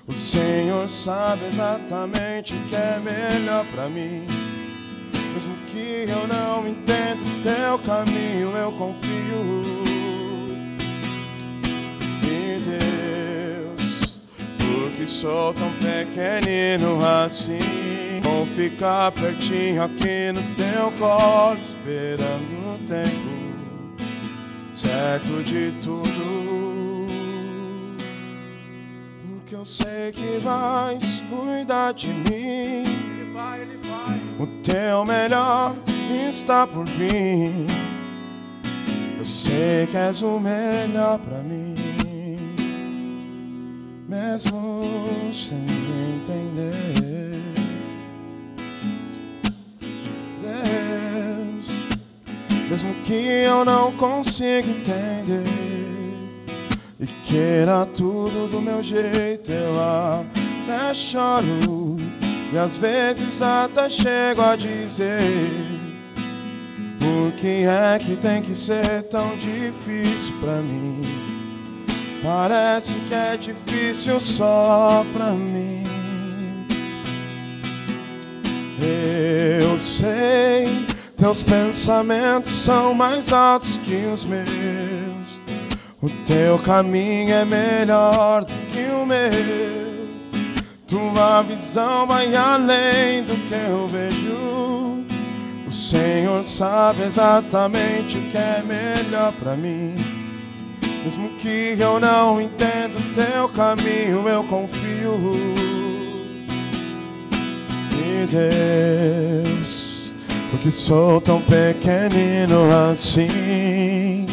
O 0.05 0.11
Senhor 0.11 0.89
sabe 0.89 1.45
exatamente 1.45 2.53
o 2.53 2.59
que 2.67 2.75
é 2.75 2.99
melhor 2.99 3.63
pra 3.73 3.87
mim. 3.87 4.27
Mesmo 5.33 5.55
que 5.67 6.07
eu 6.09 6.27
não 6.27 6.67
entenda 6.67 7.21
teu 7.41 7.79
caminho, 7.79 8.49
eu 8.49 8.69
confio. 8.73 9.63
Em 12.21 12.59
Deus, 12.59 14.19
porque 14.57 15.07
sou 15.07 15.53
tão 15.53 15.71
pequenino 15.75 16.99
assim. 17.05 18.19
Vou 18.21 18.45
ficar 18.47 19.09
pertinho 19.13 19.83
aqui 19.83 20.33
no 20.33 20.41
teu 20.55 20.91
colo, 20.99 21.57
esperando 21.61 22.75
o 22.75 22.87
tempo 22.89 23.44
certo 24.76 25.43
de 25.43 25.71
tudo. 25.84 27.05
Porque 29.28 29.55
eu 29.55 29.65
sei 29.65 30.11
que 30.11 30.39
vais 30.39 31.23
cuidar 31.30 31.93
de 31.93 32.07
mim. 32.07 32.84
Ele 32.84 33.32
vai, 33.34 33.61
ele 33.61 33.80
vai. 33.84 34.19
O 34.39 34.47
teu 34.61 35.05
melhor 35.05 35.76
está 36.30 36.67
por 36.67 36.86
vir. 36.86 37.51
Eu 39.17 39.26
sei 39.26 39.88
que 39.88 39.97
és 39.97 40.21
o 40.21 40.39
melhor 40.39 41.19
pra 41.19 41.38
mim. 41.39 41.76
Mesmo 44.07 44.84
sem 45.34 45.84
mesmo 52.70 52.93
que 53.03 53.13
eu 53.13 53.63
não 53.66 53.91
consiga 53.93 54.68
entender. 54.70 55.43
E 56.99 57.05
queira 57.28 57.86
tudo 57.86 58.49
do 58.49 58.61
meu 58.61 58.82
jeito, 58.82 59.51
eu 59.51 59.76
até 59.80 60.93
choro. 60.93 61.97
E 62.55 62.57
às 62.57 62.78
vezes 62.78 63.41
até 63.41 63.89
chego 63.89 64.41
a 64.41 64.55
dizer 64.55 65.20
Por 66.99 67.34
que 67.34 67.66
é 67.66 67.99
que 67.99 68.16
tem 68.16 68.41
que 68.41 68.55
ser 68.55 69.03
tão 69.11 69.36
difícil 69.36 70.34
pra 70.39 70.61
mim 70.61 71.01
Parece 72.24 72.93
que 73.09 73.13
é 73.13 73.36
difícil 73.36 74.22
só 74.22 75.05
pra 75.11 75.32
mim 75.32 75.84
Eu 79.61 79.78
sei, 79.78 80.68
teus 81.26 81.41
pensamentos 81.41 82.51
são 82.51 82.93
mais 82.93 83.34
altos 83.34 83.78
que 83.78 84.05
os 84.13 84.23
meus 84.26 84.45
O 85.99 86.07
teu 86.28 86.59
caminho 86.59 87.34
é 87.34 87.43
melhor 87.43 88.45
do 88.45 88.53
que 88.71 88.86
o 88.91 89.07
meu 89.07 90.05
tua 90.86 91.41
visão 91.41 92.05
vai 92.05 92.36
além 92.36 93.23
do 93.23 93.36
que 93.47 93.55
eu 93.55 93.88
vejo. 93.88 95.03
O 95.67 95.71
Senhor 95.71 96.43
sabe 96.43 97.01
exatamente 97.01 98.19
o 98.19 98.21
que 98.30 98.38
é 98.38 98.63
melhor 98.63 99.34
pra 99.34 99.55
mim. 99.55 99.95
Mesmo 101.03 101.30
que 101.39 101.76
eu 101.80 101.99
não 101.99 102.39
entenda 102.39 102.99
o 102.99 103.13
teu 103.15 103.49
caminho, 103.49 104.30
eu 104.30 104.43
confio 104.43 105.15
em 107.93 108.28
Deus. 108.28 109.74
Porque 110.55 110.71
sou 110.71 111.19
tão 111.19 111.41
pequenino 111.41 112.71
assim. 112.89 114.25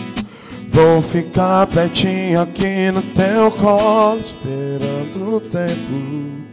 Vou 0.70 1.02
ficar 1.02 1.66
pertinho 1.66 2.40
aqui 2.40 2.92
no 2.92 3.02
teu 3.02 3.50
colo, 3.50 4.20
esperando 4.20 5.36
o 5.36 5.40
tempo 5.40 6.46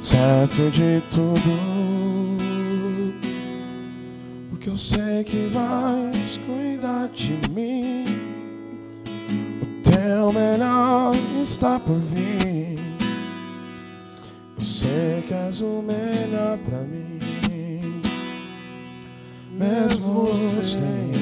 certo 0.00 0.68
de 0.72 1.00
tudo. 1.12 2.36
Porque 4.50 4.68
eu 4.68 4.76
sei 4.76 5.22
que 5.22 5.48
vais 5.52 6.40
cuidar 6.44 7.08
de 7.14 7.38
mim. 7.52 8.04
O 9.62 9.66
teu 9.88 10.32
melhor 10.32 11.14
está 11.40 11.78
por 11.78 11.98
vir. 11.98 12.80
Eu 14.56 14.60
sei 14.60 15.22
que 15.28 15.34
és 15.34 15.60
o 15.60 15.84
melhor 15.86 16.58
pra 16.58 16.78
mim. 16.80 17.21
Mesmo 19.52 20.26
sem 20.34 21.12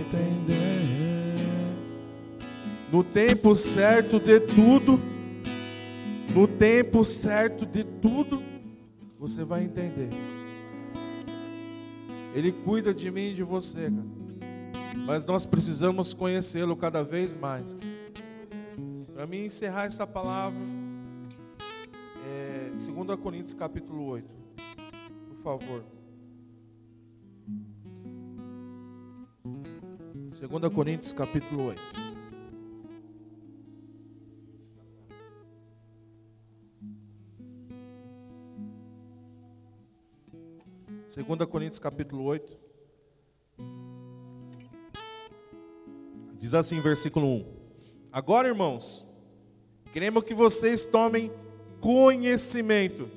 entender. 0.00 0.56
No 2.90 3.04
tempo 3.04 3.54
certo 3.54 4.18
de 4.18 4.40
tudo, 4.40 5.00
no 6.34 6.48
tempo 6.48 7.04
certo 7.04 7.64
de 7.64 7.84
tudo, 7.84 8.42
você 9.18 9.44
vai 9.44 9.62
entender. 9.64 10.10
Ele 12.34 12.52
cuida 12.52 12.92
de 12.92 13.10
mim 13.10 13.30
e 13.30 13.34
de 13.34 13.42
você, 13.42 13.90
cara. 13.90 14.16
Mas 15.06 15.24
nós 15.24 15.46
precisamos 15.46 16.12
conhecê-lo 16.12 16.76
cada 16.76 17.04
vez 17.04 17.32
mais. 17.34 17.76
Para 19.14 19.26
mim 19.26 19.44
encerrar 19.44 19.84
essa 19.84 20.06
palavra, 20.06 20.60
é, 22.26 22.70
2 22.70 23.18
Coríntios 23.20 23.54
capítulo 23.54 24.04
8. 24.06 24.28
Por 25.28 25.36
favor. 25.42 25.95
2 30.38 30.70
Coríntios 30.70 31.14
capítulo 31.14 31.68
8. 31.68 31.80
Segunda 41.06 41.46
Coríntios 41.46 41.78
capítulo 41.78 42.24
8. 42.24 42.54
Diz 46.38 46.52
assim, 46.52 46.80
versículo 46.80 47.26
1. 47.26 47.46
Agora, 48.12 48.46
irmãos, 48.46 49.06
queremos 49.90 50.22
que 50.22 50.34
vocês 50.34 50.84
tomem 50.84 51.32
conhecimento. 51.80 53.08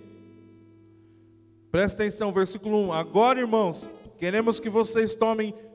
Presta 1.70 2.02
atenção, 2.02 2.32
versículo 2.32 2.78
1. 2.78 2.94
Agora, 2.94 3.42
irmãos, 3.42 3.90
queremos 4.18 4.58
que 4.58 4.70
vocês 4.70 5.14
tomem 5.16 5.52
conhecimento 5.52 5.69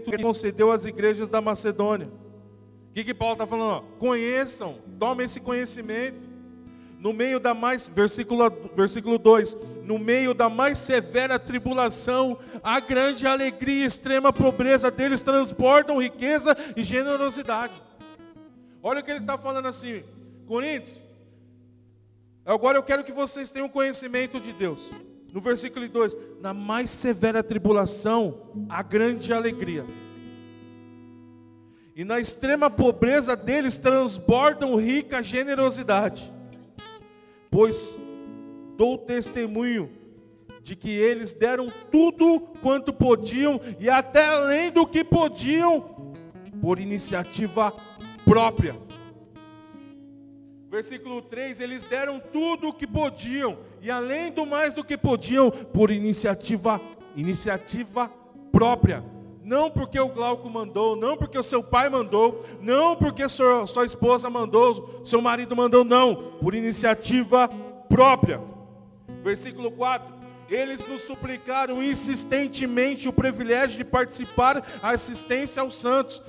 que 0.00 0.18
concedeu 0.18 0.70
às 0.70 0.84
igrejas 0.84 1.28
da 1.28 1.40
Macedônia. 1.40 2.08
O 2.90 2.94
que, 2.94 3.04
que 3.04 3.14
Paulo 3.14 3.34
está 3.34 3.46
falando? 3.46 3.84
Conheçam, 3.98 4.76
tomem 4.98 5.26
esse 5.26 5.40
conhecimento. 5.40 6.22
no 7.00 7.12
meio 7.12 7.38
da 7.38 7.52
mais, 7.52 7.86
versículo, 7.86 8.50
versículo 8.74 9.18
2, 9.18 9.56
no 9.84 9.98
meio 9.98 10.32
da 10.32 10.48
mais 10.48 10.78
severa 10.78 11.38
tribulação, 11.38 12.38
a 12.62 12.80
grande 12.80 13.26
alegria 13.26 13.82
e 13.82 13.86
extrema 13.86 14.32
pobreza 14.32 14.90
deles 14.90 15.20
transbordam 15.20 16.00
riqueza 16.00 16.56
e 16.74 16.82
generosidade. 16.82 17.74
Olha 18.82 19.00
o 19.00 19.04
que 19.04 19.10
ele 19.10 19.20
está 19.20 19.36
falando 19.36 19.66
assim, 19.66 20.02
Coríntios, 20.46 21.02
agora 22.44 22.78
eu 22.78 22.82
quero 22.82 23.04
que 23.04 23.12
vocês 23.12 23.50
tenham 23.50 23.68
conhecimento 23.68 24.40
de 24.40 24.52
Deus. 24.52 24.90
No 25.34 25.40
versículo 25.42 25.86
2, 25.86 26.16
na 26.40 26.54
mais 26.54 26.88
severa 26.88 27.42
tribulação, 27.42 28.66
a 28.70 28.82
grande 28.82 29.34
alegria. 29.34 29.84
E 31.94 32.04
na 32.04 32.18
extrema 32.18 32.70
pobreza 32.70 33.36
deles 33.36 33.76
transbordam 33.76 34.76
rica 34.76 35.22
generosidade 35.22 36.32
pois 37.54 37.96
dou 38.76 38.98
testemunho 38.98 39.88
de 40.60 40.74
que 40.74 40.90
eles 40.90 41.32
deram 41.32 41.68
tudo 41.88 42.40
quanto 42.60 42.92
podiam 42.92 43.60
e 43.78 43.88
até 43.88 44.26
além 44.26 44.72
do 44.72 44.84
que 44.84 45.04
podiam, 45.04 46.12
por 46.60 46.80
iniciativa 46.80 47.72
própria. 48.24 48.74
Versículo 50.68 51.22
3: 51.22 51.60
eles 51.60 51.84
deram 51.84 52.18
tudo 52.18 52.70
o 52.70 52.74
que 52.74 52.88
podiam 52.88 53.56
e 53.84 53.90
além 53.90 54.32
do 54.32 54.46
mais 54.46 54.72
do 54.72 54.82
que 54.82 54.96
podiam, 54.96 55.50
por 55.50 55.90
iniciativa, 55.90 56.80
iniciativa 57.14 58.10
própria. 58.50 59.04
Não 59.42 59.70
porque 59.70 60.00
o 60.00 60.08
Glauco 60.08 60.48
mandou, 60.48 60.96
não 60.96 61.18
porque 61.18 61.38
o 61.38 61.42
seu 61.42 61.62
pai 61.62 61.90
mandou, 61.90 62.42
não 62.62 62.96
porque 62.96 63.28
sua, 63.28 63.66
sua 63.66 63.84
esposa 63.84 64.30
mandou, 64.30 65.02
seu 65.04 65.20
marido 65.20 65.54
mandou, 65.54 65.84
não. 65.84 66.16
Por 66.16 66.54
iniciativa 66.54 67.46
própria. 67.86 68.40
Versículo 69.22 69.70
4. 69.70 70.14
Eles 70.48 70.88
nos 70.88 71.02
suplicaram 71.02 71.82
insistentemente 71.82 73.06
o 73.06 73.12
privilégio 73.12 73.76
de 73.76 73.84
participar 73.84 74.64
a 74.82 74.92
assistência 74.92 75.60
aos 75.60 75.76
santos. 75.76 76.22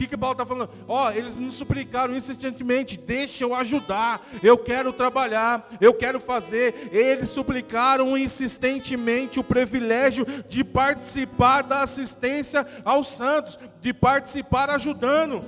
Que, 0.00 0.06
que 0.06 0.16
Paulo 0.16 0.32
está 0.32 0.46
falando? 0.46 0.70
Ó, 0.88 1.08
oh, 1.08 1.10
eles 1.10 1.36
nos 1.36 1.56
suplicaram 1.56 2.16
insistentemente, 2.16 2.96
deixa 2.96 3.44
eu 3.44 3.54
ajudar, 3.54 4.26
eu 4.42 4.56
quero 4.56 4.94
trabalhar, 4.94 5.68
eu 5.78 5.92
quero 5.92 6.18
fazer. 6.18 6.88
Eles 6.90 7.28
suplicaram 7.28 8.16
insistentemente 8.16 9.38
o 9.38 9.44
privilégio 9.44 10.26
de 10.48 10.64
participar 10.64 11.60
da 11.60 11.82
assistência 11.82 12.66
aos 12.82 13.08
santos, 13.08 13.58
de 13.82 13.92
participar 13.92 14.70
ajudando. 14.70 15.44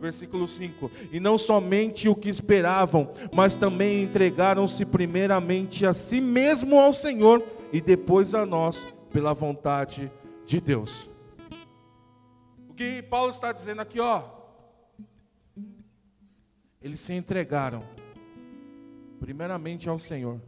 Versículo 0.00 0.46
5: 0.46 0.88
E 1.10 1.18
não 1.18 1.36
somente 1.36 2.08
o 2.08 2.14
que 2.14 2.28
esperavam, 2.28 3.10
mas 3.34 3.56
também 3.56 4.04
entregaram-se 4.04 4.84
primeiramente 4.84 5.84
a 5.84 5.92
si 5.92 6.20
mesmo 6.20 6.78
ao 6.78 6.92
Senhor 6.92 7.42
e 7.72 7.80
depois 7.80 8.36
a 8.36 8.46
nós, 8.46 8.86
pela 9.10 9.34
vontade 9.34 10.12
de 10.46 10.60
Deus. 10.60 11.12
Que 12.76 13.02
Paulo 13.02 13.30
está 13.30 13.52
dizendo 13.52 13.80
aqui, 13.82 14.00
ó. 14.00 14.24
Eles 16.82 16.98
se 17.00 17.12
entregaram, 17.12 17.82
primeiramente 19.20 19.88
ao 19.88 19.98
Senhor 19.98 20.40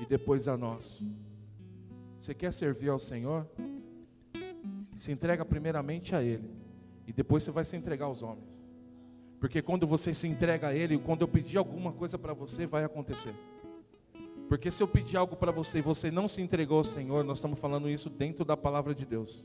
e 0.00 0.06
depois 0.06 0.46
a 0.46 0.56
nós. 0.56 1.04
Você 2.18 2.32
quer 2.32 2.52
servir 2.52 2.90
ao 2.90 2.98
Senhor? 2.98 3.46
Se 4.96 5.12
entrega 5.12 5.44
primeiramente 5.44 6.14
a 6.14 6.22
Ele 6.22 6.48
e 7.06 7.12
depois 7.12 7.42
você 7.42 7.50
vai 7.50 7.64
se 7.64 7.76
entregar 7.76 8.06
aos 8.06 8.22
homens. 8.22 8.64
Porque 9.40 9.60
quando 9.60 9.86
você 9.86 10.14
se 10.14 10.26
entrega 10.26 10.68
a 10.68 10.74
Ele, 10.74 10.96
quando 10.96 11.22
eu 11.22 11.28
pedir 11.28 11.58
alguma 11.58 11.92
coisa 11.92 12.16
para 12.16 12.32
você, 12.32 12.66
vai 12.66 12.84
acontecer. 12.84 13.34
Porque 14.48 14.70
se 14.70 14.82
eu 14.82 14.88
pedir 14.88 15.16
algo 15.16 15.36
para 15.36 15.50
você 15.50 15.78
e 15.78 15.82
você 15.82 16.10
não 16.10 16.28
se 16.28 16.40
entregou 16.40 16.78
ao 16.78 16.84
Senhor, 16.84 17.24
nós 17.24 17.38
estamos 17.38 17.58
falando 17.58 17.90
isso 17.90 18.08
dentro 18.08 18.44
da 18.44 18.56
palavra 18.56 18.94
de 18.94 19.04
Deus 19.04 19.44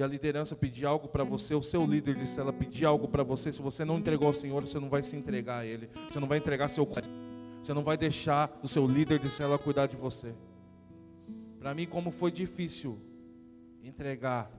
e 0.00 0.02
a 0.02 0.06
liderança 0.06 0.56
pedir 0.56 0.86
algo 0.86 1.06
para 1.08 1.22
você, 1.22 1.54
o 1.54 1.62
seu 1.62 1.84
líder 1.84 2.14
de 2.14 2.26
cela 2.26 2.54
pedir 2.54 2.86
algo 2.86 3.06
para 3.06 3.22
você, 3.22 3.52
se 3.52 3.60
você 3.60 3.84
não 3.84 3.98
entregou 3.98 4.28
ao 4.28 4.32
Senhor, 4.32 4.66
você 4.66 4.80
não 4.80 4.88
vai 4.88 5.02
se 5.02 5.14
entregar 5.14 5.58
a 5.58 5.66
Ele. 5.66 5.90
Você 6.10 6.18
não 6.18 6.26
vai 6.26 6.38
entregar 6.38 6.68
seu 6.68 6.86
Você 6.86 7.74
não 7.74 7.84
vai 7.84 7.98
deixar 7.98 8.58
o 8.62 8.68
seu 8.68 8.86
líder 8.86 9.18
de 9.18 9.28
cela 9.28 9.58
cuidar 9.58 9.86
de 9.86 9.96
você. 9.96 10.34
Para 11.58 11.74
mim, 11.74 11.86
como 11.86 12.10
foi 12.10 12.30
difícil 12.30 12.98
entregar 13.84 14.50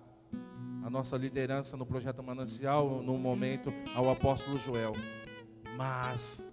a 0.83 0.91
nossa 0.91 1.17
liderança 1.17 1.75
no 1.75 1.87
projeto 1.87 2.21
Manancial, 2.21 3.01
no 3.01 3.17
momento, 3.17 3.73
ao 3.95 4.11
apóstolo 4.11 4.59
Joel. 4.59 4.93
Mas 5.75 6.47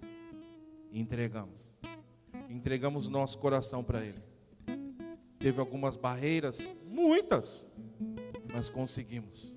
entregamos. 0.91 1.75
Entregamos 2.49 3.05
o 3.05 3.11
nosso 3.11 3.37
coração 3.37 3.83
para 3.83 4.03
Ele. 4.03 4.23
Teve 5.37 5.59
algumas 5.59 5.95
barreiras, 5.95 6.75
muitas 6.87 7.69
mas 8.53 8.69
conseguimos. 8.69 9.53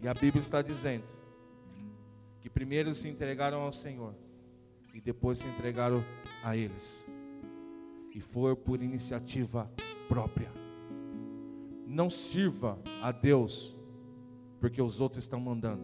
E 0.00 0.08
a 0.08 0.14
Bíblia 0.14 0.40
está 0.40 0.62
dizendo 0.62 1.04
que 2.40 2.48
primeiro 2.48 2.94
se 2.94 3.08
entregaram 3.08 3.60
ao 3.60 3.72
Senhor 3.72 4.14
e 4.94 5.00
depois 5.00 5.38
se 5.38 5.46
entregaram 5.48 6.02
a 6.42 6.56
eles. 6.56 7.06
E 8.14 8.20
foi 8.20 8.56
por 8.56 8.82
iniciativa 8.82 9.70
própria. 10.08 10.50
Não 11.86 12.08
sirva 12.08 12.78
a 13.02 13.12
Deus 13.12 13.76
porque 14.58 14.80
os 14.80 15.00
outros 15.00 15.24
estão 15.24 15.38
mandando. 15.38 15.82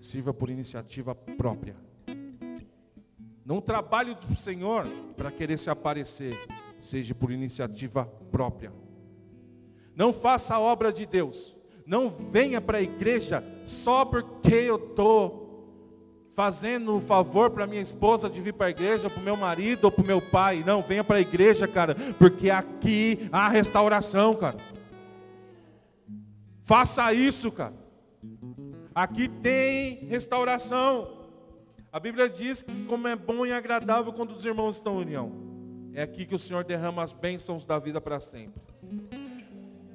Sirva 0.00 0.32
por 0.32 0.50
iniciativa 0.50 1.14
própria. 1.14 1.76
Não 3.44 3.60
trabalhe 3.60 4.14
do 4.14 4.34
Senhor 4.34 4.86
para 5.16 5.30
querer 5.30 5.58
se 5.58 5.70
aparecer, 5.70 6.34
seja 6.80 7.14
por 7.14 7.30
iniciativa 7.30 8.04
própria. 8.04 8.72
Não 9.96 10.12
faça 10.12 10.54
a 10.54 10.60
obra 10.60 10.92
de 10.92 11.06
Deus. 11.06 11.56
Não 11.86 12.10
venha 12.10 12.60
para 12.60 12.78
a 12.78 12.82
igreja 12.82 13.42
só 13.64 14.04
porque 14.04 14.54
eu 14.54 14.76
estou 14.76 15.46
fazendo 16.34 16.94
um 16.94 17.00
favor 17.00 17.50
para 17.50 17.66
minha 17.66 17.80
esposa 17.80 18.28
de 18.28 18.38
vir 18.42 18.52
para 18.52 18.66
a 18.66 18.70
igreja, 18.70 19.08
para 19.08 19.20
o 19.20 19.24
meu 19.24 19.38
marido 19.38 19.86
ou 19.86 19.90
para 19.90 20.04
o 20.04 20.06
meu 20.06 20.20
pai. 20.20 20.62
Não, 20.66 20.82
venha 20.82 21.02
para 21.02 21.16
a 21.16 21.20
igreja, 21.20 21.66
cara, 21.66 21.96
porque 22.18 22.50
aqui 22.50 23.26
há 23.32 23.48
restauração, 23.48 24.36
cara. 24.36 24.58
Faça 26.62 27.10
isso, 27.14 27.50
cara. 27.50 27.74
Aqui 28.94 29.28
tem 29.28 30.04
restauração. 30.08 31.08
A 31.90 31.98
Bíblia 31.98 32.28
diz 32.28 32.60
que 32.60 32.84
como 32.84 33.08
é 33.08 33.16
bom 33.16 33.46
e 33.46 33.52
agradável 33.52 34.12
quando 34.12 34.32
os 34.32 34.44
irmãos 34.44 34.74
estão 34.74 34.98
em 34.98 35.02
união. 35.02 35.32
É 35.94 36.02
aqui 36.02 36.26
que 36.26 36.34
o 36.34 36.38
Senhor 36.38 36.64
derrama 36.64 37.02
as 37.02 37.14
bênçãos 37.14 37.64
da 37.64 37.78
vida 37.78 38.00
para 38.00 38.20
sempre. 38.20 38.60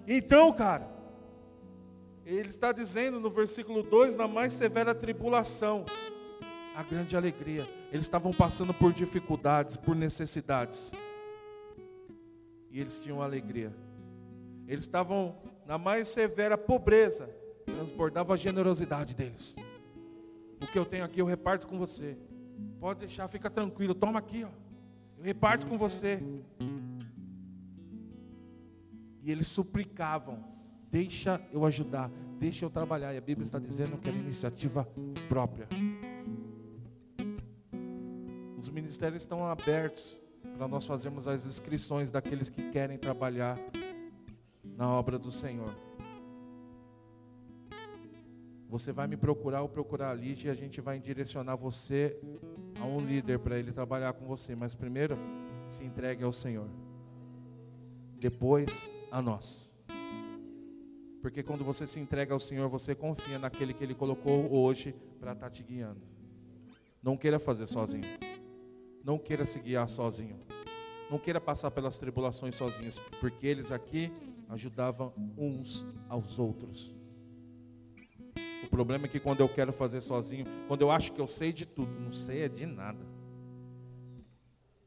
Então, 0.07 0.51
cara, 0.53 0.89
ele 2.25 2.49
está 2.49 2.71
dizendo 2.71 3.19
no 3.19 3.29
versículo 3.29 3.83
2, 3.83 4.15
na 4.15 4.27
mais 4.27 4.53
severa 4.53 4.95
tribulação, 4.95 5.85
a 6.75 6.83
grande 6.83 7.15
alegria. 7.15 7.67
Eles 7.91 8.05
estavam 8.05 8.31
passando 8.31 8.73
por 8.73 8.93
dificuldades, 8.93 9.75
por 9.75 9.95
necessidades. 9.95 10.91
E 12.69 12.79
eles 12.79 13.01
tinham 13.01 13.21
alegria. 13.21 13.73
Eles 14.67 14.85
estavam 14.85 15.35
na 15.65 15.77
mais 15.77 16.07
severa 16.07 16.57
pobreza, 16.57 17.29
transbordava 17.65 18.33
a 18.33 18.37
generosidade 18.37 19.13
deles. 19.13 19.55
O 20.61 20.67
que 20.67 20.77
eu 20.79 20.85
tenho 20.85 21.03
aqui 21.03 21.19
eu 21.19 21.25
reparto 21.25 21.67
com 21.67 21.77
você. 21.77 22.17
Pode 22.79 22.99
deixar, 22.99 23.27
fica 23.27 23.49
tranquilo. 23.49 23.93
Toma 23.93 24.19
aqui, 24.19 24.43
ó. 24.43 24.49
Eu 25.17 25.23
reparto 25.23 25.67
com 25.67 25.77
você. 25.77 26.21
E 29.21 29.31
eles 29.31 29.47
suplicavam: 29.47 30.43
deixa 30.89 31.41
eu 31.51 31.65
ajudar, 31.65 32.09
deixa 32.39 32.65
eu 32.65 32.69
trabalhar. 32.69 33.13
E 33.13 33.17
a 33.17 33.21
Bíblia 33.21 33.43
está 33.43 33.59
dizendo 33.59 33.97
que 33.97 34.09
era 34.09 34.17
iniciativa 34.17 34.87
própria. 35.29 35.67
Os 38.59 38.69
ministérios 38.69 39.23
estão 39.23 39.45
abertos 39.45 40.17
para 40.57 40.67
nós 40.67 40.85
fazermos 40.85 41.27
as 41.27 41.45
inscrições 41.45 42.11
daqueles 42.11 42.49
que 42.49 42.69
querem 42.69 42.97
trabalhar 42.97 43.57
na 44.77 44.89
obra 44.89 45.17
do 45.17 45.31
Senhor. 45.31 45.69
Você 48.69 48.91
vai 48.91 49.05
me 49.05 49.17
procurar 49.17 49.61
ou 49.61 49.67
procurar 49.67 50.11
a 50.11 50.13
Lígia 50.13 50.49
e 50.49 50.51
a 50.51 50.55
gente 50.55 50.79
vai 50.79 50.97
direcionar 50.99 51.55
você 51.55 52.17
a 52.79 52.85
um 52.85 52.99
líder 52.99 53.39
para 53.39 53.59
ele 53.59 53.71
trabalhar 53.71 54.13
com 54.13 54.25
você. 54.25 54.55
Mas 54.55 54.73
primeiro, 54.73 55.17
se 55.67 55.83
entregue 55.83 56.23
ao 56.23 56.31
Senhor. 56.31 56.69
Depois, 58.21 58.87
a 59.09 59.19
nós. 59.19 59.73
Porque 61.23 61.41
quando 61.41 61.63
você 61.63 61.87
se 61.87 61.99
entrega 61.99 62.31
ao 62.35 62.39
Senhor, 62.39 62.69
você 62.69 62.93
confia 62.93 63.39
naquele 63.39 63.73
que 63.73 63.83
Ele 63.83 63.95
colocou 63.95 64.53
hoje 64.53 64.93
para 65.19 65.31
estar 65.31 65.47
tá 65.47 65.49
te 65.49 65.63
guiando. 65.63 66.01
Não 67.01 67.17
queira 67.17 67.39
fazer 67.39 67.65
sozinho. 67.65 68.03
Não 69.03 69.17
queira 69.17 69.43
se 69.43 69.59
guiar 69.59 69.89
sozinho. 69.89 70.39
Não 71.09 71.17
queira 71.17 71.41
passar 71.41 71.71
pelas 71.71 71.97
tribulações 71.97 72.53
sozinhos, 72.53 72.99
porque 73.19 73.47
eles 73.47 73.71
aqui 73.71 74.13
ajudavam 74.49 75.11
uns 75.35 75.83
aos 76.07 76.37
outros. 76.37 76.95
O 78.63 78.69
problema 78.69 79.05
é 79.05 79.09
que 79.09 79.19
quando 79.19 79.39
eu 79.39 79.49
quero 79.49 79.73
fazer 79.73 80.01
sozinho, 80.01 80.45
quando 80.67 80.81
eu 80.81 80.91
acho 80.91 81.11
que 81.11 81.19
eu 81.19 81.25
sei 81.25 81.51
de 81.51 81.65
tudo, 81.65 81.99
não 81.99 82.13
sei 82.13 82.43
é 82.43 82.47
de 82.47 82.67
nada. 82.67 83.03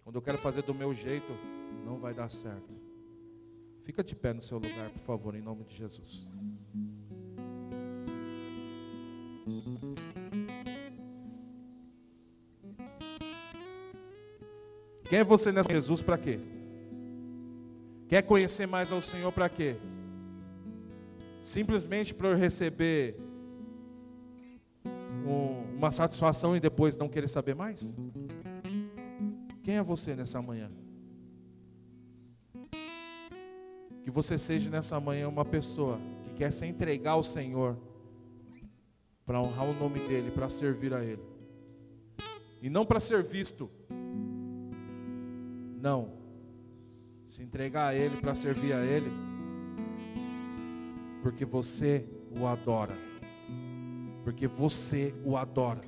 Quando 0.04 0.14
eu 0.14 0.22
quero 0.22 0.38
fazer 0.38 0.62
do 0.62 0.72
meu 0.72 0.94
jeito, 0.94 1.32
não 1.84 1.98
vai 1.98 2.14
dar 2.14 2.30
certo. 2.30 2.83
Fica 3.84 4.02
de 4.02 4.16
pé 4.16 4.32
no 4.32 4.40
seu 4.40 4.58
lugar, 4.58 4.90
por 4.90 5.02
favor, 5.02 5.34
em 5.34 5.42
nome 5.42 5.62
de 5.64 5.76
Jesus. 5.76 6.26
Quem 15.04 15.18
é 15.18 15.24
você 15.24 15.52
nessa 15.52 15.70
Jesus 15.70 16.00
para 16.00 16.16
quê? 16.16 16.40
Quer 18.08 18.22
conhecer 18.22 18.66
mais 18.66 18.90
ao 18.90 19.02
Senhor 19.02 19.30
para 19.30 19.50
quê? 19.50 19.76
Simplesmente 21.42 22.14
para 22.14 22.28
eu 22.28 22.36
receber 22.36 23.16
um, 25.26 25.76
uma 25.76 25.92
satisfação 25.92 26.56
e 26.56 26.60
depois 26.60 26.96
não 26.96 27.08
querer 27.08 27.28
saber 27.28 27.54
mais? 27.54 27.92
Quem 29.62 29.76
é 29.76 29.82
você 29.82 30.16
nessa 30.16 30.40
manhã? 30.40 30.70
Que 34.04 34.10
você 34.10 34.38
seja 34.38 34.70
nessa 34.70 35.00
manhã 35.00 35.28
uma 35.28 35.44
pessoa 35.44 35.98
que 36.24 36.34
quer 36.34 36.52
se 36.52 36.66
entregar 36.66 37.12
ao 37.12 37.24
Senhor 37.24 37.76
para 39.24 39.40
honrar 39.40 39.66
o 39.66 39.72
nome 39.72 39.98
dEle, 40.00 40.30
para 40.30 40.48
servir 40.50 40.92
a 40.92 41.02
Ele. 41.02 41.22
E 42.60 42.68
não 42.68 42.84
para 42.84 43.00
ser 43.00 43.22
visto. 43.22 43.70
Não. 45.80 46.12
Se 47.28 47.42
entregar 47.42 47.88
a 47.88 47.94
Ele 47.94 48.18
para 48.18 48.34
servir 48.34 48.72
a 48.74 48.84
Ele. 48.84 49.10
Porque 51.22 51.44
você 51.44 52.06
o 52.30 52.46
adora. 52.46 52.96
Porque 54.22 54.46
você 54.46 55.14
o 55.24 55.36
adora. 55.36 55.82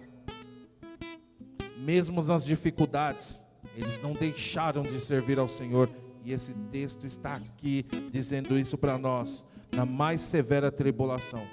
Mesmo 1.78 2.22
nas 2.22 2.44
dificuldades, 2.44 3.42
eles 3.76 4.02
não 4.02 4.14
deixaram 4.14 4.82
de 4.82 4.98
servir 5.00 5.38
ao 5.38 5.48
Senhor. 5.48 5.90
E 6.26 6.32
esse 6.32 6.52
texto 6.72 7.06
está 7.06 7.36
aqui 7.36 7.86
dizendo 8.10 8.58
isso 8.58 8.76
para 8.76 8.98
nós. 8.98 9.46
Na 9.72 9.86
mais 9.86 10.20
severa 10.20 10.72
tribulação, 10.72 11.46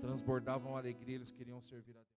transbordavam 0.00 0.76
alegria, 0.76 1.16
eles 1.16 1.32
queriam 1.32 1.60
servir 1.60 1.90
a 1.90 1.94
Deus. 1.94 2.08